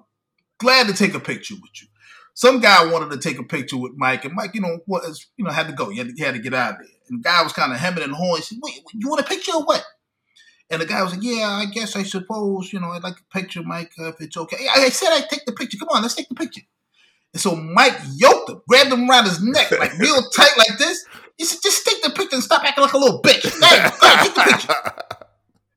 glad 0.60 0.86
to 0.86 0.94
take 0.94 1.14
a 1.14 1.20
picture 1.20 1.54
with 1.54 1.82
you. 1.82 1.88
Some 2.34 2.60
guy 2.60 2.90
wanted 2.90 3.10
to 3.10 3.18
take 3.18 3.38
a 3.38 3.44
picture 3.44 3.76
with 3.76 3.92
Mike, 3.96 4.24
and 4.24 4.34
Mike, 4.34 4.54
you 4.54 4.60
know, 4.60 4.78
was 4.86 5.26
you 5.36 5.44
know 5.44 5.50
had 5.50 5.66
to 5.66 5.72
go. 5.72 5.90
He 5.90 5.98
had 5.98 6.08
to, 6.08 6.14
he 6.16 6.22
had 6.22 6.34
to 6.34 6.40
get 6.40 6.54
out 6.54 6.72
of 6.72 6.78
there. 6.78 6.88
And 7.08 7.18
the 7.18 7.28
guy 7.28 7.42
was 7.42 7.52
kind 7.52 7.72
of 7.72 7.78
hemming 7.78 8.04
and 8.04 8.12
hawing. 8.12 8.36
He 8.36 8.42
said, 8.42 8.58
"Wait, 8.62 8.82
you 8.94 9.08
want 9.08 9.20
a 9.20 9.24
picture 9.24 9.52
or 9.52 9.64
what?" 9.64 9.84
And 10.70 10.80
the 10.80 10.86
guy 10.86 11.02
was 11.02 11.12
like, 11.12 11.22
"Yeah, 11.22 11.48
I 11.48 11.66
guess 11.66 11.96
I 11.96 12.04
suppose 12.04 12.72
you 12.72 12.80
know 12.80 12.90
I'd 12.90 13.02
like 13.02 13.18
a 13.18 13.38
picture, 13.38 13.62
Mike, 13.62 13.92
uh, 13.98 14.08
if 14.08 14.20
it's 14.20 14.36
okay." 14.36 14.66
I, 14.74 14.84
I 14.84 14.88
said 14.90 15.08
I'd 15.10 15.28
take 15.28 15.44
the 15.44 15.52
picture. 15.52 15.78
Come 15.78 15.88
on, 15.92 16.02
let's 16.02 16.14
take 16.14 16.28
the 16.28 16.34
picture. 16.34 16.62
And 17.32 17.40
so 17.40 17.54
Mike 17.54 17.98
yoked 18.16 18.50
him, 18.50 18.62
grabbed 18.68 18.92
him 18.92 19.08
around 19.08 19.24
his 19.24 19.42
neck, 19.42 19.70
like 19.78 19.98
real 19.98 20.22
tight 20.30 20.56
like 20.56 20.78
this. 20.78 21.04
He 21.36 21.44
said, 21.44 21.60
just 21.62 21.86
take 21.86 22.02
the 22.02 22.10
picture 22.10 22.36
and 22.36 22.44
stop 22.44 22.62
acting 22.64 22.84
like 22.84 22.92
a 22.92 22.98
little 22.98 23.22
bitch. 23.22 23.42
Hey, 23.42 23.90
take 24.00 24.34
the 24.34 24.42
picture. 24.42 25.26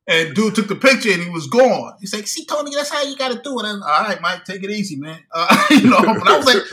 And 0.06 0.36
dude 0.36 0.54
took 0.54 0.68
the 0.68 0.76
picture 0.76 1.12
and 1.12 1.24
he 1.24 1.30
was 1.30 1.48
gone. 1.48 1.94
He's 2.00 2.14
like, 2.14 2.28
see, 2.28 2.46
Tony, 2.46 2.76
that's 2.76 2.90
how 2.90 3.04
you 3.04 3.16
got 3.16 3.32
to 3.32 3.42
do 3.42 3.58
it. 3.60 3.66
And, 3.66 3.82
All 3.82 4.04
right, 4.04 4.20
Mike, 4.22 4.44
take 4.44 4.64
it 4.64 4.70
easy, 4.70 4.98
man. 4.98 5.20
Uh, 5.34 5.66
you 5.72 5.90
know, 5.90 6.02
but 6.02 6.28
I 6.28 6.38
was 6.38 6.46
like, 6.46 6.64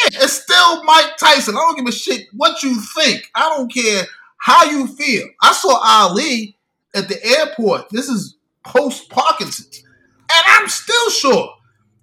yeah, 0.00 0.20
it's 0.22 0.42
still 0.42 0.84
Mike 0.84 1.16
Tyson. 1.18 1.54
I 1.54 1.58
don't 1.58 1.76
give 1.76 1.86
a 1.86 1.92
shit 1.92 2.26
what 2.32 2.62
you 2.62 2.80
think. 2.80 3.30
I 3.34 3.48
don't 3.50 3.72
care 3.72 4.04
how 4.38 4.64
you 4.64 4.86
feel. 4.86 5.26
I 5.42 5.52
saw 5.52 5.78
Ali 5.82 6.56
at 6.94 7.08
the 7.08 7.22
airport. 7.24 7.90
This 7.90 8.08
is 8.08 8.36
post 8.64 9.10
Parkinson's. 9.10 9.84
And 10.32 10.44
I'm 10.46 10.68
still 10.68 11.10
sure 11.10 11.54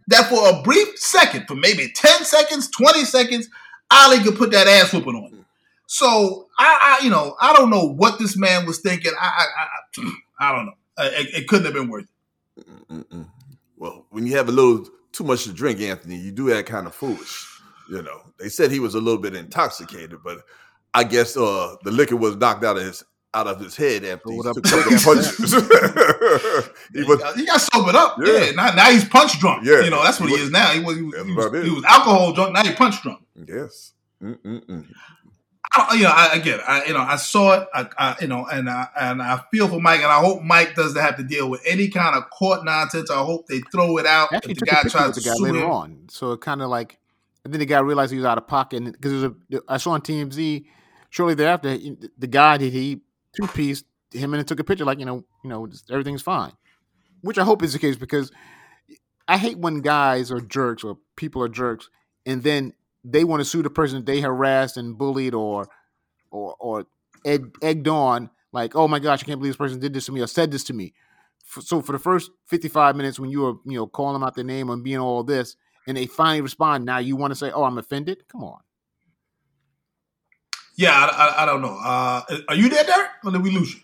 that 0.07 0.29
for 0.29 0.49
a 0.49 0.61
brief 0.61 0.97
second, 0.97 1.47
for 1.47 1.55
maybe 1.55 1.91
10 1.95 2.23
seconds, 2.23 2.69
20 2.69 3.05
seconds, 3.05 3.49
Ali 3.91 4.19
could 4.19 4.35
put 4.35 4.51
that 4.51 4.67
ass 4.67 4.93
whooping 4.93 5.15
on 5.15 5.31
you. 5.31 5.45
So 5.87 6.47
I, 6.57 6.97
I, 6.99 7.03
you 7.03 7.09
know, 7.09 7.35
I 7.39 7.53
don't 7.53 7.69
know 7.69 7.87
what 7.87 8.19
this 8.19 8.37
man 8.37 8.65
was 8.65 8.79
thinking. 8.79 9.11
I, 9.19 9.25
I, 9.25 9.63
I, 9.63 10.11
I 10.39 10.51
don't 10.51 10.65
know. 10.65 10.73
It, 10.97 11.41
it, 11.41 11.47
couldn't 11.47 11.65
have 11.65 11.73
been 11.73 11.89
worth 11.89 12.05
it. 12.57 12.87
Mm-mm. 12.89 13.27
Well, 13.77 14.05
when 14.09 14.25
you 14.25 14.35
have 14.37 14.47
a 14.47 14.51
little 14.51 14.87
too 15.11 15.23
much 15.23 15.43
to 15.43 15.53
drink, 15.53 15.81
Anthony, 15.81 16.15
you 16.15 16.31
do 16.31 16.49
that 16.49 16.65
kind 16.65 16.87
of 16.87 16.95
foolish. 16.95 17.47
You 17.89 18.01
know, 18.01 18.21
they 18.39 18.49
said 18.49 18.71
he 18.71 18.79
was 18.79 18.95
a 18.95 18.99
little 18.99 19.21
bit 19.21 19.35
intoxicated, 19.35 20.19
but 20.23 20.39
I 20.93 21.03
guess 21.03 21.37
uh, 21.37 21.75
the 21.83 21.91
liquor 21.91 22.15
was 22.15 22.35
knocked 22.37 22.63
out 22.63 22.77
of 22.77 22.83
his 22.83 23.03
out 23.35 23.47
of 23.47 23.59
his 23.59 23.75
head 23.75 24.05
after 24.05 24.31
he 24.31 24.41
took 24.41 24.55
the 24.55 25.01
punches. 25.03 25.53
he, 26.93 27.03
was, 27.03 27.35
he 27.35 27.45
got 27.45 27.59
sobered 27.59 27.95
up. 27.95 28.17
Yeah. 28.23 28.45
yeah. 28.45 28.51
Now, 28.51 28.73
now 28.73 28.89
he's 28.89 29.03
punch 29.03 29.37
drunk. 29.39 29.65
Yeah. 29.65 29.81
You 29.81 29.89
know, 29.89 30.01
that's 30.01 30.21
what 30.21 30.29
he, 30.29 30.35
he 30.35 30.41
was, 30.41 30.47
is 30.47 30.51
now. 30.51 30.71
He 30.71 30.79
was, 30.79 30.95
he 30.95 31.03
was, 31.03 31.25
he 31.25 31.33
was, 31.33 31.65
he 31.65 31.69
was 31.69 31.83
alcohol 31.83 32.31
drunk. 32.31 32.53
Now 32.53 32.63
he 32.63 32.73
punch 32.73 33.01
drunk. 33.01 33.19
Yes. 33.35 33.91
Mm-mm-mm. 34.23 34.87
I, 35.73 35.95
you 35.95 36.03
know, 36.03 36.11
I, 36.13 36.33
again, 36.33 36.59
I, 36.65 36.85
you 36.85 36.93
know, 36.93 36.99
I 36.99 37.15
saw 37.15 37.53
it, 37.61 37.67
I, 37.73 37.87
I, 37.97 38.15
you 38.21 38.27
know, 38.27 38.45
and 38.45 38.69
I, 38.69 38.87
and 38.99 39.21
I 39.21 39.41
feel 39.51 39.67
for 39.67 39.79
Mike, 39.79 40.01
and 40.01 40.11
I 40.11 40.19
hope 40.19 40.41
Mike 40.43 40.75
doesn't 40.75 41.01
have 41.01 41.17
to 41.17 41.23
deal 41.23 41.49
with 41.49 41.61
any 41.65 41.89
kind 41.89 42.15
of 42.15 42.29
court 42.29 42.63
nonsense. 42.63 43.09
I 43.09 43.23
hope 43.23 43.47
they 43.47 43.61
throw 43.71 43.97
it 43.97 44.05
out. 44.05 44.33
Actually, 44.33 44.53
the 44.55 44.65
guy 44.65 44.81
tries 44.83 45.15
to 45.15 45.21
the 45.21 45.29
guy 45.29 45.35
later 45.39 45.65
him. 45.65 45.71
on, 45.71 46.05
so 46.09 46.31
it 46.33 46.41
kind 46.41 46.61
of 46.61 46.69
like, 46.69 46.97
and 47.43 47.53
then 47.53 47.59
the 47.59 47.65
guy 47.65 47.79
realized 47.79 48.11
he 48.11 48.17
was 48.17 48.25
out 48.25 48.37
of 48.37 48.47
pocket 48.47 48.83
because 48.83 49.11
there's 49.21 49.23
a. 49.23 49.61
I 49.67 49.77
saw 49.77 49.91
on 49.91 50.01
TMZ 50.01 50.65
shortly 51.09 51.35
thereafter 51.35 51.77
the 52.17 52.27
guy 52.27 52.57
that 52.57 52.73
he 52.73 53.01
two 53.35 53.47
piece 53.47 53.83
him 54.11 54.33
and 54.33 54.41
it 54.41 54.47
took 54.47 54.59
a 54.59 54.63
picture 54.63 54.85
like 54.85 54.99
you 54.99 55.05
know 55.05 55.23
you 55.43 55.49
know 55.49 55.67
everything's 55.91 56.21
fine, 56.21 56.53
which 57.21 57.37
I 57.37 57.43
hope 57.43 57.63
is 57.63 57.73
the 57.73 57.79
case 57.79 57.95
because 57.95 58.31
I 59.27 59.37
hate 59.37 59.57
when 59.57 59.81
guys 59.81 60.31
are 60.31 60.39
jerks 60.39 60.83
or 60.83 60.97
people 61.15 61.41
are 61.43 61.49
jerks 61.49 61.89
and 62.25 62.43
then 62.43 62.73
they 63.11 63.23
want 63.23 63.41
to 63.41 63.45
sue 63.45 63.61
the 63.61 63.69
person 63.69 63.99
that 63.99 64.05
they 64.05 64.21
harassed 64.21 64.77
and 64.77 64.97
bullied 64.97 65.33
or 65.33 65.67
or 66.31 66.55
or 66.59 66.85
egg, 67.25 67.55
egged 67.61 67.87
on 67.87 68.29
like 68.51 68.75
oh 68.75 68.87
my 68.87 68.99
gosh 68.99 69.23
I 69.23 69.25
can't 69.25 69.39
believe 69.39 69.53
this 69.53 69.57
person 69.57 69.79
did 69.79 69.93
this 69.93 70.05
to 70.07 70.11
me 70.11 70.21
or 70.21 70.27
said 70.27 70.51
this 70.51 70.63
to 70.65 70.73
me. 70.73 70.93
So 71.61 71.81
for 71.81 71.91
the 71.91 71.99
first 71.99 72.31
55 72.47 72.95
minutes 72.95 73.19
when 73.19 73.29
you 73.29 73.41
were 73.41 73.53
you 73.65 73.77
know 73.77 73.87
calling 73.87 74.13
them 74.13 74.23
out 74.23 74.35
their 74.35 74.43
name 74.43 74.69
and 74.69 74.83
being 74.83 74.97
all 74.97 75.23
this 75.23 75.55
and 75.87 75.95
they 75.95 76.07
finally 76.07 76.41
respond 76.41 76.85
now 76.85 76.97
you 76.97 77.15
want 77.15 77.31
to 77.31 77.35
say 77.35 77.51
oh 77.51 77.63
I'm 77.63 77.77
offended 77.77 78.27
come 78.27 78.43
on 78.43 78.59
yeah, 80.75 80.91
I, 80.91 81.05
I, 81.05 81.43
I 81.43 81.45
don't 81.45 81.61
know. 81.61 81.79
Uh, 81.81 82.21
are 82.49 82.55
you 82.55 82.69
there, 82.69 82.83
Derek, 82.83 83.09
or 83.23 83.31
did 83.31 83.43
we 83.43 83.51
lose 83.51 83.73
you? 83.73 83.81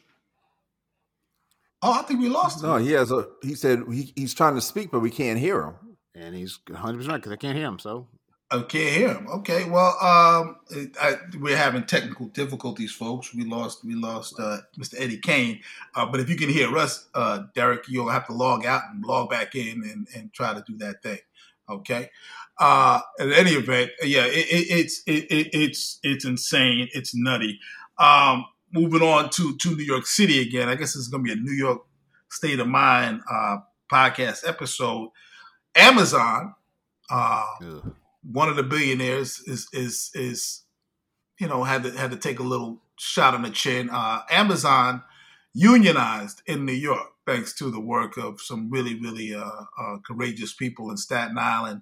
Oh, 1.82 1.94
I 1.94 2.04
think 2.04 2.20
we 2.20 2.30
lost 2.30 2.62
him. 2.62 2.70
No, 2.70 2.78
he 2.78 2.92
has 2.92 3.12
a. 3.12 3.28
He 3.42 3.56
said 3.56 3.84
he, 3.92 4.14
he's 4.16 4.34
trying 4.34 4.56
to 4.56 4.62
speak, 4.62 4.92
but 4.92 5.00
we 5.00 5.10
can't 5.10 5.40
hear 5.40 5.62
him. 5.62 5.76
And 6.14 6.36
he's 6.36 6.60
100 6.68 6.98
percent 6.98 7.16
because 7.16 7.32
I 7.32 7.38
can't 7.38 7.58
hear 7.58 7.66
him. 7.66 7.80
So 7.80 8.08
I 8.52 8.62
can't 8.64 8.96
hear 8.96 9.14
him. 9.14 9.28
Okay, 9.30 9.70
well, 9.70 9.98
um, 10.02 10.58
I, 11.02 11.16
we're 11.40 11.56
having 11.56 11.86
technical 11.86 12.28
difficulties, 12.28 12.92
folks. 12.92 13.34
We 13.34 13.46
lost, 13.46 13.86
we 13.86 13.96
lost 13.96 14.38
uh, 14.38 14.58
Mr. 14.78 14.96
Eddie 14.98 15.20
Kane. 15.20 15.62
Uh, 15.96 16.06
but 16.06 16.20
if 16.20 16.30
you 16.30 16.36
can 16.36 16.50
hear 16.50 16.78
us, 16.78 17.08
uh, 17.16 17.44
Derek, 17.56 17.88
you'll 17.88 18.10
have 18.10 18.28
to 18.28 18.34
log 18.34 18.66
out 18.66 18.82
and 18.92 19.06
log 19.06 19.30
back 19.30 19.56
in 19.56 19.84
and, 19.84 20.08
and 20.16 20.34
try 20.34 20.54
to 20.54 20.62
do 20.68 20.78
that 20.80 21.02
thing. 21.02 21.20
Okay. 21.70 22.10
Uh, 22.60 23.00
in 23.20 23.32
any 23.32 23.52
event, 23.52 23.92
yeah, 24.04 24.26
it, 24.26 24.48
it, 24.52 24.68
it's 24.70 25.02
it, 25.08 25.26
it's 25.30 26.00
it's 26.04 26.26
insane. 26.26 26.90
It's 26.94 27.16
nutty. 27.16 27.60
Um, 27.98 28.46
moving 28.74 29.02
on 29.02 29.30
to 29.32 29.56
to 29.58 29.76
New 29.76 29.84
York 29.84 30.06
City 30.06 30.42
again. 30.42 30.70
I 30.70 30.76
guess 30.76 30.96
it's 30.96 31.08
going 31.08 31.26
to 31.26 31.34
be 31.34 31.40
a 31.40 31.42
New 31.42 31.54
York 31.54 31.82
state 32.30 32.60
of 32.60 32.68
mind 32.68 33.22
uh, 33.32 33.58
podcast 33.92 34.48
episode. 34.48 35.10
Amazon, 35.76 36.54
uh, 37.10 37.46
one 38.24 38.50
of 38.50 38.56
the 38.56 38.64
billionaires, 38.64 39.40
is 39.48 39.68
is 39.74 40.12
is 40.14 40.64
you 41.40 41.48
know 41.48 41.64
had 41.64 41.84
to 41.84 41.92
had 41.92 42.12
to 42.12 42.18
take 42.18 42.40
a 42.40 42.44
little 42.44 42.82
shot 42.98 43.34
on 43.34 43.42
the 43.42 43.50
chin. 43.50 43.90
Uh, 43.92 44.22
Amazon 44.30 45.04
unionized 45.54 46.42
in 46.46 46.66
New 46.66 46.74
York 46.74 47.08
thanks 47.26 47.54
to 47.54 47.70
the 47.70 47.80
work 47.80 48.18
of 48.18 48.42
some 48.42 48.70
really 48.70 49.00
really 49.00 49.34
uh, 49.34 49.50
uh, 49.80 49.98
courageous 50.06 50.54
people 50.54 50.90
in 50.90 50.98
Staten 50.98 51.38
Island 51.38 51.82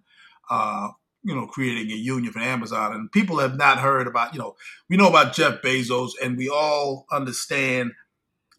uh, 0.49 0.89
you 1.23 1.35
know, 1.35 1.47
creating 1.47 1.91
a 1.91 1.95
union 1.95 2.31
for 2.31 2.39
Amazon. 2.39 2.93
And 2.93 3.11
people 3.11 3.39
have 3.39 3.57
not 3.57 3.79
heard 3.79 4.07
about, 4.07 4.33
you 4.33 4.39
know, 4.39 4.55
we 4.89 4.97
know 4.97 5.09
about 5.09 5.33
Jeff 5.33 5.61
Bezos 5.61 6.11
and 6.21 6.37
we 6.37 6.49
all 6.49 7.05
understand 7.11 7.91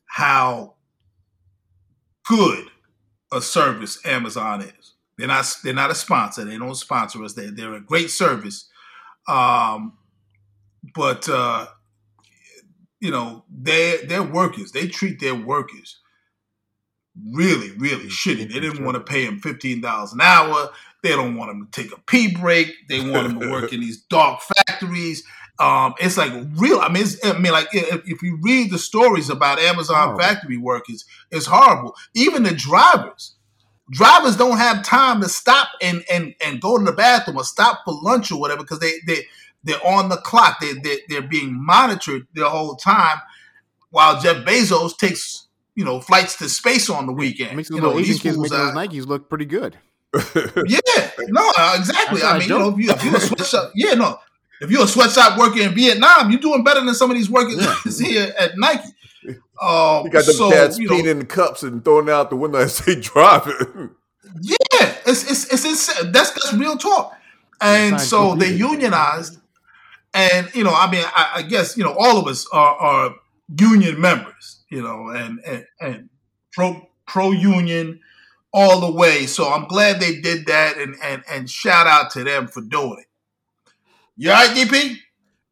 how 0.07 0.75
good 2.29 2.67
a 3.33 3.41
service 3.41 4.05
Amazon 4.05 4.63
is. 4.63 4.95
They're 5.21 5.29
not 5.29 5.55
they're 5.63 5.75
not 5.75 5.91
a 5.91 5.95
sponsor. 5.95 6.45
They 6.45 6.57
don't 6.57 6.75
sponsor 6.75 7.23
us. 7.23 7.35
They're, 7.35 7.51
they're 7.51 7.75
a 7.75 7.81
great 7.81 8.11
service. 8.11 8.69
Um, 9.29 9.99
but 10.95 11.29
uh, 11.29 11.67
you 13.01 13.11
know, 13.11 13.45
they 13.51 13.99
they're 14.07 14.23
workers. 14.23 14.73
They 14.73 14.89
treat 14.89 15.21
their 15.21 15.35
workers 15.35 15.99
really, 17.33 17.73
really 17.73 18.07
shitty. 18.07 18.51
They 18.51 18.61
didn't 18.61 18.83
want 18.83 18.97
to 18.97 19.03
pay 19.03 19.27
them 19.27 19.41
fifteen 19.41 19.83
dollars 19.83 20.15
an 20.15 20.23
hour. 20.23 20.71
They 21.03 21.11
don't 21.11 21.37
want 21.37 21.51
them 21.51 21.69
to 21.71 21.83
take 21.83 21.93
a 21.93 22.01
pee 22.01 22.35
break. 22.35 22.73
They 22.89 23.01
want 23.01 23.29
them 23.29 23.41
to 23.41 23.51
work 23.51 23.73
in 23.75 23.81
these 23.81 24.03
dark 24.05 24.41
factories. 24.41 25.23
Um, 25.59 25.93
it's 26.01 26.17
like 26.17 26.33
real. 26.57 26.81
I 26.81 26.89
mean, 26.91 27.05
I 27.23 27.39
mean, 27.39 27.53
like 27.53 27.69
if, 27.75 28.09
if, 28.09 28.23
you 28.23 28.39
read 28.43 28.71
the 28.71 28.79
stories 28.79 29.29
about 29.29 29.59
Amazon 29.59 30.15
oh. 30.15 30.19
factory 30.19 30.57
workers, 30.57 31.05
it's 31.31 31.45
horrible. 31.45 31.95
Even 32.15 32.45
the 32.45 32.55
drivers, 32.55 33.37
drivers 33.91 34.37
don't 34.37 34.59
have 34.59 34.83
time 34.83 35.21
to 35.21 35.29
stop 35.29 35.69
and 35.83 36.05
and 36.11 36.35
and 36.45 36.61
go 36.61 36.79
to 36.79 36.85
the 36.85 36.93
bathroom 36.93 37.37
or 37.37 37.45
stop 37.45 37.81
for 37.85 37.95
lunch 38.03 38.33
or 38.33 38.41
whatever 38.41 38.63
because 38.63 38.81
they 38.81 38.95
they 39.07 39.27
they're 39.65 39.87
on 39.87 40.09
the 40.09 40.17
clock. 40.17 40.61
They 40.61 40.73
they 40.75 41.01
they're 41.09 41.23
being 41.23 41.53
monitored 41.53 42.27
the 42.35 42.49
whole 42.49 42.77
time. 42.77 43.19
While 43.91 44.21
Jeff 44.21 44.45
Bezos 44.47 44.97
takes 44.97 45.49
you 45.75 45.85
know 45.85 46.01
flights 46.01 46.37
to 46.39 46.49
space 46.49 46.89
on 46.89 47.07
the 47.07 47.13
weekend. 47.13 47.57
Makes 47.57 47.71
you 47.71 47.81
know, 47.81 47.99
Asian 47.99 48.19
kids 48.19 48.39
making 48.39 48.57
those 48.57 48.73
Nikes 48.73 49.07
look 49.07 49.29
pretty 49.29 49.47
good 49.47 49.77
yeah, 50.35 51.11
no, 51.29 51.53
uh, 51.57 51.77
exactly. 51.79 52.21
I 52.23 52.39
mean, 52.39 52.49
you 52.49 52.59
know, 52.59 52.71
if, 52.71 52.79
you, 52.79 52.91
if 52.91 53.05
you're 53.05 53.17
a 53.17 53.21
sweatshop, 53.21 53.71
yeah, 53.77 53.95
no, 53.95 54.19
if 54.61 54.69
you're 54.69 54.83
a 54.83 54.89
sweatshop 54.89 55.39
worker 55.39 55.61
in 55.61 55.73
Vietnam, 55.73 56.33
you're 56.33 56.41
doing 56.41 56.65
better 56.65 56.85
than 56.85 56.95
some 56.95 57.13
of 57.13 57.17
these 57.17 57.31
workers 57.31 58.01
yeah. 58.01 58.09
here 58.09 58.35
at 58.37 58.59
Nike. 58.59 58.89
Um, 59.61 60.07
you 60.07 60.11
got 60.11 60.25
them 60.25 60.35
so, 60.35 60.51
cats 60.51 60.79
peeing 60.79 61.07
in 61.07 61.19
the 61.19 61.25
cups 61.27 61.63
and 61.63 61.85
throwing 61.85 62.09
out 62.09 62.31
the 62.31 62.37
window 62.37 62.59
as 62.59 62.79
they 62.79 62.95
drive 63.01 63.47
it. 63.47 63.91
Yeah, 64.41 64.95
it's 65.07 65.31
it's 65.31 65.53
it's 65.53 65.65
insane. 65.65 66.13
That's 66.13 66.31
that's 66.31 66.53
real 66.55 66.77
talk. 66.77 67.17
And 67.61 68.01
so 68.01 68.35
they 68.37 68.53
unionized, 68.55 69.39
and 70.15 70.49
you 70.55 70.65
know, 70.65 70.73
I 70.75 70.91
mean, 70.91 71.05
I, 71.05 71.33
I, 71.37 71.43
guess 71.43 71.77
you 71.77 71.85
know, 71.85 71.95
all 71.99 72.17
of 72.17 72.27
us 72.27 72.47
are, 72.53 72.75
are 72.77 73.15
union 73.59 74.01
members, 74.01 74.63
you 74.71 74.81
know, 74.81 75.09
and 75.11 75.41
and, 75.47 75.67
and 75.79 76.09
pro 76.53 76.89
pro 77.07 77.33
union 77.33 78.01
all 78.53 78.81
the 78.81 78.91
way. 78.91 79.27
So 79.27 79.53
I'm 79.53 79.67
glad 79.67 80.01
they 80.01 80.21
did 80.21 80.47
that, 80.47 80.79
and 80.79 80.97
and 81.03 81.23
and 81.31 81.51
shout 81.51 81.87
out 81.87 82.11
to 82.13 82.25
them 82.25 82.47
for 82.47 82.63
doing 82.63 82.97
it. 83.01 83.73
You 84.17 84.31
all 84.31 84.37
right, 84.37 84.57
DP? 84.57 84.97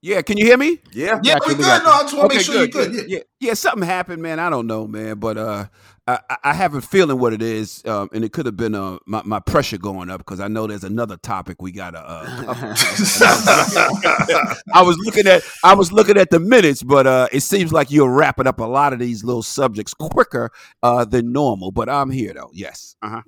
Yeah, 0.00 0.22
can 0.22 0.38
you 0.38 0.46
hear 0.46 0.56
me? 0.56 0.78
Yeah. 0.92 1.18
Yeah, 1.24 1.38
we 1.46 1.54
good. 1.54 1.62
No, 1.62 1.90
I 1.90 2.02
just 2.02 2.16
want 2.16 2.30
to 2.30 2.36
make 2.36 2.44
sure 2.44 2.54
you're 2.54 2.68
good. 2.68 2.94
Yeah. 2.94 3.02
yeah, 3.08 3.18
yeah. 3.40 3.54
Something 3.54 3.82
happened, 3.82 4.22
man. 4.22 4.38
I 4.38 4.48
don't 4.48 4.68
know, 4.68 4.86
man, 4.86 5.18
but 5.18 5.36
uh, 5.36 5.66
I, 6.06 6.20
I 6.44 6.54
have 6.54 6.74
a 6.74 6.80
feeling 6.80 7.18
what 7.18 7.32
it 7.32 7.42
is, 7.42 7.84
um, 7.84 8.08
and 8.12 8.24
it 8.24 8.32
could 8.32 8.46
have 8.46 8.56
been 8.56 8.76
uh, 8.76 8.98
my, 9.06 9.22
my 9.24 9.40
pressure 9.40 9.76
going 9.76 10.08
up 10.08 10.18
because 10.18 10.38
I 10.38 10.46
know 10.46 10.68
there's 10.68 10.84
another 10.84 11.16
topic 11.16 11.60
we 11.60 11.72
gotta. 11.72 11.98
Uh, 11.98 12.24
I 14.72 14.82
was 14.82 14.96
looking 14.98 15.26
at 15.26 15.42
I 15.64 15.74
was 15.74 15.90
looking 15.90 16.16
at 16.16 16.30
the 16.30 16.38
minutes, 16.38 16.84
but 16.84 17.08
uh, 17.08 17.26
it 17.32 17.40
seems 17.40 17.72
like 17.72 17.90
you're 17.90 18.10
wrapping 18.10 18.46
up 18.46 18.60
a 18.60 18.64
lot 18.64 18.92
of 18.92 19.00
these 19.00 19.24
little 19.24 19.42
subjects 19.42 19.94
quicker 19.94 20.52
uh, 20.82 21.04
than 21.04 21.32
normal. 21.32 21.72
But 21.72 21.88
I'm 21.88 22.10
here 22.10 22.34
though. 22.34 22.50
Yes. 22.52 22.94
Uh 23.02 23.08
huh. 23.08 23.22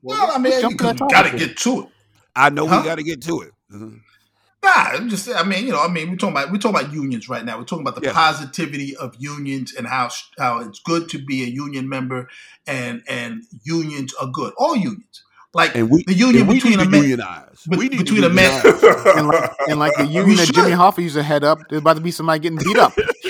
Well, 0.00 0.30
I 0.30 0.38
mean, 0.38 0.60
you 0.60 0.76
got 0.76 0.96
to 0.96 1.36
get 1.36 1.56
to 1.58 1.82
it. 1.82 1.88
I 2.36 2.50
know 2.50 2.66
huh? 2.66 2.80
we 2.80 2.88
got 2.88 2.96
to 2.96 3.02
get 3.02 3.22
to 3.22 3.40
it. 3.40 3.52
Uh-huh. 3.74 3.90
Nah, 4.64 4.70
I'm 4.70 5.10
just 5.10 5.28
I 5.28 5.42
mean, 5.44 5.66
you 5.66 5.72
know, 5.72 5.82
I 5.82 5.88
mean, 5.88 6.08
we're 6.10 6.16
talking 6.16 6.36
about 6.36 6.50
we're 6.50 6.56
talking 6.56 6.80
about 6.80 6.94
unions 6.94 7.28
right 7.28 7.44
now. 7.44 7.58
We're 7.58 7.64
talking 7.64 7.86
about 7.86 8.00
the 8.00 8.06
yeah. 8.06 8.14
positivity 8.14 8.96
of 8.96 9.14
unions 9.18 9.74
and 9.74 9.86
how 9.86 10.08
how 10.38 10.60
it's 10.60 10.78
good 10.78 11.10
to 11.10 11.18
be 11.18 11.42
a 11.42 11.46
union 11.46 11.86
member, 11.86 12.28
and 12.66 13.02
and 13.06 13.42
unions 13.62 14.14
are 14.14 14.26
good. 14.26 14.54
All 14.56 14.74
unions. 14.74 15.22
Like 15.52 15.76
and 15.76 15.90
we, 15.90 16.02
the 16.04 16.14
union 16.14 16.46
between 16.48 16.80
a 16.80 16.88
man, 16.88 17.02
we 17.68 17.88
need 17.88 17.98
between 17.98 18.24
a 18.24 18.28
man 18.30 18.60
and 18.64 19.28
like, 19.28 19.50
and 19.68 19.78
like 19.78 19.94
the 19.96 20.06
union 20.06 20.36
that 20.38 20.50
Jimmy 20.52 20.70
Hoffa 20.70 20.98
used 20.98 21.14
to 21.14 21.22
head 21.22 21.44
up, 21.44 21.60
there's 21.68 21.80
about 21.80 21.94
to 21.94 22.02
be 22.02 22.10
somebody 22.10 22.40
getting 22.40 22.58
beat 22.58 22.76
up. 22.76 22.92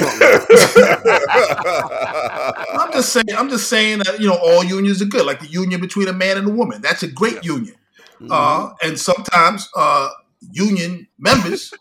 I'm 2.72 2.92
just 2.92 3.12
saying. 3.12 3.34
I'm 3.36 3.50
just 3.50 3.68
saying 3.68 3.98
that 3.98 4.20
you 4.20 4.28
know 4.28 4.38
all 4.40 4.64
unions 4.64 5.02
are 5.02 5.06
good. 5.06 5.26
Like 5.26 5.40
the 5.40 5.48
union 5.48 5.80
between 5.80 6.06
a 6.08 6.14
man 6.14 6.38
and 6.38 6.46
a 6.46 6.50
woman, 6.50 6.80
that's 6.80 7.02
a 7.02 7.08
great 7.08 7.34
yes. 7.34 7.44
union. 7.44 7.74
Mm-hmm. 8.20 8.28
Uh, 8.30 8.72
and 8.82 8.98
sometimes 8.98 9.68
uh, 9.76 10.08
union 10.52 11.06
members 11.18 11.72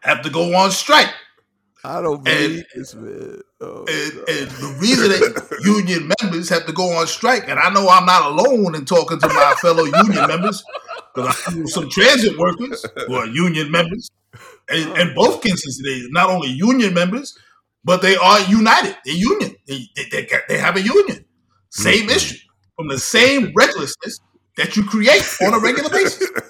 have 0.00 0.22
to 0.22 0.30
go 0.30 0.54
on 0.54 0.70
strike. 0.70 1.12
I 1.84 2.00
don't 2.00 2.24
believe 2.24 2.64
and, 2.74 2.82
this, 2.82 2.94
man. 2.94 3.40
Oh, 3.60 3.80
and, 3.80 3.88
and, 3.88 4.50
the 4.50 4.76
reason 4.80 5.10
that 5.10 5.60
union 5.62 6.10
members 6.20 6.48
have 6.48 6.64
to 6.66 6.72
go 6.72 6.92
on 6.94 7.06
strike, 7.06 7.48
and 7.48 7.58
I 7.60 7.68
know 7.70 7.86
I'm 7.88 8.06
not 8.06 8.32
alone 8.32 8.74
in 8.74 8.86
talking 8.86 9.18
to 9.18 9.28
my 9.28 9.54
fellow 9.60 9.84
union 9.84 10.26
members, 10.26 10.64
because 11.14 11.42
I 11.46 11.54
know 11.54 11.66
some 11.66 11.90
transit 11.90 12.38
workers 12.38 12.86
who 13.06 13.14
are 13.14 13.26
union 13.26 13.70
members. 13.70 14.10
And 14.70 14.96
in 14.96 15.14
both 15.14 15.44
instances, 15.44 15.82
they 15.84 16.08
not 16.10 16.30
only 16.30 16.48
union 16.48 16.94
members, 16.94 17.36
but 17.84 18.00
they 18.00 18.16
are 18.16 18.40
united. 18.48 18.96
They're 19.04 19.14
union. 19.14 19.54
They, 19.66 19.86
they, 19.94 20.04
they, 20.10 20.28
they 20.48 20.58
have 20.58 20.76
a 20.76 20.82
union. 20.82 21.26
Same 21.68 22.02
mm-hmm. 22.02 22.16
issue. 22.16 22.38
From 22.76 22.88
the 22.88 22.98
same 22.98 23.52
recklessness 23.54 24.20
that 24.56 24.76
you 24.76 24.84
create 24.84 25.22
on 25.42 25.54
a 25.54 25.58
regular 25.58 25.90
basis. 25.90 26.30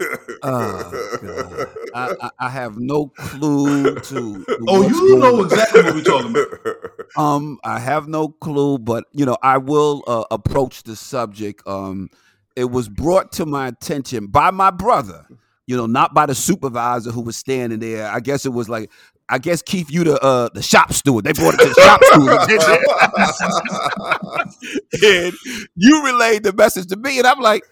Oh, 0.47 1.67
I, 1.95 2.31
I, 2.39 2.49
have 2.51 2.77
no 2.77 3.07
clue 3.07 3.95
to. 3.95 4.45
Oh, 4.69 4.87
you 4.87 5.17
know 5.17 5.43
exactly 5.45 5.83
what 5.83 5.95
we're 5.95 6.03
talking 6.03 6.31
about. 6.33 6.91
Um, 7.17 7.59
I 7.65 7.79
have 7.79 8.09
no 8.09 8.29
clue, 8.29 8.77
but 8.79 9.05
you 9.13 9.25
know, 9.25 9.39
I 9.43 9.57
will 9.57 10.03
uh, 10.07 10.25
approach 10.31 10.83
the 10.83 10.97
subject. 10.97 11.63
Um, 11.67 12.11
it 12.57 12.71
was 12.71 12.91
brought 12.91 13.33
to 13.33 13.47
my 13.47 13.69
attention 13.69 14.27
by 14.27 14.51
my 14.51 14.71
brother. 14.71 15.25
You 15.67 15.79
know, 15.79 15.87
not 15.87 16.13
by 16.13 16.27
the 16.27 16.35
supervisor 16.35 17.11
who 17.11 17.23
was 17.23 17.37
standing 17.37 17.79
there. 17.79 18.07
I 18.11 18.21
guess 18.21 18.45
it 18.45 18.53
was 18.53 18.69
like 18.69 18.91
I 19.29 19.39
guess 19.39 19.63
Keith, 19.63 19.91
you 19.91 20.05
the 20.05 20.21
uh, 20.21 20.51
the 20.53 20.63
shop 20.63 20.93
steward. 20.93 21.25
They 21.25 21.33
brought 21.33 21.55
it 21.55 21.59
to 21.59 21.67
the 21.67 21.75
shop 21.81 22.05
steward, 22.05 22.41
and 25.03 25.33
you 25.77 26.05
relayed 26.05 26.43
the 26.43 26.53
message 26.53 26.89
to 26.89 26.97
me, 26.97 27.19
and 27.19 27.27
I'm 27.27 27.41
like, 27.41 27.65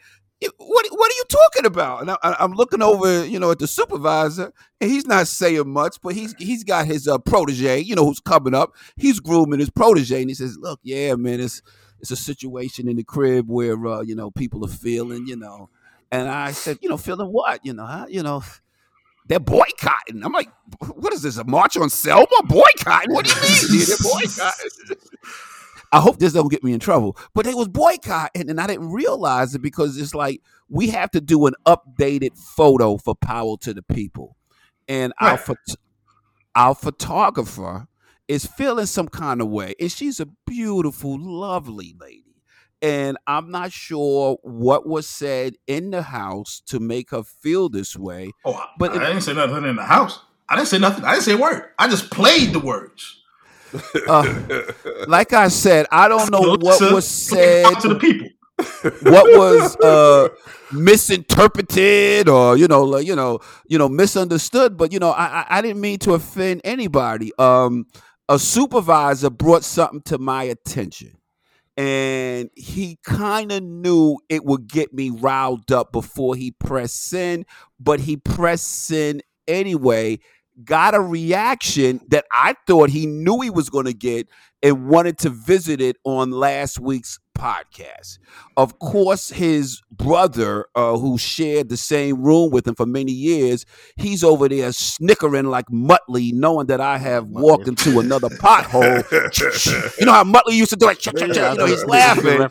what 0.56 0.86
what 0.90 1.10
are 1.10 1.14
you 1.14 1.24
talking 1.28 1.66
about? 1.66 2.02
And 2.02 2.10
I, 2.10 2.36
am 2.40 2.52
looking 2.52 2.82
over, 2.82 3.24
you 3.24 3.38
know, 3.38 3.50
at 3.50 3.58
the 3.58 3.66
supervisor, 3.66 4.52
and 4.80 4.90
he's 4.90 5.06
not 5.06 5.28
saying 5.28 5.68
much, 5.68 5.98
but 6.02 6.14
he's 6.14 6.34
he's 6.38 6.64
got 6.64 6.86
his 6.86 7.06
uh, 7.06 7.18
protege, 7.18 7.80
you 7.80 7.94
know, 7.94 8.04
who's 8.04 8.20
coming 8.20 8.54
up. 8.54 8.74
He's 8.96 9.20
grooming 9.20 9.60
his 9.60 9.70
protege, 9.70 10.20
and 10.20 10.30
he 10.30 10.34
says, 10.34 10.56
"Look, 10.58 10.80
yeah, 10.82 11.14
man, 11.14 11.40
it's 11.40 11.62
it's 12.00 12.10
a 12.10 12.16
situation 12.16 12.88
in 12.88 12.96
the 12.96 13.04
crib 13.04 13.48
where 13.48 13.86
uh, 13.86 14.02
you 14.02 14.14
know 14.14 14.30
people 14.30 14.64
are 14.64 14.68
feeling, 14.68 15.26
you 15.26 15.36
know." 15.36 15.70
And 16.10 16.28
I 16.28 16.52
said, 16.52 16.78
"You 16.82 16.88
know, 16.88 16.96
feeling 16.96 17.32
what? 17.32 17.64
You 17.64 17.74
know, 17.74 17.86
huh? 17.86 18.06
you 18.08 18.22
know." 18.22 18.42
They're 19.28 19.38
boycotting. 19.38 20.24
I'm 20.24 20.32
like, 20.32 20.48
what 20.80 21.12
is 21.12 21.22
this? 21.22 21.36
A 21.36 21.44
march 21.44 21.76
on 21.76 21.88
Selma? 21.90 22.26
Boycotting? 22.44 23.14
What 23.14 23.24
do 23.24 23.30
you 23.30 23.78
mean? 23.78 23.86
They're 23.86 23.96
boycotting. 24.02 24.96
I 25.92 26.00
hope 26.00 26.18
this 26.18 26.32
don't 26.32 26.50
get 26.50 26.64
me 26.64 26.72
in 26.72 26.80
trouble. 26.80 27.18
But 27.34 27.44
they 27.44 27.54
was 27.54 27.68
boycotting, 27.68 28.48
and 28.48 28.60
I 28.60 28.66
didn't 28.66 28.90
realize 28.90 29.54
it 29.54 29.60
because 29.60 29.98
it's 29.98 30.14
like 30.14 30.40
we 30.68 30.88
have 30.88 31.10
to 31.12 31.20
do 31.20 31.46
an 31.46 31.54
updated 31.66 32.36
photo 32.38 32.96
for 32.96 33.14
Power 33.14 33.56
to 33.58 33.74
the 33.74 33.82
People, 33.82 34.36
and 34.88 35.12
right. 35.20 35.32
our 35.32 35.38
phot- 35.38 35.76
our 36.54 36.74
photographer 36.74 37.88
is 38.26 38.46
feeling 38.46 38.86
some 38.86 39.08
kind 39.08 39.40
of 39.42 39.48
way, 39.48 39.74
and 39.78 39.92
she's 39.92 40.18
a 40.18 40.26
beautiful, 40.46 41.18
lovely 41.20 41.94
lady. 42.00 42.24
And 42.80 43.16
I'm 43.28 43.52
not 43.52 43.70
sure 43.70 44.38
what 44.42 44.88
was 44.88 45.06
said 45.06 45.54
in 45.68 45.90
the 45.92 46.02
house 46.02 46.60
to 46.66 46.80
make 46.80 47.10
her 47.10 47.22
feel 47.22 47.68
this 47.68 47.96
way. 47.96 48.32
Oh, 48.44 48.60
but 48.76 48.90
I, 48.92 49.04
I 49.04 49.06
didn't 49.08 49.20
say 49.20 49.34
nothing 49.34 49.64
in 49.64 49.76
the 49.76 49.84
house. 49.84 50.18
I 50.48 50.56
didn't 50.56 50.68
say 50.68 50.78
nothing. 50.78 51.04
I 51.04 51.12
didn't 51.12 51.24
say 51.24 51.34
a 51.34 51.38
word. 51.38 51.70
I 51.78 51.88
just 51.88 52.10
played 52.10 52.52
the 52.52 52.58
words. 52.58 53.21
Uh, 54.08 54.62
like 55.06 55.32
I 55.32 55.48
said, 55.48 55.86
I 55.90 56.08
don't 56.08 56.30
know 56.30 56.56
what 56.56 56.80
was 56.80 57.06
said 57.06 57.80
to 57.80 57.88
the 57.88 57.94
people. 57.96 58.28
what 59.02 59.26
was 59.38 59.76
uh, 59.76 60.28
misinterpreted 60.72 62.28
or 62.28 62.56
you 62.56 62.68
know, 62.68 62.84
like, 62.84 63.06
you 63.06 63.16
know, 63.16 63.40
you 63.66 63.78
know, 63.78 63.88
misunderstood. 63.88 64.76
But 64.76 64.92
you 64.92 64.98
know, 64.98 65.10
I, 65.10 65.46
I 65.48 65.62
didn't 65.62 65.80
mean 65.80 65.98
to 66.00 66.14
offend 66.14 66.60
anybody. 66.64 67.32
Um, 67.38 67.86
a 68.28 68.38
supervisor 68.38 69.30
brought 69.30 69.64
something 69.64 70.02
to 70.02 70.18
my 70.18 70.44
attention, 70.44 71.16
and 71.76 72.50
he 72.54 72.98
kind 73.02 73.52
of 73.52 73.62
knew 73.62 74.18
it 74.28 74.44
would 74.44 74.66
get 74.66 74.92
me 74.92 75.10
riled 75.10 75.72
up 75.72 75.92
before 75.92 76.36
he 76.36 76.50
pressed 76.52 77.08
sin, 77.08 77.46
but 77.80 78.00
he 78.00 78.16
pressed 78.16 78.84
sin 78.84 79.22
anyway 79.48 80.18
got 80.64 80.94
a 80.94 81.00
reaction 81.00 82.00
that 82.08 82.24
I 82.32 82.54
thought 82.66 82.90
he 82.90 83.06
knew 83.06 83.40
he 83.40 83.50
was 83.50 83.70
going 83.70 83.86
to 83.86 83.94
get 83.94 84.28
and 84.62 84.88
wanted 84.88 85.18
to 85.18 85.30
visit 85.30 85.80
it 85.80 85.96
on 86.04 86.30
last 86.30 86.78
week's 86.78 87.18
podcast. 87.36 88.18
Of 88.56 88.78
course, 88.78 89.30
his 89.30 89.82
brother, 89.90 90.66
uh, 90.74 90.96
who 90.96 91.18
shared 91.18 91.68
the 91.68 91.76
same 91.76 92.22
room 92.22 92.50
with 92.50 92.66
him 92.66 92.74
for 92.74 92.86
many 92.86 93.12
years, 93.12 93.66
he's 93.96 94.22
over 94.22 94.48
there 94.48 94.72
snickering 94.72 95.46
like 95.46 95.66
Muttley, 95.66 96.32
knowing 96.32 96.66
that 96.66 96.80
I 96.80 96.98
have 96.98 97.26
walked 97.26 97.66
into 97.66 97.98
another 97.98 98.28
pothole. 98.28 99.02
you 100.00 100.06
know 100.06 100.12
how 100.12 100.24
Muttley 100.24 100.54
used 100.54 100.70
to 100.70 100.76
do 100.76 100.88
it? 100.88 101.04
You 101.04 101.28
know, 101.28 101.66
he's 101.66 101.84
laughing. 101.84 102.48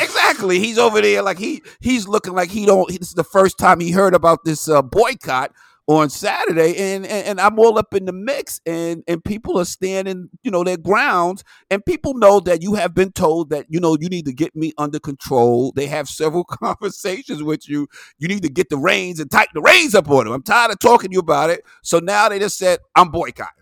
Exactly. 0.00 0.58
He's 0.58 0.78
over 0.78 1.00
there 1.00 1.22
like 1.22 1.38
he 1.38 1.62
he's 1.80 2.06
looking 2.06 2.32
like 2.32 2.50
he 2.50 2.66
don't. 2.66 2.88
This 2.88 3.08
is 3.08 3.14
the 3.14 3.24
first 3.24 3.58
time 3.58 3.80
he 3.80 3.90
heard 3.90 4.14
about 4.14 4.44
this 4.44 4.68
uh, 4.68 4.82
boycott 4.82 5.52
on 5.88 6.10
Saturday, 6.10 6.76
and, 6.76 7.06
and, 7.06 7.26
and 7.26 7.40
I'm 7.40 7.58
all 7.58 7.78
up 7.78 7.94
in 7.94 8.04
the 8.04 8.12
mix, 8.12 8.60
and 8.66 9.02
and 9.08 9.24
people 9.24 9.58
are 9.58 9.64
standing, 9.64 10.28
you 10.42 10.50
know, 10.50 10.62
their 10.64 10.76
grounds, 10.76 11.44
and 11.70 11.84
people 11.84 12.14
know 12.14 12.40
that 12.40 12.62
you 12.62 12.74
have 12.74 12.94
been 12.94 13.12
told 13.12 13.50
that 13.50 13.66
you 13.70 13.80
know 13.80 13.96
you 13.98 14.08
need 14.08 14.26
to 14.26 14.34
get 14.34 14.54
me 14.54 14.72
under 14.78 15.00
control. 15.00 15.72
They 15.74 15.86
have 15.86 16.08
several 16.08 16.44
conversations 16.62 17.42
with 17.42 17.68
you. 17.68 17.88
You 18.18 18.28
need 18.28 18.42
to 18.42 18.50
get 18.50 18.68
the 18.70 18.78
reins 18.78 19.20
and 19.20 19.30
tighten 19.30 19.52
the 19.54 19.62
reins 19.62 19.94
up 19.94 20.10
on 20.10 20.26
them. 20.26 20.34
I'm 20.34 20.42
tired 20.42 20.70
of 20.72 20.78
talking 20.78 21.10
to 21.10 21.14
you 21.14 21.20
about 21.20 21.50
it. 21.50 21.64
So 21.82 21.98
now 22.00 22.28
they 22.28 22.38
just 22.38 22.58
said 22.58 22.80
I'm 22.94 23.10
boycotting. 23.10 23.52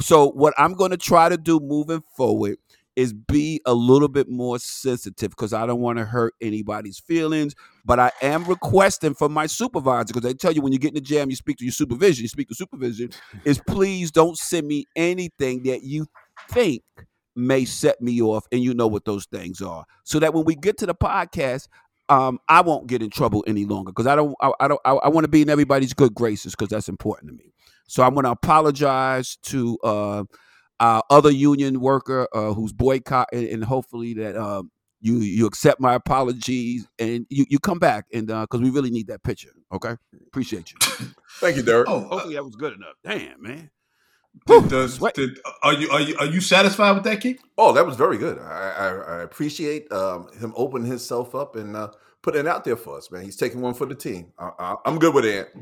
So 0.00 0.30
what 0.30 0.54
I'm 0.58 0.74
going 0.74 0.90
to 0.90 0.96
try 0.96 1.28
to 1.28 1.36
do 1.36 1.60
moving 1.60 2.02
forward 2.16 2.58
is 2.96 3.12
be 3.12 3.60
a 3.64 3.74
little 3.74 4.08
bit 4.08 4.28
more 4.28 4.58
sensitive 4.58 5.30
because 5.30 5.52
I 5.52 5.66
don't 5.66 5.80
want 5.80 5.98
to 5.98 6.04
hurt 6.04 6.34
anybody's 6.40 6.98
feelings. 6.98 7.54
But 7.84 7.98
I 7.98 8.12
am 8.20 8.44
requesting 8.44 9.14
from 9.14 9.32
my 9.32 9.46
supervisor 9.46 10.06
because 10.08 10.22
they 10.22 10.34
tell 10.34 10.52
you 10.52 10.62
when 10.62 10.72
you 10.72 10.78
get 10.78 10.88
in 10.88 10.94
the 10.94 11.00
jam, 11.00 11.30
you 11.30 11.36
speak 11.36 11.56
to 11.58 11.64
your 11.64 11.72
supervision. 11.72 12.22
You 12.22 12.28
speak 12.28 12.48
to 12.48 12.54
supervision. 12.54 13.10
is 13.44 13.60
please 13.66 14.10
don't 14.10 14.36
send 14.36 14.66
me 14.66 14.86
anything 14.94 15.62
that 15.64 15.82
you 15.82 16.06
think 16.50 16.82
may 17.34 17.64
set 17.64 18.00
me 18.00 18.20
off, 18.20 18.46
and 18.52 18.62
you 18.62 18.74
know 18.74 18.86
what 18.86 19.06
those 19.06 19.24
things 19.26 19.62
are, 19.62 19.86
so 20.04 20.18
that 20.18 20.34
when 20.34 20.44
we 20.44 20.54
get 20.54 20.78
to 20.78 20.86
the 20.86 20.94
podcast. 20.94 21.68
Um, 22.08 22.40
I 22.46 22.60
won't 22.60 22.88
get 22.88 23.00
in 23.00 23.08
trouble 23.08 23.42
any 23.46 23.64
longer 23.64 23.90
because 23.90 24.08
I 24.08 24.16
don't. 24.16 24.34
I, 24.40 24.50
I 24.60 24.68
don't. 24.68 24.80
I, 24.84 24.90
I 24.90 25.08
want 25.08 25.24
to 25.24 25.28
be 25.28 25.40
in 25.40 25.48
everybody's 25.48 25.94
good 25.94 26.14
graces 26.14 26.52
because 26.52 26.68
that's 26.68 26.88
important 26.88 27.30
to 27.30 27.34
me. 27.34 27.54
So 27.86 28.02
I'm 28.02 28.12
going 28.12 28.24
to 28.24 28.32
apologize 28.32 29.36
to 29.44 29.78
uh, 29.82 30.24
uh, 30.80 31.02
other 31.10 31.30
union 31.30 31.80
worker 31.80 32.28
uh, 32.32 32.52
who's 32.52 32.72
boycotting, 32.72 33.48
and 33.52 33.64
hopefully 33.64 34.14
that 34.14 34.36
uh, 34.36 34.62
you 35.00 35.18
you 35.18 35.46
accept 35.46 35.80
my 35.80 35.94
apologies 35.94 36.86
and 36.98 37.26
you, 37.28 37.44
you 37.48 37.58
come 37.58 37.78
back 37.78 38.06
and 38.12 38.30
uh 38.30 38.42
because 38.42 38.60
uh, 38.60 38.62
we 38.62 38.70
really 38.70 38.90
need 38.90 39.08
that 39.08 39.22
picture. 39.22 39.50
Okay, 39.72 39.96
appreciate 40.28 40.72
you. 40.72 40.78
Thank 41.40 41.56
you, 41.56 41.62
Derek. 41.62 41.88
Oh, 41.88 42.00
hopefully 42.00 42.34
that 42.34 42.44
was 42.44 42.56
good 42.56 42.72
enough. 42.72 42.94
Damn, 43.04 43.42
man. 43.42 43.70
Did, 44.46 44.68
does, 44.68 44.98
did, 45.12 45.38
are 45.62 45.74
you 45.74 45.90
are 45.90 46.00
you 46.00 46.16
are 46.18 46.26
you 46.26 46.40
satisfied 46.40 46.92
with 46.92 47.04
that, 47.04 47.20
Keith? 47.20 47.42
Oh, 47.58 47.72
that 47.72 47.84
was 47.84 47.96
very 47.96 48.16
good. 48.16 48.38
I 48.38 48.70
I, 48.70 48.88
I 48.88 49.22
appreciate 49.22 49.92
um, 49.92 50.28
him 50.40 50.54
opening 50.56 50.88
himself 50.88 51.34
up 51.34 51.54
and 51.54 51.76
uh, 51.76 51.90
putting 52.22 52.40
it 52.40 52.46
out 52.46 52.64
there 52.64 52.76
for 52.76 52.96
us, 52.96 53.10
man. 53.10 53.24
He's 53.24 53.36
taking 53.36 53.60
one 53.60 53.74
for 53.74 53.84
the 53.84 53.94
team. 53.94 54.32
I, 54.38 54.76
am 54.86 54.98
good 54.98 55.14
with 55.14 55.26
it. 55.26 55.54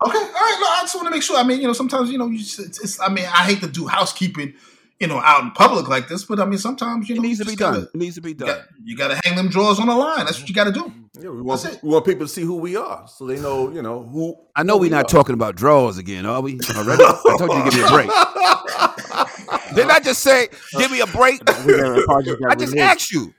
Okay, 0.00 0.18
all 0.18 0.24
right. 0.24 0.58
No, 0.60 0.66
I 0.66 0.78
just 0.82 0.94
want 0.94 1.06
to 1.06 1.10
make 1.10 1.22
sure. 1.22 1.36
I 1.36 1.42
mean, 1.42 1.60
you 1.60 1.66
know, 1.66 1.72
sometimes 1.72 2.10
you 2.10 2.18
know, 2.18 2.28
you 2.28 2.38
just, 2.38 2.60
it's, 2.60 2.80
it's, 2.80 3.00
I 3.00 3.08
mean, 3.08 3.24
I 3.24 3.44
hate 3.44 3.60
to 3.62 3.68
do 3.68 3.86
housekeeping, 3.88 4.54
you 5.00 5.08
know, 5.08 5.18
out 5.18 5.42
in 5.42 5.50
public 5.50 5.88
like 5.88 6.06
this, 6.06 6.24
but 6.24 6.38
I 6.38 6.44
mean, 6.44 6.58
sometimes 6.58 7.08
you 7.08 7.16
know, 7.16 7.20
it 7.20 7.26
needs 7.26 7.40
to 7.40 7.44
be 7.44 7.56
gotta, 7.56 7.78
done. 7.78 7.88
It 7.92 7.96
needs 7.98 8.14
to 8.14 8.20
be 8.20 8.32
done. 8.32 8.62
You 8.84 8.96
got 8.96 9.08
to 9.08 9.20
hang 9.24 9.36
them 9.36 9.48
drawers 9.48 9.80
on 9.80 9.88
the 9.88 9.96
line. 9.96 10.24
That's 10.24 10.38
what 10.38 10.48
you 10.48 10.54
got 10.54 10.64
to 10.64 10.72
do. 10.72 10.92
Yeah, 11.20 11.30
we 11.30 11.42
want 11.42 11.80
we 11.82 11.88
want 11.88 12.04
people 12.04 12.26
to 12.26 12.32
see 12.32 12.42
who 12.42 12.58
we 12.58 12.76
are, 12.76 13.08
so 13.08 13.26
they 13.26 13.40
know, 13.40 13.72
you 13.72 13.82
know, 13.82 14.04
who. 14.04 14.36
I 14.54 14.62
know 14.62 14.76
we're 14.76 14.82
we 14.82 14.88
not 14.88 15.06
are. 15.06 15.08
talking 15.08 15.34
about 15.34 15.56
drawers 15.56 15.98
again, 15.98 16.26
are 16.26 16.40
we? 16.40 16.60
Already? 16.76 17.02
I 17.02 17.36
told 17.38 17.52
you 17.52 17.64
to 17.64 17.70
give 17.70 17.74
me 17.74 17.82
a 17.82 17.90
break. 17.90 18.08
Didn't 19.74 19.90
I 19.90 19.98
just 19.98 20.22
say, 20.22 20.48
give 20.76 20.92
me 20.92 21.00
a 21.00 21.06
break? 21.08 21.42
I 21.48 22.54
just 22.56 22.76
asked 22.76 23.10
you. 23.10 23.34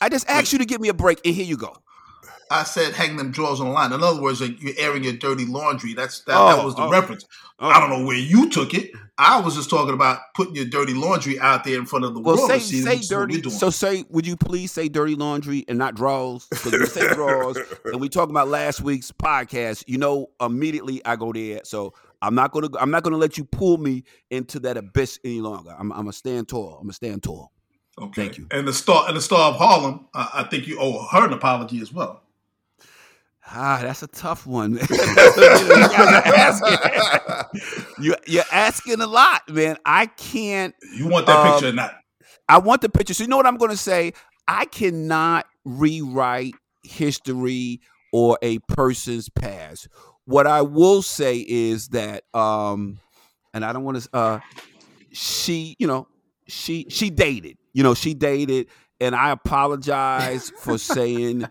I 0.00 0.08
just 0.08 0.28
asked 0.28 0.52
you 0.52 0.60
to 0.60 0.64
give 0.64 0.80
me 0.80 0.88
a 0.88 0.94
break, 0.94 1.20
and 1.24 1.34
here 1.34 1.44
you 1.44 1.56
go. 1.56 1.76
I 2.52 2.64
said 2.64 2.92
hang 2.92 3.16
them 3.16 3.30
drawers 3.30 3.60
on 3.60 3.66
the 3.66 3.72
line. 3.72 3.92
In 3.92 4.02
other 4.02 4.20
words, 4.20 4.40
you're 4.40 4.74
airing 4.76 5.04
your 5.04 5.14
dirty 5.14 5.46
laundry. 5.46 5.94
That's 5.94 6.20
that, 6.24 6.36
oh, 6.36 6.54
that 6.54 6.64
was 6.64 6.74
the 6.74 6.82
oh, 6.82 6.90
reference. 6.90 7.24
Oh. 7.58 7.68
I 7.68 7.80
don't 7.80 7.90
know 7.90 8.04
where 8.04 8.16
you 8.16 8.50
took 8.50 8.74
it. 8.74 8.92
I 9.16 9.40
was 9.40 9.54
just 9.54 9.70
talking 9.70 9.94
about 9.94 10.18
putting 10.34 10.54
your 10.54 10.66
dirty 10.66 10.94
laundry 10.94 11.38
out 11.40 11.64
there 11.64 11.78
in 11.78 11.86
front 11.86 12.04
of 12.04 12.14
the 12.14 12.20
well, 12.20 12.36
world. 12.36 12.50
Say, 12.50 12.58
say 12.58 12.98
dirty. 12.98 13.42
So 13.50 13.70
say, 13.70 14.04
would 14.10 14.26
you 14.26 14.36
please 14.36 14.70
say 14.72 14.88
dirty 14.88 15.14
laundry 15.14 15.64
and 15.68 15.78
not 15.78 15.94
drawers? 15.94 16.46
Because 16.50 16.72
you 16.72 16.86
say 16.86 17.08
drawers, 17.14 17.56
and 17.86 18.00
we 18.00 18.08
talk 18.08 18.28
about 18.28 18.48
last 18.48 18.82
week's 18.82 19.10
podcast. 19.10 19.84
You 19.86 19.98
know, 19.98 20.28
immediately 20.40 21.04
I 21.04 21.16
go 21.16 21.32
there. 21.32 21.60
So 21.64 21.94
I'm 22.20 22.34
not 22.34 22.52
gonna. 22.52 22.68
I'm 22.78 22.90
not 22.90 23.02
gonna 23.02 23.16
let 23.16 23.38
you 23.38 23.44
pull 23.44 23.78
me 23.78 24.04
into 24.30 24.60
that 24.60 24.76
abyss 24.76 25.18
any 25.24 25.40
longer. 25.40 25.74
I'm. 25.78 25.92
I'm 25.92 26.08
a 26.08 26.12
stand 26.12 26.48
tall. 26.48 26.78
I'm 26.80 26.90
a 26.90 26.92
stand 26.92 27.22
tall. 27.22 27.52
Okay. 28.00 28.22
Thank 28.22 28.38
you. 28.38 28.46
And 28.50 28.66
the 28.66 28.72
star 28.72 29.04
and 29.08 29.16
the 29.16 29.20
star 29.20 29.52
of 29.52 29.56
Harlem. 29.56 30.06
Uh, 30.14 30.28
I 30.34 30.42
think 30.44 30.66
you 30.66 30.78
owe 30.80 31.06
her 31.08 31.26
an 31.26 31.32
apology 31.32 31.80
as 31.80 31.92
well. 31.92 32.21
Ah, 33.46 33.80
that's 33.82 34.02
a 34.02 34.06
tough 34.06 34.46
one. 34.46 34.72
you, 38.00 38.14
you're 38.26 38.44
asking 38.52 39.00
a 39.00 39.06
lot, 39.06 39.42
man. 39.48 39.76
I 39.84 40.06
can't. 40.06 40.74
You 40.96 41.08
want 41.08 41.26
that 41.26 41.38
um, 41.38 41.52
picture 41.52 41.68
or 41.68 41.72
not? 41.72 41.94
I 42.48 42.58
want 42.58 42.82
the 42.82 42.88
picture. 42.88 43.14
So 43.14 43.24
you 43.24 43.28
know 43.28 43.36
what 43.36 43.46
I'm 43.46 43.56
going 43.56 43.70
to 43.70 43.76
say? 43.76 44.12
I 44.46 44.66
cannot 44.66 45.46
rewrite 45.64 46.54
history 46.82 47.80
or 48.12 48.38
a 48.42 48.58
person's 48.60 49.28
past. 49.28 49.88
What 50.24 50.46
I 50.46 50.62
will 50.62 51.02
say 51.02 51.44
is 51.46 51.88
that, 51.88 52.24
um, 52.34 52.98
and 53.54 53.64
I 53.64 53.72
don't 53.72 53.84
want 53.84 54.02
to. 54.02 54.08
Uh, 54.12 54.40
she, 55.12 55.76
you 55.78 55.86
know, 55.86 56.08
she 56.46 56.86
she 56.88 57.10
dated. 57.10 57.58
You 57.72 57.82
know, 57.82 57.94
she 57.94 58.14
dated, 58.14 58.68
and 59.02 59.14
I 59.14 59.30
apologize 59.30 60.50
for 60.58 60.78
saying 60.78 61.44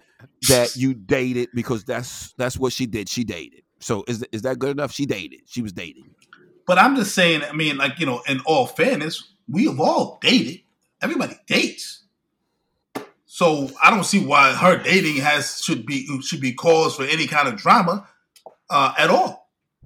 that 0.48 0.76
you 0.76 0.94
dated 0.94 1.50
because 1.54 1.84
that's 1.84 2.34
that's 2.38 2.58
what 2.58 2.74
she 2.74 2.86
did. 2.86 3.10
She 3.10 3.24
dated. 3.24 3.64
So 3.80 4.04
is 4.08 4.24
is 4.32 4.44
that 4.44 4.60
good 4.60 4.72
enough? 4.72 4.92
She 4.92 5.06
dated. 5.06 5.42
She 5.46 5.62
was 5.62 5.74
dating. 5.74 6.10
But 6.66 6.78
I'm 6.78 6.96
just 6.96 7.14
saying. 7.14 7.44
I 7.44 7.52
mean, 7.54 7.78
like 7.78 8.00
you 8.00 8.06
know, 8.06 8.22
in 8.28 8.40
all 8.46 8.66
fairness, 8.66 9.34
we 9.50 9.66
have 9.66 9.80
all 9.80 10.20
dated. 10.22 10.62
Everybody 11.02 11.38
dates. 11.48 12.06
So 13.26 13.70
I 13.82 13.90
don't 13.90 14.04
see 14.04 14.24
why 14.24 14.54
her 14.54 14.82
dating 14.82 15.18
has 15.18 15.62
should 15.62 15.86
be 15.86 16.22
should 16.22 16.42
be 16.42 16.54
cause 16.54 16.96
for 16.96 17.04
any 17.04 17.28
kind 17.28 17.48
of 17.48 17.56
drama 17.56 18.08
uh, 18.70 18.94
at 18.98 19.10
all. 19.10 19.41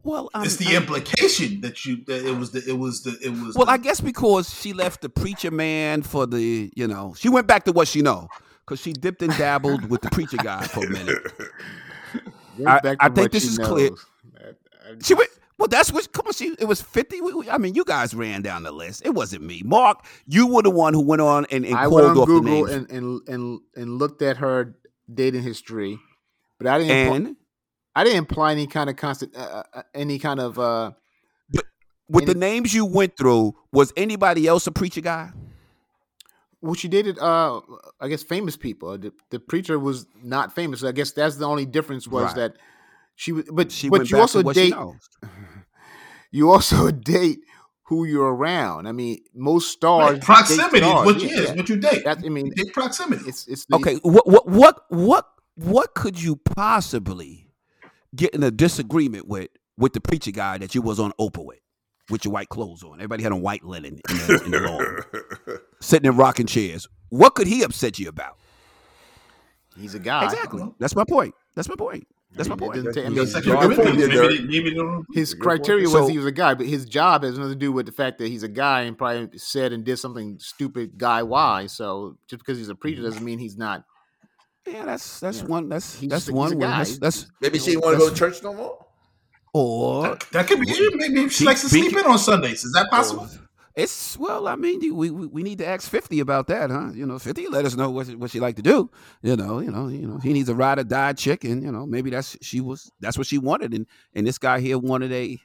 Well, 0.05 0.29
I'm, 0.35 0.43
it's 0.43 0.57
the 0.57 0.67
I'm, 0.67 0.83
implication 0.83 1.61
that 1.61 1.83
you 1.83 1.97
that 2.05 2.23
it 2.27 2.37
was 2.37 2.51
the 2.51 2.63
it 2.69 2.77
was 2.77 3.01
the 3.01 3.17
it 3.23 3.31
was. 3.31 3.55
Well, 3.55 3.65
the, 3.65 3.71
I 3.71 3.77
guess 3.77 3.99
because 3.99 4.53
she 4.53 4.71
left 4.71 5.01
the 5.01 5.09
preacher 5.09 5.49
man 5.49 6.03
for 6.03 6.27
the 6.27 6.71
you 6.75 6.87
know 6.87 7.15
she 7.17 7.27
went 7.27 7.47
back 7.47 7.63
to 7.65 7.71
what 7.71 7.87
she 7.87 8.03
know 8.03 8.29
because 8.59 8.79
she 8.79 8.93
dipped 8.93 9.23
and 9.23 9.35
dabbled 9.35 9.89
with 9.89 10.01
the 10.01 10.11
preacher 10.11 10.37
guy 10.37 10.63
for 10.67 10.85
a 10.85 10.89
minute. 10.89 11.17
I, 12.67 12.95
I 12.99 13.09
think 13.09 13.31
this 13.31 13.45
is 13.45 13.57
knows. 13.57 13.67
clear. 13.67 13.89
She 15.03 15.15
went. 15.15 15.31
Well, 15.57 15.67
that's 15.67 15.91
what. 15.91 16.11
Come 16.13 16.27
on, 16.27 16.33
she. 16.33 16.55
It 16.59 16.65
was 16.65 16.81
fifty. 16.81 17.19
we, 17.19 17.49
I 17.49 17.57
mean, 17.57 17.73
you 17.73 17.83
guys 17.83 18.13
ran 18.13 18.43
down 18.43 18.61
the 18.61 18.71
list. 18.71 19.01
It 19.03 19.15
wasn't 19.15 19.41
me, 19.41 19.63
Mark. 19.65 20.05
You 20.27 20.45
were 20.45 20.61
the 20.61 20.69
one 20.69 20.93
who 20.93 21.01
went 21.01 21.23
on 21.23 21.47
and, 21.49 21.65
and 21.65 21.75
I 21.75 21.85
called 21.85 21.93
went 21.93 22.07
on 22.07 22.17
off 22.19 22.27
Google 22.27 22.65
the 22.65 22.71
names 22.71 22.71
and, 22.71 22.91
and 22.91 23.27
and 23.27 23.59
and 23.75 23.97
looked 23.97 24.21
at 24.21 24.37
her 24.37 24.75
dating 25.11 25.41
history, 25.41 25.97
but 26.59 26.67
I 26.67 26.77
didn't. 26.77 26.91
And 26.91 27.27
impl- 27.27 27.35
I 27.95 28.03
didn't 28.03 28.19
imply 28.19 28.51
any 28.51 28.67
kind 28.67 28.89
of 28.89 28.95
constant, 28.95 29.35
uh, 29.35 29.39
uh, 29.39 29.63
uh 29.73 29.81
any 29.93 30.19
kind 30.19 30.39
of. 30.39 30.59
uh 30.59 30.91
But 31.51 31.65
with 32.09 32.23
any, 32.23 32.33
the 32.33 32.39
names 32.39 32.73
you 32.73 32.85
went 32.85 33.17
through, 33.17 33.55
was 33.71 33.93
anybody 33.95 34.47
else 34.47 34.67
a 34.67 34.71
preacher 34.71 35.01
guy? 35.01 35.31
Well, 36.61 36.73
she 36.73 36.87
dated, 36.87 37.19
uh, 37.19 37.61
I 38.01 38.07
guess, 38.07 38.23
famous 38.23 38.57
people. 38.57 38.97
The, 38.97 39.13
the, 39.29 39.39
preacher 39.39 39.77
was 39.77 40.07
not 40.23 40.55
famous. 40.55 40.83
I 40.83 40.93
guess 40.93 41.11
that's 41.11 41.35
the 41.35 41.45
only 41.45 41.65
difference 41.65 42.07
was 42.07 42.23
right. 42.23 42.35
that 42.35 42.57
she 43.15 43.31
was. 43.31 43.45
But 43.51 43.71
she 43.71 43.89
but 43.89 44.09
you 44.09 44.19
also 44.19 44.41
date. 44.41 44.73
You 46.31 46.51
also 46.51 46.91
date 46.91 47.39
who 47.83 48.03
you're 48.03 48.35
around. 48.35 48.87
I 48.87 48.91
mean, 48.91 49.19
most 49.33 49.71
stars. 49.71 50.13
Right. 50.15 50.21
Proximity 50.21 50.79
stars. 50.79 51.05
what 51.05 51.21
you 51.21 51.29
yeah, 51.29 51.39
is, 51.43 51.51
what 51.53 51.69
you 51.69 51.77
date. 51.77 52.03
That, 52.03 52.17
I 52.25 52.29
mean, 52.29 52.49
date 52.49 52.73
proximity. 52.73 53.23
It's 53.25 53.47
it's 53.47 53.65
the, 53.67 53.77
okay. 53.77 53.95
What 54.03 54.27
what 54.27 54.47
what 54.47 54.81
what 54.89 55.29
what 55.55 55.93
could 55.93 56.21
you 56.21 56.35
possibly 56.35 57.44
get 58.15 58.33
in 58.33 58.43
a 58.43 58.51
disagreement 58.51 59.27
with 59.27 59.49
with 59.77 59.93
the 59.93 60.01
preacher 60.01 60.31
guy 60.31 60.57
that 60.57 60.73
you 60.73 60.81
was 60.81 60.99
on 60.99 61.11
Oprah 61.19 61.45
with? 61.45 61.59
with 62.09 62.25
your 62.25 62.33
white 62.33 62.49
clothes 62.49 62.83
on. 62.83 62.95
Everybody 62.95 63.23
had 63.23 63.31
on 63.31 63.41
white 63.41 63.63
linen 63.63 63.99
in 64.09 64.17
the, 64.17 64.41
in 64.45 64.51
the 64.51 64.59
lawn, 64.59 65.59
sitting 65.81 66.09
in 66.09 66.17
rocking 66.17 66.45
chairs. 66.45 66.87
What 67.09 67.35
could 67.35 67.47
he 67.47 67.63
upset 67.63 67.99
you 67.99 68.09
about? 68.09 68.37
He's 69.77 69.95
a 69.95 69.99
guy. 69.99 70.25
Exactly. 70.25 70.63
That's 70.79 70.95
my 70.95 71.03
point. 71.03 71.33
That's 71.55 71.67
my 71.67 71.75
point. 71.75 72.07
That's 72.31 72.49
my 72.49 72.55
point. 72.57 72.75
his 75.13 75.33
criteria 75.33 75.89
was 75.89 76.09
he 76.09 76.17
was 76.17 76.25
a 76.25 76.31
guy, 76.31 76.53
but 76.53 76.65
his 76.65 76.85
job 76.85 77.23
has 77.23 77.37
nothing 77.37 77.53
to 77.53 77.59
do 77.59 77.71
with 77.71 77.85
the 77.85 77.93
fact 77.93 78.17
that 78.17 78.27
he's 78.27 78.43
a 78.43 78.49
guy 78.49 78.81
and 78.81 78.97
probably 78.97 79.37
said 79.37 79.71
and 79.71 79.85
did 79.85 79.97
something 79.97 80.37
stupid 80.39 80.97
guy 80.97 81.23
wise. 81.23 81.71
So 81.71 82.17
just 82.27 82.39
because 82.39 82.57
he's 82.57 82.67
a 82.69 82.75
preacher 82.75 83.01
doesn't 83.01 83.23
mean 83.23 83.39
he's 83.39 83.57
not. 83.57 83.85
Yeah, 84.67 84.85
that's 84.85 85.19
that's 85.19 85.41
yeah. 85.41 85.45
one. 85.45 85.69
That's 85.69 85.99
that's 85.99 86.29
one. 86.29 86.57
That's, 86.57 86.97
that's 86.97 87.27
maybe 87.39 87.59
she 87.59 87.71
didn't 87.71 87.83
want 87.83 87.95
to 87.95 87.99
go 87.99 88.09
to 88.09 88.15
church 88.15 88.41
no 88.41 88.53
more. 88.53 88.85
Or 89.53 90.03
that, 90.03 90.25
that 90.31 90.47
could 90.47 90.59
be 90.59 90.89
maybe 90.95 91.29
she 91.29 91.45
likes 91.45 91.61
to 91.61 91.69
sleep 91.69 91.95
in 91.95 92.05
on 92.05 92.17
Sundays. 92.17 92.63
Is 92.63 92.73
that 92.73 92.89
possible? 92.89 93.29
It's 93.75 94.17
well, 94.17 94.47
I 94.47 94.55
mean, 94.55 94.79
we, 94.95 95.11
we, 95.11 95.27
we 95.27 95.43
need 95.43 95.57
to 95.59 95.67
ask 95.67 95.89
Fifty 95.89 96.19
about 96.19 96.47
that, 96.47 96.71
huh? 96.71 96.91
You 96.93 97.05
know, 97.05 97.19
Fifty, 97.19 97.47
let 97.47 97.65
us 97.65 97.75
know 97.75 97.89
what 97.89 98.07
what 98.15 98.31
she 98.31 98.39
like 98.39 98.55
to 98.55 98.61
do. 98.61 98.89
You 99.21 99.35
know, 99.35 99.59
you 99.59 99.69
know, 99.69 99.87
you 99.87 100.07
know, 100.07 100.17
he 100.17 100.33
needs 100.33 100.49
a 100.49 100.55
ride 100.55 100.79
or 100.79 100.83
die 100.83 101.13
chick, 101.13 101.43
and 101.43 101.61
you 101.61 101.71
know, 101.71 101.85
maybe 101.85 102.09
that's 102.09 102.37
she 102.41 102.61
was 102.61 102.91
that's 103.01 103.17
what 103.17 103.27
she 103.27 103.37
wanted, 103.37 103.73
and 103.73 103.85
and 104.13 104.25
this 104.25 104.37
guy 104.37 104.61
here 104.61 104.79
wanted 104.79 105.11
a, 105.11 105.37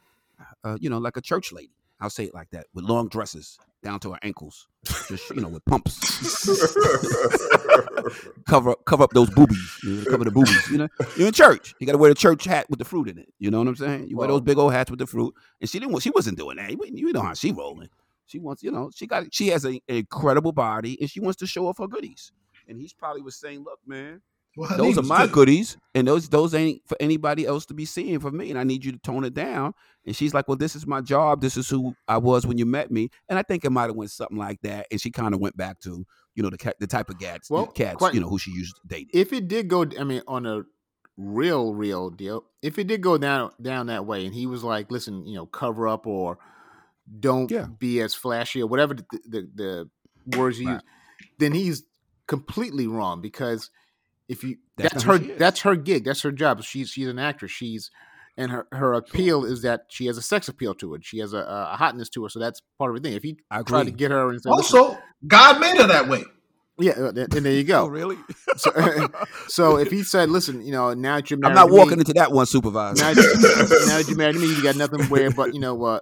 uh, 0.65 0.79
you 0.81 0.89
know, 0.89 0.99
like 0.99 1.17
a 1.17 1.21
church 1.21 1.53
lady. 1.53 1.73
I'll 2.01 2.09
say 2.09 2.25
it 2.25 2.35
like 2.35 2.51
that 2.51 2.67
with 2.73 2.85
long 2.85 3.09
dresses 3.09 3.59
down 3.83 4.01
to 4.01 4.13
her 4.13 4.19
ankles, 4.23 4.67
just 5.09 5.31
you 5.31 5.41
know, 5.41 5.49
with 5.49 5.65
pumps. 5.65 5.99
cover 8.47 8.75
cover 8.85 9.05
up 9.05 9.11
those 9.11 9.31
boobies. 9.31 9.79
You 9.83 9.91
know, 9.91 10.11
cover 10.11 10.25
the 10.25 10.31
boobies. 10.31 10.71
You 10.71 10.79
know, 10.79 10.89
you're 11.17 11.29
in 11.29 11.33
church. 11.33 11.75
You 11.79 11.87
got 11.87 11.93
to 11.93 11.99
wear 11.99 12.11
the 12.11 12.15
church 12.15 12.45
hat 12.45 12.69
with 12.69 12.79
the 12.79 12.85
fruit 12.85 13.09
in 13.09 13.19
it. 13.19 13.33
You 13.39 13.51
know 13.51 13.59
what 13.59 13.69
I'm 13.69 13.77
saying? 13.77 14.09
You 14.09 14.17
wear 14.17 14.29
those 14.29 14.43
big 14.43 14.59
old 14.59 14.73
hats 14.73 14.91
with 14.91 14.99
the 14.99 15.07
fruit. 15.07 15.35
And 15.61 15.69
she 15.69 15.79
didn't. 15.79 15.99
She 16.01 16.11
wasn't 16.11 16.39
doing 16.39 16.57
that. 16.57 16.71
You 16.71 17.13
know 17.13 17.23
how 17.23 17.35
she 17.35 17.53
rolling. 17.53 17.89
She 18.27 18.39
wants. 18.39 18.63
You 18.63 18.71
know, 18.71 18.91
she 18.95 19.07
got. 19.07 19.33
She 19.33 19.49
has 19.49 19.65
a, 19.65 19.81
a 19.89 19.99
incredible 19.99 20.53
body, 20.53 20.99
and 21.01 21.11
she 21.11 21.21
wants 21.21 21.39
to 21.41 21.47
show 21.47 21.67
off 21.67 21.79
her 21.79 21.89
goodies. 21.89 22.33
And 22.69 22.79
he's 22.79 22.93
probably 22.93 23.23
was 23.23 23.37
saying, 23.37 23.65
"Look, 23.65 23.81
man." 23.87 24.21
Well, 24.57 24.77
those 24.77 24.99
are 24.99 25.03
my 25.03 25.27
good. 25.27 25.33
goodies, 25.33 25.77
and 25.95 26.09
those 26.09 26.29
those 26.29 26.55
ain't 26.55 26.83
for 26.87 26.97
anybody 26.99 27.47
else 27.47 27.67
to 27.67 27.75
be 27.75 27.85
seeing 27.85 28.19
for 28.19 28.31
me. 28.31 28.51
And 28.51 28.59
I 28.59 28.65
need 28.65 28.85
you 28.85 28.93
to 28.93 28.99
tone 28.99 29.25
it 29.25 29.33
down. 29.33 29.75
And 30.05 30.17
she's 30.17 30.35
like, 30.35 30.49
"Well, 30.49 30.57
this 30.57 30.75
is 30.75 30.87
my 30.87 31.01
job. 31.01 31.41
This 31.41 31.57
is 31.57 31.69
who 31.69 31.95
I 32.09 32.19
was 32.19 32.47
when 32.47 32.59
you 32.59 32.67
met 32.67 32.91
me." 32.91 33.11
And 33.29 33.39
I 33.39 33.43
think 33.43 33.65
it 33.65 33.71
might 33.71 33.87
have 33.87 33.97
went 33.97 34.11
something 34.11 34.37
like 34.37 34.61
that. 34.63 34.87
And 34.91 35.01
she 35.01 35.11
kind 35.11 35.35
of 35.35 35.41
went 35.41 35.57
back 35.57 35.79
to 35.81 36.05
you 36.35 36.43
know 36.43 36.51
the 36.51 36.75
the 36.81 36.87
type 36.87 37.11
of 37.11 37.19
cats, 37.19 37.51
well, 37.51 37.67
cats, 37.67 37.97
quite, 37.97 38.15
you 38.15 38.21
know, 38.21 38.29
who 38.29 38.39
she 38.39 38.51
used 38.51 38.77
to 38.77 38.89
date. 38.89 39.11
If 39.13 39.33
it 39.33 39.47
did 39.47 39.69
go, 39.69 39.85
I 39.99 40.05
mean, 40.05 40.23
on 40.27 40.47
a 40.47 40.63
real, 41.17 41.75
real 41.75 42.11
deal, 42.11 42.45
if 42.63 42.79
it 42.79 42.87
did 42.87 43.03
go 43.03 43.19
down 43.19 43.51
down 43.61 43.87
that 43.87 44.07
way, 44.07 44.25
and 44.25 44.35
he 44.35 44.47
was 44.47 44.65
like, 44.65 44.91
"Listen, 44.91 45.27
you 45.27 45.37
know, 45.37 45.47
cover 45.47 45.87
up 45.87 46.07
or 46.07 46.39
don't 47.19 47.51
yeah. 47.51 47.67
be 47.79 48.01
as 48.01 48.15
flashy 48.15 48.63
or 48.63 48.67
whatever 48.67 48.95
the 48.95 49.05
the, 49.29 49.51
the 50.27 50.37
words 50.39 50.59
you 50.59 50.67
right. 50.67 50.75
use," 50.75 50.83
then 51.39 51.53
he's 51.53 51.85
completely 52.27 52.87
wrong 52.87 53.21
because 53.21 53.71
if 54.31 54.45
you 54.45 54.57
that's, 54.77 54.95
that's 54.95 55.05
her 55.05 55.19
that's 55.19 55.61
her 55.63 55.75
gig, 55.75 56.05
that's 56.05 56.23
her 56.23 56.31
job. 56.33 56.63
She's 56.63 56.91
she's 56.91 57.09
an 57.09 57.19
actress. 57.19 57.51
She's 57.51 57.91
and 58.37 58.53
her, 58.53 58.67
her 58.73 58.95
appeal 58.95 59.45
is 59.45 59.63
that 59.63 59.87
she 59.89 60.07
has 60.07 60.17
a 60.17 60.23
sex 60.23 60.49
appeal 60.49 60.75
to 60.77 60.95
it. 60.95 61.05
She 61.05 61.19
has 61.19 61.33
a, 61.33 61.39
a 61.73 61.77
hotness 61.77 62.09
to 62.11 62.23
her, 62.23 62.29
so 62.29 62.39
that's 62.39 62.63
part 62.79 62.91
of 62.91 62.97
her 62.97 63.03
thing. 63.03 63.15
If 63.15 63.25
he 63.25 63.39
tried 63.67 63.85
to 63.85 63.91
get 63.91 64.13
her 64.13 64.31
and 64.31 64.41
say, 64.41 64.49
also 64.49 64.97
God 65.27 65.61
made 65.61 65.77
her 65.77 65.89
that 65.89 66.09
way. 66.09 66.25
Yeah, 66.79 66.93
uh, 66.93 67.09
and 67.09 67.45
there 67.45 67.53
you 67.53 67.65
go. 67.65 67.85
oh, 67.85 67.89
really? 67.89 68.17
so, 68.57 68.71
so, 69.49 69.77
if 69.77 69.91
he 69.91 70.03
said, 70.03 70.31
"Listen, 70.31 70.65
you 70.65 70.73
know, 70.73 70.95
now 70.95 71.17
that 71.17 71.29
you're 71.29 71.39
married, 71.39 71.59
I'm 71.59 71.69
not 71.69 71.71
walking 71.71 71.99
me, 71.99 72.03
into 72.03 72.15
that 72.15 72.33
one, 72.33 72.47
supervisor. 72.47 73.03
Now, 73.05 73.13
now 73.13 73.99
that 73.99 74.05
you're 74.09 74.17
married 74.17 74.37
to 74.37 74.41
me, 74.41 74.47
you 74.47 74.63
got 74.63 74.77
nothing 74.77 75.03
where 75.07 75.31
but 75.31 75.53
you 75.53 75.61
know, 75.61 75.85
uh, 75.85 76.01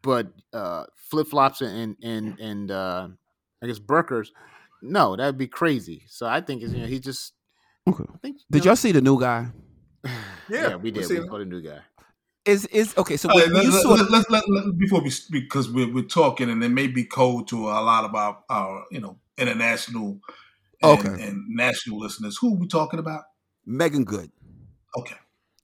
but 0.00 0.28
uh, 0.54 0.84
flip 1.10 1.26
flops 1.26 1.60
and 1.60 1.96
and 2.02 2.38
and 2.38 2.70
uh, 2.70 3.08
I 3.62 3.66
guess 3.66 3.78
burkas, 3.78 4.28
no, 4.80 5.14
that'd 5.14 5.36
be 5.36 5.48
crazy. 5.48 6.04
So 6.08 6.26
I 6.26 6.40
think 6.40 6.62
it's, 6.62 6.72
you 6.72 6.80
know 6.80 6.86
he 6.86 7.00
just. 7.00 7.34
Okay. 7.88 8.04
I 8.14 8.18
think, 8.18 8.36
Did 8.50 8.64
you 8.64 8.68
y'all 8.70 8.76
see 8.76 8.92
the 8.92 9.00
new 9.00 9.18
guy? 9.20 9.46
know, 10.04 10.10
Yeah, 10.48 10.76
we 10.76 10.84
we 10.84 10.90
did. 10.92 11.08
We 11.08 11.26
saw 11.26 11.38
the 11.38 11.44
new 11.44 11.60
guy. 11.60 11.80
Is 12.44 12.64
is 12.66 12.96
okay? 12.96 13.16
So 13.16 13.28
All 13.30 13.38
right, 13.38 13.48
let, 13.48 13.64
you 13.64 13.70
let- 13.72 13.82
saw 13.82 13.90
let- 13.90 14.10
let- 14.10 14.30
let- 14.30 14.48
let- 14.48 14.78
before 14.78 15.02
we 15.02 15.10
speak, 15.10 15.44
because 15.50 15.70
we're, 15.70 15.92
we're 15.92 16.04
talking, 16.04 16.48
and 16.50 16.62
it 16.64 16.70
may 16.70 16.86
be 16.86 17.04
cold 17.04 17.48
to 17.48 17.68
a 17.68 17.80
lot 17.82 18.04
of 18.04 18.14
our, 18.14 18.38
our 18.48 18.84
you 18.90 19.00
know, 19.00 19.18
international 19.36 20.18
and, 20.82 20.98
Okay. 21.06 21.22
and 21.28 21.44
national 21.48 21.98
listeners. 21.98 22.38
Who 22.40 22.54
are 22.54 22.58
we 22.58 22.66
talking 22.66 23.00
about? 23.00 23.24
Meagan 23.66 24.04
Good, 24.04 24.30
Okay. 24.96 25.16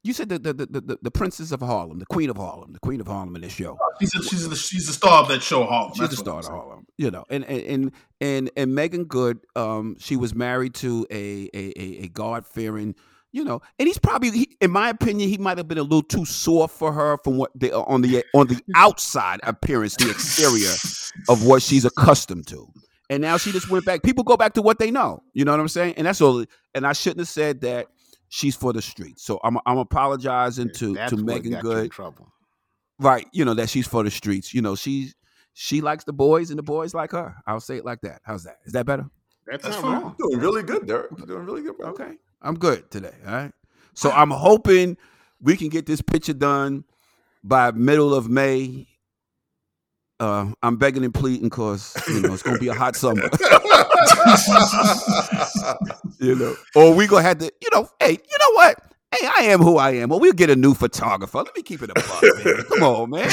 You 0.04 0.12
said 0.12 0.28
the 0.28 0.38
the, 0.38 0.52
the 0.52 0.66
the 0.66 0.98
the 1.00 1.10
princess 1.10 1.50
of 1.50 1.60
Harlem, 1.60 1.98
the 1.98 2.04
queen 2.04 2.28
of 2.28 2.36
Harlem, 2.36 2.74
the 2.74 2.78
queen 2.78 3.00
of 3.00 3.06
Harlem 3.06 3.34
in 3.36 3.40
this 3.40 3.54
show. 3.54 3.78
She's 3.98 4.14
a, 4.14 4.22
she's 4.22 4.46
the 4.46 4.54
she's 4.54 4.86
the 4.86 4.92
star 4.92 5.22
of 5.22 5.28
that 5.28 5.42
show, 5.42 5.64
Harlem. 5.64 5.92
She's 5.94 6.00
That's 6.00 6.16
the 6.16 6.16
star 6.18 6.40
of. 6.40 6.44
Harlem, 6.44 6.86
you 6.98 7.10
know, 7.10 7.24
and 7.30 7.42
and 7.46 7.62
and 7.62 7.92
and, 8.20 8.50
and 8.54 8.74
Meagan 8.74 9.04
Good, 9.04 9.40
um, 9.56 9.96
she 9.98 10.16
was 10.16 10.34
married 10.34 10.74
to 10.74 11.06
a 11.10 11.48
a, 11.54 11.72
a, 11.80 12.04
a 12.04 12.08
God 12.08 12.46
fearing, 12.46 12.94
you 13.32 13.44
know, 13.44 13.62
and 13.78 13.88
he's 13.88 13.96
probably, 13.96 14.30
he, 14.30 14.56
in 14.60 14.70
my 14.70 14.90
opinion, 14.90 15.30
he 15.30 15.38
might 15.38 15.56
have 15.56 15.68
been 15.68 15.78
a 15.78 15.82
little 15.82 16.02
too 16.02 16.26
soft 16.26 16.76
for 16.76 16.92
her 16.92 17.16
from 17.24 17.38
what 17.38 17.50
the 17.54 17.74
on 17.74 18.02
the 18.02 18.22
on 18.34 18.48
the 18.48 18.60
outside 18.74 19.40
appearance, 19.42 19.96
the 19.96 20.10
exterior 20.10 20.74
of 21.30 21.46
what 21.46 21.62
she's 21.62 21.86
accustomed 21.86 22.46
to. 22.48 22.68
And 23.08 23.22
now 23.22 23.38
she 23.38 23.52
just 23.52 23.70
went 23.70 23.86
back. 23.86 24.02
People 24.02 24.24
go 24.24 24.36
back 24.36 24.52
to 24.54 24.62
what 24.62 24.78
they 24.78 24.90
know. 24.90 25.22
You 25.32 25.46
know 25.46 25.52
what 25.52 25.60
I'm 25.60 25.68
saying? 25.68 25.94
And 25.96 26.06
that's 26.06 26.20
all. 26.20 26.44
And 26.74 26.86
I 26.86 26.92
shouldn't 26.92 27.20
have 27.20 27.28
said 27.28 27.62
that 27.62 27.86
she's 28.36 28.56
for 28.56 28.72
the 28.72 28.82
streets. 28.82 29.22
So 29.24 29.38
I'm 29.44 29.56
I'm 29.66 29.78
apologizing 29.78 30.70
to 30.74 30.94
That's 30.94 31.10
to 31.10 31.16
what 31.16 31.24
Megan 31.24 31.52
got 31.52 31.64
you 31.64 31.70
in 31.70 31.76
Good 31.82 31.90
trouble. 31.92 32.32
right 32.98 33.26
you 33.32 33.44
know 33.44 33.54
that 33.54 33.68
she's 33.70 33.86
for 33.86 34.02
the 34.02 34.10
streets 34.10 34.52
you 34.54 34.60
know 34.62 34.74
she's 34.74 35.14
she 35.52 35.80
likes 35.80 36.02
the 36.04 36.12
boys 36.12 36.50
and 36.50 36.58
the 36.58 36.62
boys 36.62 36.94
like 36.94 37.12
her 37.12 37.34
i'll 37.46 37.60
say 37.60 37.76
it 37.76 37.84
like 37.84 38.00
that 38.02 38.20
how's 38.24 38.42
that 38.44 38.58
is 38.64 38.72
that 38.72 38.86
better 38.86 39.06
That's, 39.46 39.62
That's 39.64 39.76
fine. 39.76 40.00
wrong. 40.02 40.16
Doing 40.18 40.38
really 40.40 40.62
good, 40.62 40.86
Derek. 40.86 41.10
You're 41.18 41.26
doing 41.26 41.44
really 41.46 41.62
good, 41.62 41.76
bro. 41.78 41.88
okay 41.90 42.12
i'm 42.42 42.54
good 42.56 42.90
today 42.90 43.14
all 43.26 43.32
right 43.32 43.52
so 43.94 44.10
i'm 44.10 44.30
hoping 44.30 44.96
we 45.40 45.56
can 45.56 45.68
get 45.68 45.86
this 45.86 46.00
picture 46.02 46.32
done 46.34 46.84
by 47.44 47.70
middle 47.72 48.12
of 48.14 48.28
may 48.28 48.86
uh, 50.20 50.52
I'm 50.62 50.76
begging 50.76 51.04
and 51.04 51.12
pleading 51.12 51.48
because 51.48 51.94
you 52.08 52.20
know 52.20 52.32
it's 52.32 52.42
gonna 52.42 52.58
be 52.58 52.68
a 52.68 52.74
hot 52.74 52.96
summer, 52.96 53.22
you 56.20 56.36
know. 56.36 56.54
Or 56.74 56.94
we 56.94 57.06
gonna 57.06 57.22
have 57.22 57.38
to, 57.38 57.52
you 57.60 57.68
know. 57.72 57.88
Hey, 58.00 58.12
you 58.12 58.38
know 58.40 58.52
what? 58.54 58.93
Hey, 59.20 59.26
I 59.26 59.42
am 59.44 59.60
who 59.60 59.76
I 59.76 59.90
am. 59.92 60.08
Well, 60.08 60.18
we'll 60.18 60.32
get 60.32 60.50
a 60.50 60.56
new 60.56 60.74
photographer. 60.74 61.38
Let 61.38 61.54
me 61.54 61.62
keep 61.62 61.82
it 61.82 61.90
a 61.90 61.94
buck, 61.94 62.22
man. 62.44 62.64
Come 62.68 62.82
on, 62.82 63.10
man. 63.10 63.30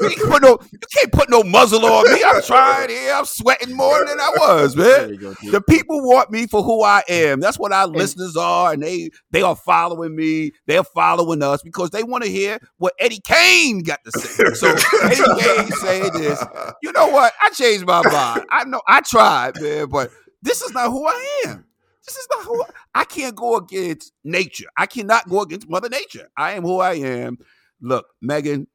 You 0.00 0.10
can't, 0.10 0.30
put 0.30 0.42
no, 0.42 0.58
you 0.72 0.78
can't 0.96 1.12
put 1.12 1.30
no 1.30 1.42
muzzle 1.44 1.84
on 1.84 2.12
me. 2.12 2.22
I'm 2.24 2.42
trying 2.42 2.88
here. 2.88 3.12
I'm 3.14 3.24
sweating 3.24 3.76
more 3.76 4.04
than 4.04 4.18
I 4.18 4.30
was, 4.38 4.74
man. 4.74 5.16
go. 5.16 5.34
The 5.50 5.60
people 5.60 6.00
want 6.02 6.30
me 6.30 6.46
for 6.46 6.62
who 6.62 6.82
I 6.82 7.02
am. 7.08 7.38
That's 7.38 7.58
what 7.58 7.72
our 7.72 7.86
listeners 7.86 8.36
are, 8.36 8.72
and 8.72 8.82
they 8.82 9.10
they 9.30 9.42
are 9.42 9.54
following 9.54 10.16
me. 10.16 10.52
They're 10.66 10.84
following 10.84 11.42
us 11.42 11.62
because 11.62 11.90
they 11.90 12.02
want 12.02 12.24
to 12.24 12.30
hear 12.30 12.58
what 12.78 12.94
Eddie 12.98 13.20
Kane 13.20 13.82
got 13.82 14.00
to 14.04 14.18
say. 14.18 14.44
So 14.54 14.68
Eddie 15.02 15.42
Kane 15.42 15.70
said 15.72 16.12
this. 16.14 16.44
You 16.82 16.92
know 16.92 17.08
what? 17.08 17.32
I 17.40 17.50
changed 17.50 17.86
my 17.86 18.02
mind. 18.02 18.46
I 18.50 18.64
know 18.64 18.82
I 18.88 19.00
tried, 19.00 19.60
man, 19.60 19.88
but 19.88 20.10
this 20.42 20.62
is 20.62 20.72
not 20.72 20.90
who 20.90 21.06
I 21.06 21.42
am. 21.46 21.64
This 22.10 22.24
is 22.24 22.28
not 22.32 22.44
who 22.44 22.64
I, 22.92 23.04
can't 23.04 23.36
go 23.36 23.56
against 23.56 24.12
nature. 24.24 24.66
I 24.76 24.86
cannot 24.86 25.28
go 25.28 25.42
against 25.42 25.70
Mother 25.70 25.88
Nature. 25.88 26.28
I 26.36 26.54
am 26.54 26.64
who 26.64 26.80
I 26.80 26.94
am. 26.94 27.38
Look, 27.80 28.04
Megan, 28.20 28.66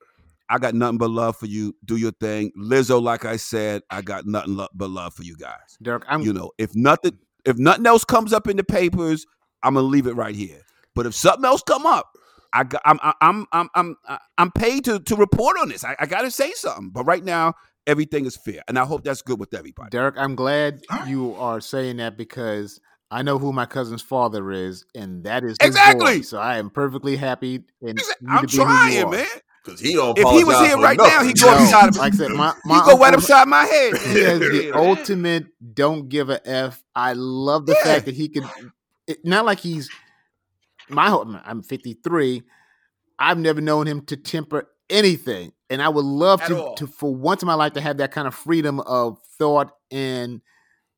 I 0.50 0.58
got 0.58 0.74
nothing 0.74 0.98
but 0.98 1.10
love 1.10 1.36
for 1.36 1.46
you. 1.48 1.76
Do 1.84 1.98
your 1.98 2.14
thing. 2.14 2.54
Lizzo, 2.58 3.02
like 3.02 3.26
I 3.26 3.36
said, 3.36 3.82
I 3.90 4.02
got 4.02 4.26
nothing 4.26 4.56
but 4.74 4.90
love 4.90 5.14
for 5.16 5.24
you 5.24 5.36
guys. 5.36 5.78
Derek, 5.82 6.04
I'm 6.08 6.22
You 6.22 6.32
know, 6.32 6.52
if 6.58 6.74
nothing, 6.76 7.18
if 7.44 7.58
nothing 7.58 7.86
else 7.86 8.06
comes 8.06 8.32
up 8.32 8.48
in 8.48 8.56
the 8.56 8.64
papers, 8.64 9.26
I'm 9.64 9.74
gonna 9.74 9.86
leave 9.86 10.08
it 10.08 10.14
right 10.14 10.36
here. 10.36 10.62
But 10.94 11.06
if 11.06 11.14
something 11.14 11.44
else 11.44 11.62
come 11.62 11.86
up, 11.86 12.10
I 12.54 12.64
got, 12.64 12.82
I'm, 12.86 13.00
I'm, 13.20 13.46
I'm, 13.52 13.70
I'm, 13.76 13.98
I'm 14.38 14.52
paid 14.52 14.86
to 14.86 15.00
to 15.02 15.16
report 15.18 15.58
on 15.60 15.68
this. 15.68 15.84
I, 15.84 15.98
I 16.00 16.06
got 16.06 16.22
to 16.22 16.32
say 16.32 16.54
something. 16.54 16.90
But 16.90 17.04
right 17.04 17.24
now, 17.24 17.54
everything 17.86 18.26
is 18.26 18.38
fair, 18.38 18.62
and 18.70 18.80
I 18.80 18.86
hope 18.86 19.04
that's 19.04 19.22
good 19.22 19.42
with 19.42 19.54
everybody. 19.54 19.90
Derek, 19.90 20.16
I'm 20.18 20.36
glad 20.36 20.82
you 21.06 21.36
are 21.36 21.60
saying 21.60 21.98
that 21.98 22.16
because 22.16 22.80
I 23.16 23.22
know 23.22 23.38
who 23.40 23.54
my 23.54 23.66
cousin's 23.66 24.02
father 24.02 24.52
is, 24.52 24.84
and 24.94 25.24
that 25.24 25.44
is 25.44 25.56
Exactly. 25.62 26.18
boy. 26.18 26.22
So 26.22 26.38
I 26.38 26.58
am 26.58 26.70
perfectly 26.70 27.16
happy. 27.16 27.64
And 27.82 27.98
He 28.00 28.06
I'm 28.28 28.46
to 28.46 28.48
be 28.48 28.58
who 28.58 28.64
you 28.64 28.66
trying, 28.70 29.10
man. 29.12 29.26
Because 29.64 29.80
he 29.80 29.94
don't 29.94 30.18
If 30.18 30.30
he 30.30 30.44
was 30.44 30.60
here 30.60 30.76
for 30.76 30.84
right 30.84 30.98
now, 30.98 31.24
he'd 31.24 31.40
go 31.40 31.48
No, 31.48 31.54
upside 31.64 31.90
of 31.90 31.96
like 31.98 32.14
I 32.14 32.18
said, 32.18 32.32
my, 32.32 32.54
He 32.64 32.70
my 32.70 32.80
go 32.86 32.98
right 32.98 33.14
uncle- 33.14 33.20
upside 33.20 33.48
my 33.48 33.64
head. 33.64 33.98
He 34.14 34.20
has 34.22 34.40
the 34.40 34.72
ultimate 34.76 35.46
don't 35.74 36.10
give 36.10 36.30
a 36.30 36.46
f. 36.48 36.84
I 36.94 37.14
love 37.14 37.66
the 37.66 37.74
Yeah. 37.74 37.84
fact 37.84 38.06
that 38.06 38.16
he 38.16 38.28
could. 38.30 38.44
It, 39.08 39.24
not 39.24 39.46
like 39.46 39.60
he's 39.60 39.90
my. 40.90 41.10
whole- 41.10 41.36
I'm 41.46 41.64
53. 41.64 42.44
I've 43.18 43.40
never 43.40 43.62
known 43.62 43.88
him 43.88 44.02
to 44.08 44.18
temper 44.18 44.68
anything, 44.90 45.54
and 45.70 45.82
I 45.82 45.88
would 45.90 46.04
love 46.06 46.42
At 46.42 46.48
to, 46.50 46.62
all. 46.64 46.76
to 46.76 46.86
for 46.88 47.16
once 47.16 47.42
in 47.42 47.48
my 47.48 47.54
life 47.54 47.74
to 47.74 47.82
have 47.82 47.98
that 47.98 48.12
kind 48.12 48.28
of 48.28 48.36
freedom 48.36 48.82
of 48.82 49.20
thought 49.40 49.72
and 49.90 50.42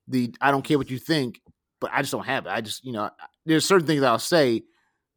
the 0.07 0.33
I 0.41 0.49
don't 0.51 0.63
care 0.63 0.77
what 0.79 0.89
you 0.89 0.97
think, 0.97 1.41
but 1.79 1.91
I 1.93 2.01
just 2.01 2.11
don't 2.11 2.25
have 2.25 2.45
it. 2.45 2.49
I 2.49 2.61
just 2.61 2.83
you 2.85 2.91
know 2.93 3.09
there's 3.45 3.65
certain 3.65 3.87
things 3.87 4.03
I'll 4.03 4.19
say. 4.19 4.63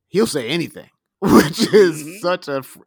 He'll 0.08 0.26
say 0.26 0.48
anything, 0.48 0.88
which 1.20 1.60
is 1.72 2.02
Mhm. 2.02 2.20
such 2.20 2.48
a 2.48 2.62
fr- 2.62 2.80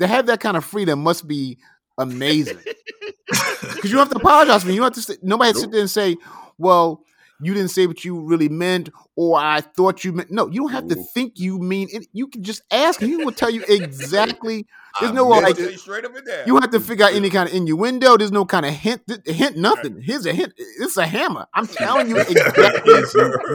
to 0.00 0.06
have 0.06 0.26
that 0.26 0.40
kind 0.40 0.56
of 0.56 0.64
freedom 0.64 1.02
must 1.02 1.26
be 1.26 1.58
amazing 1.98 2.58
because 3.26 3.84
you 3.84 3.90
don't 3.96 4.06
have 4.06 4.10
to 4.10 4.16
apologize 4.16 4.62
for 4.62 4.68
me. 4.68 4.74
You 4.74 4.80
don't 4.80 4.94
have 4.94 5.04
to. 5.04 5.12
Say, 5.12 5.18
nobody 5.22 5.52
to 5.52 5.58
sit 5.58 5.70
there 5.72 5.80
and 5.80 5.90
say, 5.90 6.16
"Well, 6.56 7.02
you 7.40 7.54
didn't 7.54 7.70
say 7.70 7.86
what 7.86 8.04
you 8.04 8.20
really 8.20 8.48
meant," 8.48 8.90
or 9.16 9.38
"I 9.38 9.60
thought 9.60 10.04
you 10.04 10.12
meant." 10.12 10.30
No, 10.30 10.48
you 10.48 10.62
don't 10.62 10.72
have 10.72 10.88
to 10.88 10.96
think 11.14 11.34
you 11.38 11.58
mean 11.58 11.88
it. 11.92 12.06
You 12.12 12.28
can 12.28 12.42
just 12.42 12.62
ask, 12.70 13.00
and 13.00 13.10
he 13.10 13.16
will 13.16 13.32
tell 13.32 13.50
you 13.50 13.64
exactly. 13.68 14.66
There's 15.00 15.12
I 15.12 15.14
no 15.14 15.28
like. 15.28 15.56
straight 15.78 16.04
up 16.04 16.16
and 16.16 16.26
down. 16.26 16.46
You 16.46 16.52
don't 16.54 16.62
have 16.62 16.70
to 16.72 16.80
figure 16.80 17.04
out 17.06 17.12
any 17.14 17.30
kind 17.30 17.48
of 17.48 17.54
innuendo. 17.54 18.16
There's 18.16 18.32
no 18.32 18.44
kind 18.44 18.66
of 18.66 18.72
hint. 18.74 19.02
Hint 19.26 19.56
nothing. 19.56 20.00
Here's 20.00 20.26
a 20.26 20.32
hint. 20.32 20.54
It's 20.56 20.96
a 20.96 21.06
hammer. 21.06 21.46
I'm 21.54 21.66
telling 21.82 22.08
you 22.08 22.18
exactly 22.18 22.94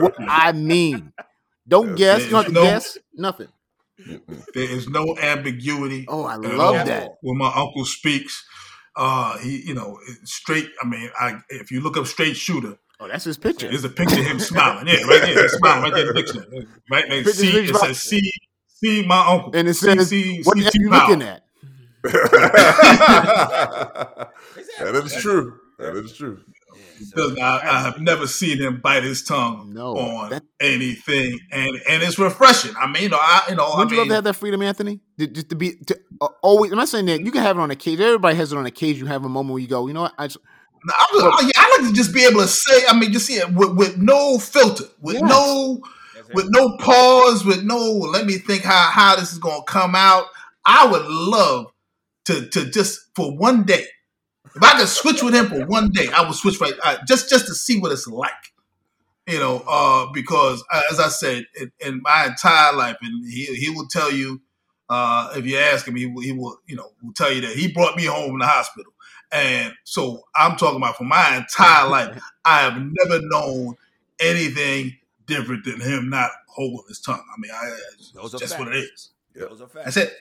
what 0.00 0.14
I 0.20 0.52
mean. 0.52 1.12
Don't 1.68 1.94
guess. 1.96 2.24
You 2.24 2.30
don't 2.30 2.44
have 2.44 2.52
to 2.52 2.52
No. 2.52 2.62
guess. 2.62 2.98
Nothing. 3.14 3.48
There 4.54 4.70
is 4.70 4.88
no 4.88 5.16
ambiguity. 5.18 6.04
Oh, 6.08 6.24
I 6.24 6.36
love 6.36 6.86
that. 6.86 7.12
When 7.22 7.38
my 7.38 7.52
uncle 7.54 7.84
speaks, 7.84 8.44
uh, 8.96 9.38
he, 9.38 9.62
you 9.66 9.74
know, 9.74 9.98
straight. 10.24 10.68
I 10.82 10.86
mean, 10.86 11.10
I 11.18 11.40
if 11.48 11.70
you 11.70 11.80
look 11.80 11.96
up 11.96 12.06
straight 12.06 12.36
shooter, 12.36 12.76
Oh, 13.00 13.08
that's 13.08 13.24
his 13.24 13.36
picture. 13.36 13.68
there's 13.68 13.84
a 13.84 13.88
picture 13.88 14.20
of 14.20 14.26
him 14.26 14.38
smiling. 14.38 14.86
Yeah, 14.86 15.02
right 15.04 15.20
there, 15.22 15.42
he's 15.42 15.52
smiling 15.52 15.82
right 15.82 15.92
there 15.94 16.08
in 16.08 16.14
the 16.14 16.22
picture. 16.22 16.46
Right 16.90 17.04
there, 17.08 17.24
Picture 17.24 17.32
see, 17.40 17.58
it 17.58 17.74
says 17.76 18.00
see, 18.02 18.30
see 18.68 19.04
my 19.06 19.26
uncle, 19.26 19.50
And 19.54 19.68
it 19.68 19.74
says, 19.74 20.08
see, 20.08 20.42
"What 20.42 20.56
see 20.58 20.64
are 20.64 20.70
you 20.74 20.88
T-Power. 20.88 21.08
looking 21.08 21.22
at?" 21.22 21.42
that 24.78 25.02
is 25.04 25.14
true. 25.20 25.58
That 25.78 25.96
is 25.96 26.16
true. 26.16 26.40
Because 26.98 27.36
I, 27.38 27.56
I 27.68 27.80
have 27.80 28.00
never 28.00 28.26
seen 28.26 28.58
him 28.58 28.80
bite 28.80 29.02
his 29.02 29.24
tongue 29.24 29.72
No, 29.74 29.96
on 29.96 30.30
that- 30.30 30.44
anything, 30.60 31.38
and 31.50 31.76
and 31.88 32.02
it's 32.02 32.18
refreshing. 32.18 32.72
I 32.78 32.86
mean, 32.86 33.02
you 33.04 33.08
know, 33.08 33.18
I 33.20 33.42
you 33.48 33.56
know, 33.56 33.64
I 33.64 33.78
Wouldn't 33.78 33.90
you 33.92 33.98
love 33.98 34.08
to 34.08 34.14
have 34.14 34.24
that 34.24 34.34
freedom, 34.34 34.62
Anthony? 34.62 35.00
To, 35.18 35.26
just 35.26 35.48
to 35.48 35.56
be 35.56 35.72
to 35.86 35.98
uh, 36.20 36.28
always. 36.42 36.70
I'm 36.72 36.78
not 36.78 36.88
saying 36.88 37.06
that 37.06 37.20
you 37.24 37.32
can 37.32 37.42
have 37.42 37.56
it 37.58 37.60
on 37.60 37.70
a 37.70 37.76
cage. 37.76 37.98
Everybody 38.00 38.36
has 38.36 38.52
it 38.52 38.56
on 38.58 38.66
a 38.66 38.70
cage. 38.70 38.98
You 38.98 39.06
have 39.06 39.24
a 39.24 39.28
moment 39.28 39.54
where 39.54 39.62
you 39.62 39.68
go, 39.68 39.86
you 39.88 39.92
know 39.94 40.02
what? 40.02 40.12
I 40.18 40.26
just, 40.28 40.38
I, 40.92 41.06
was- 41.12 41.22
oh, 41.38 41.42
yeah, 41.42 41.50
I 41.56 41.78
like 41.78 41.88
to 41.88 41.94
just 41.94 42.12
be 42.14 42.24
able 42.24 42.40
to 42.40 42.48
say. 42.48 42.84
I 42.88 42.98
mean, 42.98 43.12
just 43.12 43.26
see 43.26 43.34
it 43.34 43.52
with, 43.52 43.74
with 43.76 43.96
no 43.98 44.38
filter, 44.38 44.84
with 45.00 45.16
Yes. 45.16 45.24
no 45.28 45.80
with 46.32 46.46
no 46.50 46.76
pause, 46.78 47.44
with 47.44 47.62
no. 47.64 47.78
Let 47.92 48.26
me 48.26 48.34
think 48.38 48.62
how 48.62 48.90
how 48.90 49.16
this 49.16 49.32
is 49.32 49.38
going 49.38 49.60
to 49.60 49.64
come 49.72 49.94
out. 49.94 50.26
I 50.66 50.86
would 50.86 51.06
love 51.06 51.66
to 52.26 52.46
to 52.50 52.70
just 52.70 53.00
for 53.14 53.36
one 53.36 53.64
day. 53.64 53.86
If 54.56 54.62
I 54.62 54.78
could 54.78 54.88
switch 54.88 55.22
with 55.22 55.34
him 55.34 55.46
for 55.48 55.66
one 55.66 55.90
day, 55.90 56.08
I 56.08 56.22
would 56.22 56.34
switch 56.34 56.60
right 56.60 56.74
uh, 56.82 56.98
just 57.08 57.28
just 57.30 57.46
to 57.46 57.54
see 57.54 57.80
what 57.80 57.92
it's 57.92 58.06
like. 58.06 58.32
You 59.26 59.38
know, 59.38 59.64
uh, 59.66 60.12
because 60.12 60.62
uh, 60.72 60.82
as 60.90 61.00
I 61.00 61.08
said, 61.08 61.46
in, 61.60 61.72
in 61.80 62.02
my 62.02 62.26
entire 62.26 62.74
life, 62.74 62.96
and 63.02 63.24
he 63.30 63.46
he 63.56 63.70
will 63.70 63.86
tell 63.88 64.12
you 64.12 64.40
uh, 64.90 65.32
if 65.36 65.46
you 65.46 65.56
ask 65.58 65.86
him, 65.88 65.96
he 65.96 66.06
will, 66.06 66.22
he 66.22 66.32
will 66.32 66.58
you 66.66 66.76
know 66.76 66.92
will 67.02 67.14
tell 67.14 67.32
you 67.32 67.40
that 67.42 67.56
he 67.56 67.72
brought 67.72 67.96
me 67.96 68.04
home 68.04 68.30
from 68.30 68.38
the 68.40 68.46
hospital. 68.46 68.92
And 69.34 69.74
so 69.82 70.22
I'm 70.36 70.56
talking 70.56 70.76
about 70.76 70.96
for 70.96 71.04
my 71.04 71.36
entire 71.36 71.88
life, 71.90 72.22
I 72.44 72.60
have 72.60 72.74
never 72.76 73.20
known 73.22 73.76
anything 74.20 74.96
different 75.26 75.64
than 75.64 75.80
him 75.80 76.08
not 76.08 76.30
holding 76.46 76.84
his 76.88 77.00
tongue. 77.00 77.22
I 77.36 77.40
mean, 77.40 77.50
I, 77.52 77.76
Those 78.14 78.34
are 78.34 78.38
that's 78.38 78.58
what 78.58 78.68
it 78.68 78.76
is. 78.76 79.10
Those 79.34 79.60
are 79.60 79.66
facts. 79.66 79.84
That's 79.84 79.96
it. 79.96 80.14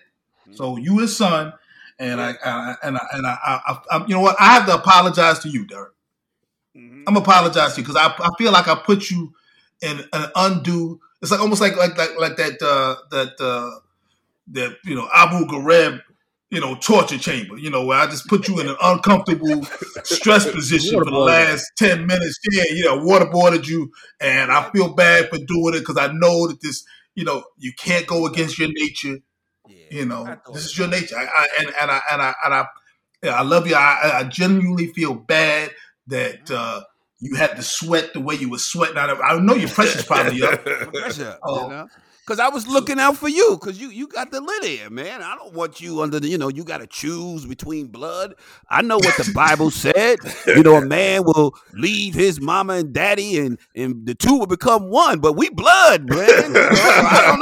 So 0.55 0.77
you 0.77 0.97
his 0.97 1.15
son, 1.15 1.53
and 1.99 2.19
I, 2.19 2.33
I 2.43 2.75
and 2.83 2.97
I, 2.97 3.05
and 3.13 3.27
I, 3.27 3.37
I, 3.45 3.61
I, 3.67 3.97
I, 3.97 4.05
you 4.07 4.15
know 4.15 4.21
what? 4.21 4.35
I 4.39 4.53
have 4.55 4.65
to 4.65 4.75
apologize 4.75 5.39
to 5.39 5.49
you, 5.49 5.65
Derek. 5.65 5.93
Mhm. 6.75 7.03
I'm 7.07 7.15
apologize 7.15 7.75
to 7.75 7.81
you 7.81 7.87
because 7.87 7.95
I, 7.95 8.07
I 8.07 8.29
feel 8.37 8.51
like 8.51 8.67
I 8.67 8.75
put 8.75 9.09
you 9.11 9.33
in 9.81 9.99
an 10.11 10.29
undue. 10.35 10.99
It's 11.21 11.31
like 11.31 11.39
almost 11.39 11.61
like 11.61 11.77
like 11.77 11.97
like 11.97 12.17
like 12.19 12.35
that 12.37 12.61
uh, 12.61 12.95
that 13.11 13.39
uh, 13.39 13.79
that 14.53 14.77
you 14.83 14.95
know 14.95 15.07
Abu 15.13 15.45
Ghraib, 15.45 16.01
you 16.53 16.59
know, 16.59 16.75
torture 16.75 17.17
chamber, 17.17 17.57
you 17.57 17.71
know, 17.71 17.83
where 17.83 17.97
I 17.97 18.05
just 18.05 18.27
put 18.27 18.47
you 18.47 18.59
in 18.59 18.69
an 18.69 18.75
uncomfortable 18.79 19.63
stress 20.03 20.49
position 20.49 20.99
for 20.99 21.03
the 21.03 21.09
last 21.09 21.65
10 21.79 22.05
minutes. 22.05 22.37
Yeah, 22.51 22.63
you 22.69 22.85
know, 22.85 22.99
waterboarded 22.99 23.67
you. 23.67 23.91
And 24.21 24.51
I 24.51 24.69
feel 24.69 24.93
bad 24.93 25.29
for 25.31 25.39
doing 25.39 25.73
it 25.73 25.79
because 25.79 25.97
I 25.97 26.13
know 26.13 26.47
that 26.47 26.61
this, 26.61 26.85
you 27.15 27.25
know, 27.25 27.43
you 27.57 27.73
can't 27.75 28.05
go 28.05 28.27
against 28.27 28.59
your 28.59 28.69
nature. 28.71 29.17
Yeah, 29.67 29.85
you 29.89 30.05
know, 30.05 30.37
this 30.53 30.65
is 30.65 30.77
your 30.77 30.87
nature. 30.87 31.17
I, 31.17 31.23
I, 31.23 31.47
and, 31.57 31.67
and 31.81 31.91
I, 31.91 32.01
and 32.11 32.21
I, 32.21 32.33
and 32.45 32.53
I, 32.53 32.65
I 33.29 33.41
love 33.41 33.65
you. 33.65 33.73
I, 33.73 34.19
I 34.19 34.23
genuinely 34.25 34.93
feel 34.93 35.15
bad 35.15 35.71
that, 36.05 36.51
uh, 36.51 36.83
you 37.19 37.35
had 37.35 37.55
to 37.55 37.63
sweat 37.63 38.13
the 38.13 38.19
way 38.19 38.35
you 38.35 38.49
were 38.49 38.59
sweating. 38.59 38.97
I, 38.97 39.05
I 39.05 39.39
know 39.39 39.55
your 39.55 39.69
pressure's 39.69 40.05
probably 40.05 40.43
up. 40.43 40.61
Pressure, 40.93 41.39
you 41.47 41.67
know? 41.69 41.87
Cause 42.25 42.39
I 42.39 42.47
was 42.47 42.65
looking 42.65 43.01
out 43.01 43.17
for 43.17 43.27
you, 43.27 43.57
cause 43.61 43.77
you 43.77 43.89
you 43.89 44.07
got 44.07 44.31
the 44.31 44.39
lid 44.39 44.63
here, 44.63 44.89
man. 44.89 45.21
I 45.21 45.35
don't 45.35 45.53
want 45.53 45.81
you 45.81 46.01
under 46.01 46.21
the, 46.21 46.29
you 46.29 46.37
know, 46.37 46.47
you 46.47 46.63
got 46.63 46.77
to 46.77 46.87
choose 46.87 47.45
between 47.45 47.87
blood. 47.87 48.35
I 48.69 48.81
know 48.81 48.95
what 48.95 49.17
the 49.17 49.29
Bible 49.35 49.69
said. 49.71 50.19
You 50.47 50.63
know, 50.63 50.75
a 50.77 50.85
man 50.85 51.25
will 51.25 51.53
leave 51.73 52.13
his 52.13 52.39
mama 52.39 52.75
and 52.75 52.93
daddy, 52.93 53.37
and 53.39 53.59
and 53.75 54.05
the 54.05 54.15
two 54.15 54.39
will 54.39 54.45
become 54.45 54.89
one. 54.89 55.19
But 55.19 55.33
we 55.33 55.49
blood, 55.49 56.09
man. 56.09 56.29
You 56.29 56.49
know, 56.53 56.69
I 56.71 57.37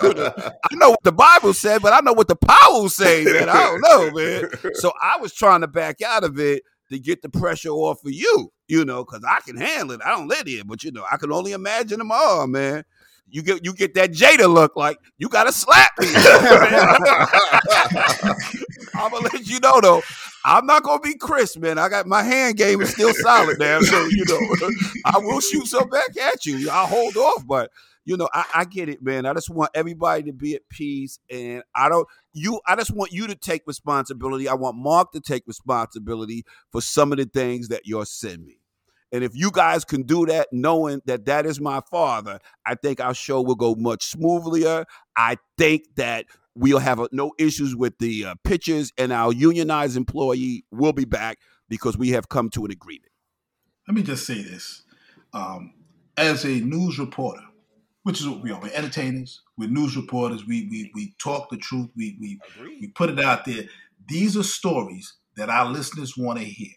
don't 0.00 0.16
know. 0.16 0.52
I 0.72 0.74
know 0.74 0.90
what 0.90 1.04
the 1.04 1.12
Bible 1.12 1.54
said, 1.54 1.80
but 1.80 1.92
I 1.92 2.00
know 2.00 2.12
what 2.12 2.26
the 2.26 2.34
power 2.34 2.88
say, 2.88 3.22
man. 3.22 3.48
I 3.48 3.62
don't 3.62 3.80
know, 3.80 4.10
man. 4.10 4.50
So 4.74 4.90
I 5.00 5.18
was 5.18 5.34
trying 5.34 5.60
to 5.60 5.68
back 5.68 6.02
out 6.02 6.24
of 6.24 6.40
it 6.40 6.64
to 6.90 6.98
get 6.98 7.22
the 7.22 7.28
pressure 7.28 7.70
off 7.70 8.04
of 8.04 8.10
you, 8.10 8.50
you 8.66 8.84
know, 8.84 9.04
because 9.04 9.22
I 9.24 9.38
can 9.46 9.56
handle 9.56 9.92
it. 9.92 10.00
I 10.04 10.10
don't 10.10 10.26
live 10.26 10.48
here, 10.48 10.64
but 10.64 10.82
you 10.82 10.90
know, 10.90 11.04
I 11.12 11.16
can 11.16 11.30
only 11.30 11.52
imagine 11.52 11.98
them 11.98 12.10
all, 12.10 12.48
man 12.48 12.82
you 13.28 13.42
get 13.42 13.64
you 13.64 13.74
get 13.74 13.94
that 13.94 14.12
Jada 14.12 14.52
look 14.52 14.76
like 14.76 14.98
you 15.18 15.28
gotta 15.28 15.52
slap 15.52 15.92
me. 15.98 16.06
I'm 18.94 19.10
gonna 19.10 19.28
let 19.32 19.46
you 19.46 19.60
know 19.60 19.80
though. 19.80 20.02
I'm 20.44 20.64
not 20.64 20.84
gonna 20.84 21.00
be 21.00 21.16
Chris, 21.16 21.56
man. 21.56 21.78
I 21.78 21.88
got 21.88 22.06
my 22.06 22.22
hand 22.22 22.56
game 22.56 22.80
is 22.80 22.90
still 22.90 23.12
solid, 23.14 23.58
man. 23.58 23.82
So 23.82 24.06
you 24.06 24.24
know, 24.28 24.70
I 25.04 25.18
will 25.18 25.40
shoot 25.40 25.66
some 25.66 25.88
back 25.88 26.16
at 26.16 26.46
you. 26.46 26.70
I'll 26.70 26.86
hold 26.86 27.16
off, 27.16 27.44
but 27.46 27.70
you 28.04 28.16
know, 28.16 28.28
I, 28.32 28.44
I, 28.54 28.64
get 28.64 28.88
it, 28.88 29.02
man. 29.02 29.26
I 29.26 29.34
just 29.34 29.50
want 29.50 29.72
everybody 29.74 30.22
to 30.24 30.32
be 30.32 30.54
at 30.54 30.62
peace, 30.68 31.18
and 31.28 31.64
I 31.74 31.88
don't 31.88 32.06
you. 32.32 32.60
I 32.66 32.76
just 32.76 32.94
want 32.94 33.12
you 33.12 33.26
to 33.26 33.34
take 33.34 33.62
responsibility. 33.66 34.48
I 34.48 34.54
want 34.54 34.76
Mark 34.76 35.10
to 35.12 35.20
take 35.20 35.42
responsibility 35.48 36.44
for 36.70 36.80
some 36.80 37.10
of 37.10 37.18
the 37.18 37.24
things 37.24 37.68
that 37.68 37.82
you're 37.84 38.06
sending 38.06 38.46
me. 38.46 38.58
And 39.12 39.22
if 39.22 39.34
you 39.34 39.50
guys 39.50 39.84
can 39.84 40.02
do 40.02 40.26
that, 40.26 40.48
knowing 40.52 41.00
that 41.06 41.26
that 41.26 41.46
is 41.46 41.60
my 41.60 41.80
father, 41.90 42.40
I 42.64 42.74
think 42.74 43.00
our 43.00 43.14
show 43.14 43.40
will 43.40 43.54
go 43.54 43.74
much 43.74 44.04
smoother. 44.04 44.84
I 45.16 45.36
think 45.56 45.84
that 45.96 46.26
we'll 46.54 46.78
have 46.78 46.98
a, 46.98 47.08
no 47.12 47.32
issues 47.38 47.76
with 47.76 47.98
the 47.98 48.24
uh, 48.24 48.34
pitchers, 48.42 48.92
and 48.98 49.12
our 49.12 49.32
unionized 49.32 49.96
employee 49.96 50.64
will 50.70 50.92
be 50.92 51.04
back 51.04 51.38
because 51.68 51.96
we 51.96 52.10
have 52.10 52.28
come 52.28 52.50
to 52.50 52.64
an 52.64 52.70
agreement. 52.70 53.12
Let 53.86 53.94
me 53.94 54.02
just 54.02 54.26
say 54.26 54.42
this: 54.42 54.82
um, 55.32 55.74
as 56.16 56.44
a 56.44 56.60
news 56.60 56.98
reporter, 56.98 57.42
which 58.02 58.20
is 58.20 58.28
what 58.28 58.42
we 58.42 58.50
are, 58.50 58.60
we're 58.60 58.72
entertainers, 58.72 59.42
we're 59.56 59.68
news 59.68 59.96
reporters. 59.96 60.44
We 60.46 60.66
we 60.68 60.90
we 60.94 61.14
talk 61.22 61.50
the 61.50 61.56
truth. 61.56 61.90
We 61.96 62.16
we 62.20 62.40
we 62.80 62.88
put 62.88 63.10
it 63.10 63.20
out 63.20 63.44
there. 63.44 63.64
These 64.08 64.36
are 64.36 64.42
stories 64.42 65.14
that 65.36 65.48
our 65.50 65.66
listeners 65.66 66.16
want 66.16 66.38
to 66.38 66.44
hear. 66.44 66.74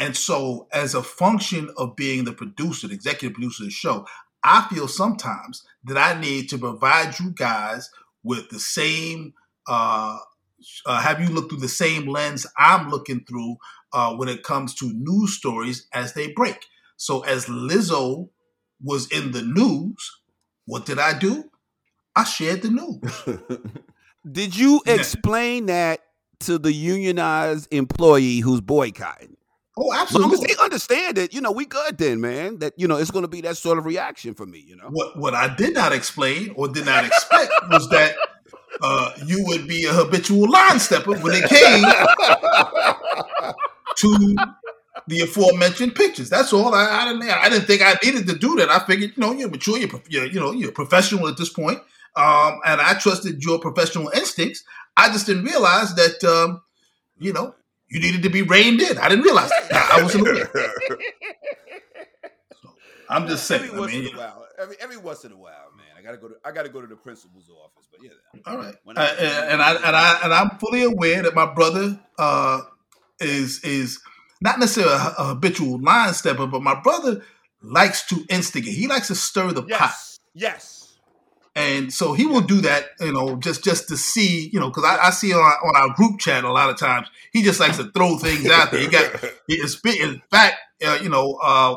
And 0.00 0.16
so, 0.16 0.66
as 0.72 0.94
a 0.94 1.02
function 1.02 1.68
of 1.76 1.94
being 1.94 2.24
the 2.24 2.32
producer, 2.32 2.88
the 2.88 2.94
executive 2.94 3.34
producer 3.34 3.64
of 3.64 3.68
the 3.68 3.72
show, 3.72 4.06
I 4.42 4.66
feel 4.72 4.88
sometimes 4.88 5.62
that 5.84 5.98
I 5.98 6.18
need 6.18 6.48
to 6.48 6.58
provide 6.58 7.20
you 7.20 7.32
guys 7.32 7.90
with 8.22 8.48
the 8.48 8.58
same, 8.58 9.34
uh, 9.68 10.16
uh, 10.86 11.00
have 11.02 11.20
you 11.20 11.28
look 11.28 11.50
through 11.50 11.60
the 11.60 11.68
same 11.68 12.08
lens 12.08 12.46
I'm 12.56 12.88
looking 12.88 13.24
through 13.28 13.56
uh, 13.92 14.14
when 14.14 14.30
it 14.30 14.42
comes 14.42 14.74
to 14.76 14.90
news 14.90 15.36
stories 15.36 15.86
as 15.92 16.14
they 16.14 16.32
break. 16.32 16.64
So, 16.96 17.20
as 17.20 17.44
Lizzo 17.44 18.30
was 18.82 19.06
in 19.12 19.32
the 19.32 19.42
news, 19.42 20.22
what 20.64 20.86
did 20.86 20.98
I 20.98 21.18
do? 21.18 21.50
I 22.16 22.24
shared 22.24 22.62
the 22.62 22.70
news. 22.70 23.38
did 24.32 24.56
you 24.56 24.80
explain 24.86 25.66
that 25.66 26.00
to 26.40 26.58
the 26.58 26.72
unionized 26.72 27.68
employee 27.70 28.38
who's 28.38 28.62
boycotting? 28.62 29.36
Oh, 29.76 29.92
absolutely. 29.94 30.34
As 30.34 30.40
long 30.40 30.50
as 30.50 30.56
they 30.56 30.62
understand 30.62 31.18
it, 31.18 31.32
you 31.32 31.40
know, 31.40 31.52
we 31.52 31.64
good 31.64 31.96
then, 31.96 32.20
man. 32.20 32.58
That 32.58 32.74
you 32.76 32.88
know, 32.88 32.96
it's 32.96 33.10
going 33.10 33.22
to 33.22 33.28
be 33.28 33.40
that 33.42 33.56
sort 33.56 33.78
of 33.78 33.84
reaction 33.84 34.34
for 34.34 34.46
me. 34.46 34.58
You 34.58 34.76
know, 34.76 34.88
what 34.90 35.16
what 35.16 35.34
I 35.34 35.54
did 35.54 35.74
not 35.74 35.92
explain 35.92 36.52
or 36.56 36.68
did 36.68 36.86
not 36.86 37.04
expect 37.04 37.52
was 37.70 37.88
that 37.90 38.16
uh, 38.82 39.12
you 39.24 39.44
would 39.46 39.68
be 39.68 39.84
a 39.84 39.92
habitual 39.92 40.50
line 40.50 40.78
stepper 40.80 41.16
when 41.18 41.34
it 41.34 41.48
came 41.48 41.84
to 43.96 44.36
the 45.06 45.20
aforementioned 45.20 45.94
pictures. 45.94 46.30
That's 46.30 46.52
all. 46.52 46.74
I, 46.74 46.86
I, 46.86 47.12
didn't. 47.12 47.30
I 47.30 47.48
didn't 47.48 47.66
think 47.66 47.82
I 47.82 47.94
needed 48.02 48.26
to 48.28 48.36
do 48.36 48.56
that. 48.56 48.70
I 48.70 48.80
figured, 48.80 49.12
you 49.16 49.20
know, 49.20 49.32
you're 49.32 49.50
mature. 49.50 49.78
You're, 49.78 50.00
you're 50.08 50.26
you 50.26 50.40
know, 50.40 50.52
you're 50.52 50.72
professional 50.72 51.28
at 51.28 51.36
this 51.36 51.52
point, 51.52 51.78
um, 52.16 52.60
and 52.66 52.80
I 52.80 52.94
trusted 52.94 53.42
your 53.42 53.58
professional 53.58 54.08
instincts. 54.10 54.64
I 54.96 55.08
just 55.08 55.26
didn't 55.26 55.44
realize 55.44 55.94
that, 55.94 56.24
um, 56.24 56.62
you 57.18 57.32
know, 57.32 57.54
you 57.90 58.00
needed 58.00 58.22
to 58.22 58.30
be 58.30 58.42
reined 58.42 58.80
in. 58.80 58.98
I 58.98 59.08
didn't 59.08 59.24
realize 59.24 59.50
that. 59.50 59.90
I 59.92 60.02
wasn't 60.02 60.26
aware. 60.26 60.50
So, 62.62 62.68
I'm 63.08 63.26
just 63.26 63.46
saying. 63.46 63.64
Every 63.64 63.76
I 63.76 63.80
once 63.80 63.92
mean, 63.92 64.06
in 64.06 64.14
a 64.14 64.18
while, 64.18 64.46
every 64.58 64.76
every 64.80 64.96
once 64.98 65.24
in 65.24 65.32
a 65.32 65.36
while, 65.36 65.72
man. 65.76 65.86
I 65.98 66.02
gotta 66.02 66.18
go 66.18 66.28
to 66.28 66.34
I 66.44 66.52
gotta 66.52 66.68
go 66.68 66.80
to 66.80 66.86
the 66.86 66.96
principal's 66.96 67.50
office. 67.50 67.88
But 67.90 68.00
yeah. 68.04 68.40
All 68.46 68.58
right. 68.58 68.74
Uh, 68.86 69.16
and 69.48 69.60
I 69.62 69.74
and 69.74 69.96
I 69.96 70.20
and 70.22 70.32
I'm 70.32 70.50
fully 70.58 70.84
aware 70.84 71.22
that 71.22 71.34
my 71.34 71.52
brother 71.52 71.98
uh, 72.18 72.60
is 73.18 73.64
is 73.64 73.98
not 74.40 74.60
necessarily 74.60 74.92
a, 74.92 75.14
a 75.18 75.24
habitual 75.28 75.80
line 75.80 76.12
stepper, 76.14 76.46
but 76.46 76.62
my 76.62 76.80
brother 76.80 77.24
likes 77.62 78.06
to 78.08 78.24
instigate. 78.28 78.74
He 78.74 78.86
likes 78.86 79.08
to 79.08 79.14
stir 79.14 79.52
the 79.52 79.64
yes. 79.66 79.78
pot. 79.78 79.92
Yes 80.34 80.79
and 81.60 81.92
so 81.92 82.14
he 82.14 82.26
will 82.26 82.40
do 82.40 82.60
that, 82.62 82.90
you 83.00 83.12
know, 83.12 83.36
just 83.36 83.62
just 83.62 83.88
to 83.88 83.96
see, 83.96 84.48
you 84.52 84.58
know, 84.58 84.68
because 84.68 84.84
I, 84.84 85.08
I, 85.08 85.10
see 85.10 85.32
on 85.32 85.40
our, 85.40 85.58
on 85.68 85.76
our 85.76 85.94
group 85.94 86.18
chat 86.18 86.44
a 86.44 86.52
lot 86.52 86.70
of 86.70 86.78
times 86.78 87.08
he 87.32 87.42
just 87.42 87.60
likes 87.60 87.76
to 87.76 87.90
throw 87.92 88.16
things 88.16 88.48
out 88.48 88.70
there. 88.70 88.80
He 88.80 88.86
got, 88.88 89.24
he 89.46 89.54
is, 89.54 89.80
in 89.84 90.22
fact, 90.30 90.56
uh, 90.84 90.98
you 91.02 91.08
know, 91.08 91.38
uh, 91.42 91.76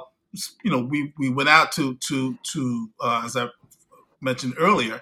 you 0.64 0.72
know, 0.72 0.80
we 0.80 1.14
we 1.18 1.30
went 1.30 1.50
out 1.50 1.72
to 1.74 1.96
to 1.96 2.38
to 2.54 2.90
uh, 3.02 3.24
as 3.26 3.36
I 3.36 3.48
mentioned 4.22 4.56
earlier 4.58 5.02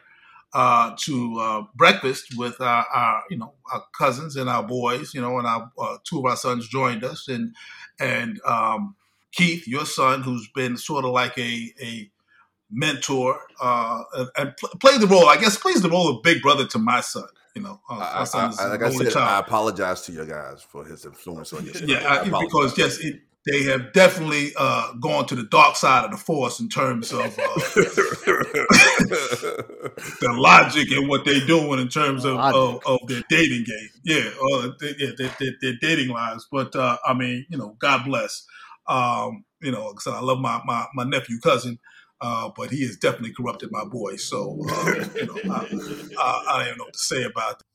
uh, 0.54 0.96
to 0.98 1.40
uh, 1.40 1.64
breakfast 1.76 2.38
with 2.38 2.60
our, 2.60 2.86
our, 2.94 3.24
you 3.30 3.38
know 3.38 3.54
our 3.72 3.84
cousins 3.98 4.36
and 4.36 4.50
our 4.50 4.64
boys, 4.64 5.14
you 5.14 5.22
know, 5.22 5.38
and 5.38 5.48
our 5.48 5.72
uh, 5.80 5.98
two 6.04 6.20
of 6.20 6.26
our 6.26 6.36
sons 6.36 6.68
joined 6.68 7.04
us, 7.04 7.28
and 7.28 7.56
and 8.00 8.42
um, 8.46 8.96
Keith, 9.32 9.68
your 9.68 9.86
son, 9.86 10.24
who's 10.24 10.50
been 10.54 10.76
sort 10.76 11.06
of 11.06 11.12
like 11.12 11.38
a 11.38 11.74
a 11.82 12.11
mentor 12.72 13.40
uh, 13.62 14.04
and 14.38 14.56
pl- 14.58 14.70
play 14.80 14.98
the 14.98 15.08
role. 15.08 15.28
I 15.28 15.38
guess 15.38 15.58
plays 15.58 15.82
the 15.82 15.90
role 15.90 16.10
of 16.10 16.24
big 16.24 16.42
brother 16.42 16.66
to 16.68 16.80
my 16.80 17.02
son. 17.02 17.28
You 17.56 17.62
know, 17.64 17.82
uh, 17.90 17.96
I, 17.96 18.26
I, 18.34 18.68
like 18.70 18.82
I 18.82 18.92
said, 18.92 19.12
child. 19.12 19.30
I 19.30 19.40
apologize 19.40 20.04
to 20.04 20.14
you 20.14 20.26
guys 20.26 20.64
for 20.64 20.86
his 20.86 21.06
influence 21.06 21.52
on 21.52 21.66
you. 21.66 21.74
Yeah, 21.86 22.24
because 22.24 22.78
yes, 22.78 22.98
it, 23.00 23.22
they 23.46 23.64
have 23.64 23.92
definitely 23.92 24.52
uh, 24.56 24.94
gone 24.94 25.26
to 25.26 25.36
the 25.36 25.44
dark 25.44 25.76
side 25.76 26.06
of 26.06 26.12
the 26.12 26.18
force 26.18 26.60
in 26.60 26.70
terms 26.70 27.12
of 27.12 27.20
uh, 27.20 27.26
the 30.20 30.34
logic 30.38 30.92
and 30.92 31.10
what 31.10 31.26
they're 31.26 31.46
doing 31.48 31.80
in 31.80 31.90
terms 31.90 32.24
of, 32.24 32.38
of, 32.38 32.86
of, 32.86 33.00
their 33.08 33.24
dating 33.30 33.64
game. 33.64 33.90
Yeah, 34.04 34.30
uh, 34.54 34.70
they, 34.80 34.94
yeah, 34.98 35.12
their, 35.18 35.36
their, 35.40 35.52
their, 35.60 35.74
dating 35.82 36.10
lives. 36.10 36.48
But 36.52 36.76
uh, 36.76 36.98
I 37.06 37.14
mean, 37.16 37.48
you 37.50 37.58
know, 37.58 37.76
God 37.80 38.06
bless. 38.06 38.46
Um, 38.88 39.44
you 39.60 39.72
know, 39.72 39.92
because 39.92 40.08
I 40.08 40.20
love 40.22 40.40
my, 40.40 40.62
my 40.66 40.86
my 40.94 41.04
nephew 41.04 41.40
cousin. 41.40 41.80
Uh, 42.22 42.52
but 42.56 42.70
he 42.70 42.86
has 42.86 42.98
definitely 42.98 43.34
corrupted 43.34 43.72
my 43.72 43.84
boy. 43.84 44.16
So, 44.16 44.60
uh, 44.70 45.06
you 45.16 45.26
know, 45.26 45.40
I, 45.56 45.68
I, 46.20 46.44
I, 46.48 46.66
don't 46.66 46.78
know 46.78 46.84
what 46.84 46.94
to 46.94 47.00
say 47.00 47.24
about 47.24 47.60
that. 47.60 47.66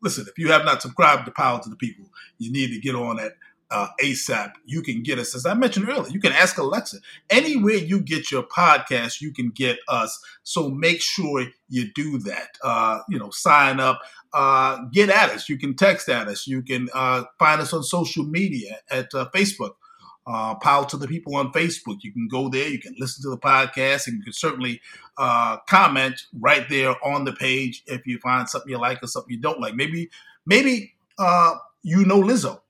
Listen, 0.00 0.26
if 0.28 0.38
you 0.38 0.52
have 0.52 0.64
not 0.64 0.82
subscribed 0.82 1.26
to 1.26 1.32
Power 1.32 1.60
to 1.60 1.68
the 1.68 1.74
People, 1.74 2.06
you 2.38 2.52
need 2.52 2.70
to 2.70 2.78
get 2.78 2.94
on 2.94 3.16
that 3.16 3.32
uh, 3.70 3.88
ASAP. 4.00 4.52
You 4.64 4.82
can 4.82 5.02
get 5.02 5.18
us, 5.18 5.34
as 5.34 5.46
I 5.46 5.54
mentioned 5.54 5.88
earlier, 5.88 6.08
you 6.12 6.20
can 6.20 6.32
ask 6.32 6.58
Alexa. 6.58 6.98
Anywhere 7.30 7.74
you 7.74 8.00
get 8.00 8.30
your 8.30 8.44
podcast, 8.44 9.20
you 9.20 9.32
can 9.32 9.50
get 9.50 9.78
us. 9.88 10.18
So 10.44 10.68
make 10.68 11.00
sure 11.00 11.46
you 11.68 11.90
do 11.92 12.18
that. 12.18 12.50
Uh, 12.62 13.00
you 13.08 13.18
know, 13.18 13.30
sign 13.30 13.80
up, 13.80 14.00
uh, 14.32 14.84
get 14.92 15.08
at 15.08 15.30
us. 15.30 15.48
You 15.48 15.58
can 15.58 15.74
text 15.74 16.08
at 16.08 16.28
us. 16.28 16.46
You 16.46 16.62
can 16.62 16.88
uh, 16.94 17.24
find 17.38 17.60
us 17.60 17.72
on 17.72 17.82
social 17.82 18.24
media 18.24 18.78
at 18.90 19.12
uh, 19.14 19.28
Facebook 19.34 19.72
uh, 20.26 20.54
Power 20.56 20.86
to 20.86 20.96
the 20.96 21.06
People 21.06 21.36
on 21.36 21.52
Facebook. 21.52 21.98
You 22.02 22.12
can 22.12 22.28
go 22.28 22.48
there, 22.48 22.68
you 22.68 22.78
can 22.78 22.94
listen 22.98 23.22
to 23.22 23.30
the 23.30 23.38
podcast, 23.38 24.06
and 24.06 24.18
you 24.18 24.24
can 24.24 24.32
certainly 24.32 24.80
uh, 25.18 25.58
comment 25.68 26.22
right 26.38 26.68
there 26.68 26.94
on 27.04 27.24
the 27.24 27.32
page 27.32 27.82
if 27.86 28.06
you 28.06 28.18
find 28.18 28.48
something 28.48 28.70
you 28.70 28.78
like 28.78 29.02
or 29.02 29.06
something 29.06 29.32
you 29.32 29.40
don't 29.40 29.60
like. 29.60 29.74
Maybe, 29.74 30.10
maybe 30.44 30.94
uh, 31.18 31.54
you 31.82 32.04
know 32.04 32.20
Lizzo, 32.20 32.60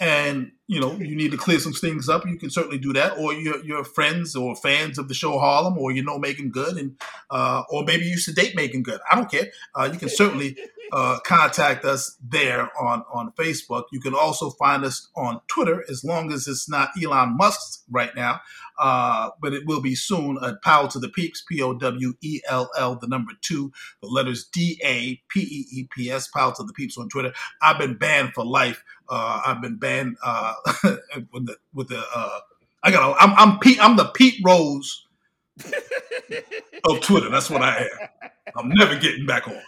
and 0.00 0.50
you 0.66 0.80
know 0.80 0.92
you 0.94 1.14
need 1.14 1.30
to 1.30 1.36
clear 1.36 1.60
some 1.60 1.72
things 1.72 2.08
up, 2.08 2.26
you 2.26 2.36
can 2.36 2.50
certainly 2.50 2.78
do 2.78 2.92
that. 2.94 3.16
Or 3.18 3.32
your 3.32 3.64
your 3.64 3.84
friends 3.84 4.34
or 4.34 4.56
fans 4.56 4.98
of 4.98 5.08
the 5.08 5.14
show 5.14 5.38
Harlem, 5.38 5.78
or 5.78 5.92
you 5.92 6.02
know 6.02 6.18
Meagan 6.18 6.50
Good, 6.50 6.76
and 6.76 6.96
uh, 7.30 7.62
or 7.70 7.84
maybe 7.84 8.04
you 8.04 8.12
used 8.12 8.26
to 8.26 8.34
date 8.34 8.56
Meagan 8.56 8.82
Good. 8.82 9.00
I 9.10 9.14
don't 9.14 9.30
care. 9.30 9.50
Uh, 9.74 9.88
you 9.92 9.98
can 9.98 10.08
certainly 10.08 10.56
uh, 10.92 11.18
contact 11.20 11.84
us 11.84 12.16
there 12.22 12.70
on 12.80 13.04
on 13.12 13.32
Facebook. 13.32 13.84
You 13.92 14.00
can 14.00 14.14
also 14.14 14.50
find 14.50 14.84
us 14.84 15.08
on 15.16 15.40
Twitter, 15.48 15.84
as 15.90 16.04
long 16.04 16.32
as 16.32 16.46
it's 16.48 16.68
not 16.68 16.90
Elon 17.02 17.36
Musk 17.36 17.82
right 17.90 18.14
now. 18.14 18.40
Uh, 18.78 19.30
but 19.40 19.52
it 19.52 19.66
will 19.66 19.80
be 19.80 19.94
soon 19.94 20.38
at 20.42 20.62
Power 20.62 20.88
to 20.88 20.98
the 20.98 21.08
Peeps, 21.08 21.44
P 21.48 21.62
O 21.62 21.74
W 21.74 22.14
E 22.22 22.40
L 22.48 22.70
L, 22.76 22.96
the 22.96 23.06
number 23.06 23.32
two, 23.40 23.72
the 24.02 24.08
letters 24.08 24.44
D 24.44 24.80
A 24.84 25.20
P 25.28 25.40
E 25.40 25.66
E 25.80 25.88
P 25.94 26.10
S, 26.10 26.28
Power 26.28 26.52
to 26.56 26.64
the 26.64 26.72
Peeps 26.72 26.98
on 26.98 27.08
Twitter. 27.08 27.32
I've 27.62 27.78
been 27.78 27.96
banned 27.96 28.34
for 28.34 28.44
life. 28.44 28.82
Uh, 29.08 29.42
I've 29.46 29.62
been 29.62 29.76
banned 29.76 30.16
uh, 30.24 30.54
with 31.32 31.46
the, 31.46 31.56
with 31.72 31.88
the 31.88 32.02
uh, 32.14 32.40
I 32.82 32.90
got 32.90 33.16
I'm 33.18 33.32
I'm 33.36 33.58
Pete 33.58 33.78
I'm 33.82 33.96
the 33.96 34.06
Pete 34.06 34.40
Rose 34.44 35.03
of 36.84 37.00
Twitter. 37.00 37.30
That's 37.30 37.50
what 37.50 37.62
I 37.62 37.78
am. 37.78 38.32
I'm 38.56 38.68
never 38.70 38.96
getting 38.96 39.26
back 39.26 39.48
on. 39.48 39.60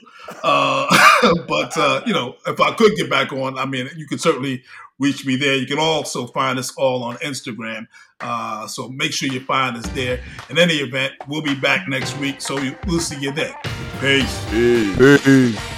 Uh, 0.43 1.35
but 1.49 1.77
uh, 1.77 2.03
you 2.07 2.13
know, 2.13 2.37
if 2.47 2.61
I 2.61 2.75
could 2.75 2.95
get 2.97 3.11
back 3.11 3.33
on, 3.33 3.59
I 3.59 3.65
mean, 3.67 3.89
you 3.97 4.07
could 4.07 4.21
certainly 4.21 4.63
reach 4.99 5.27
me 5.27 5.37
there. 5.37 5.57
You 5.57 5.67
can 5.67 5.79
also 5.79 6.27
find 6.29 6.59
us 6.59 6.75
all 6.77 7.03
on 7.05 7.17
Instagram. 7.17 7.87
Uh, 8.21 8.67
so 8.67 8.89
make 8.89 9.13
sure 9.13 9.29
you 9.29 9.41
find 9.41 9.77
us 9.77 9.87
there. 9.91 10.21
In 10.49 10.59
any 10.59 10.75
event, 10.75 11.15
we'll 11.29 11.43
be 11.43 11.55
back 11.55 11.89
next 11.89 12.17
week. 12.19 12.41
So 12.41 12.57
we'll 12.87 13.01
see 13.01 13.21
you 13.21 13.33
then. 13.33 13.55
Peace. 14.01 14.45
Peace. 14.51 15.23
Peace. 15.25 15.76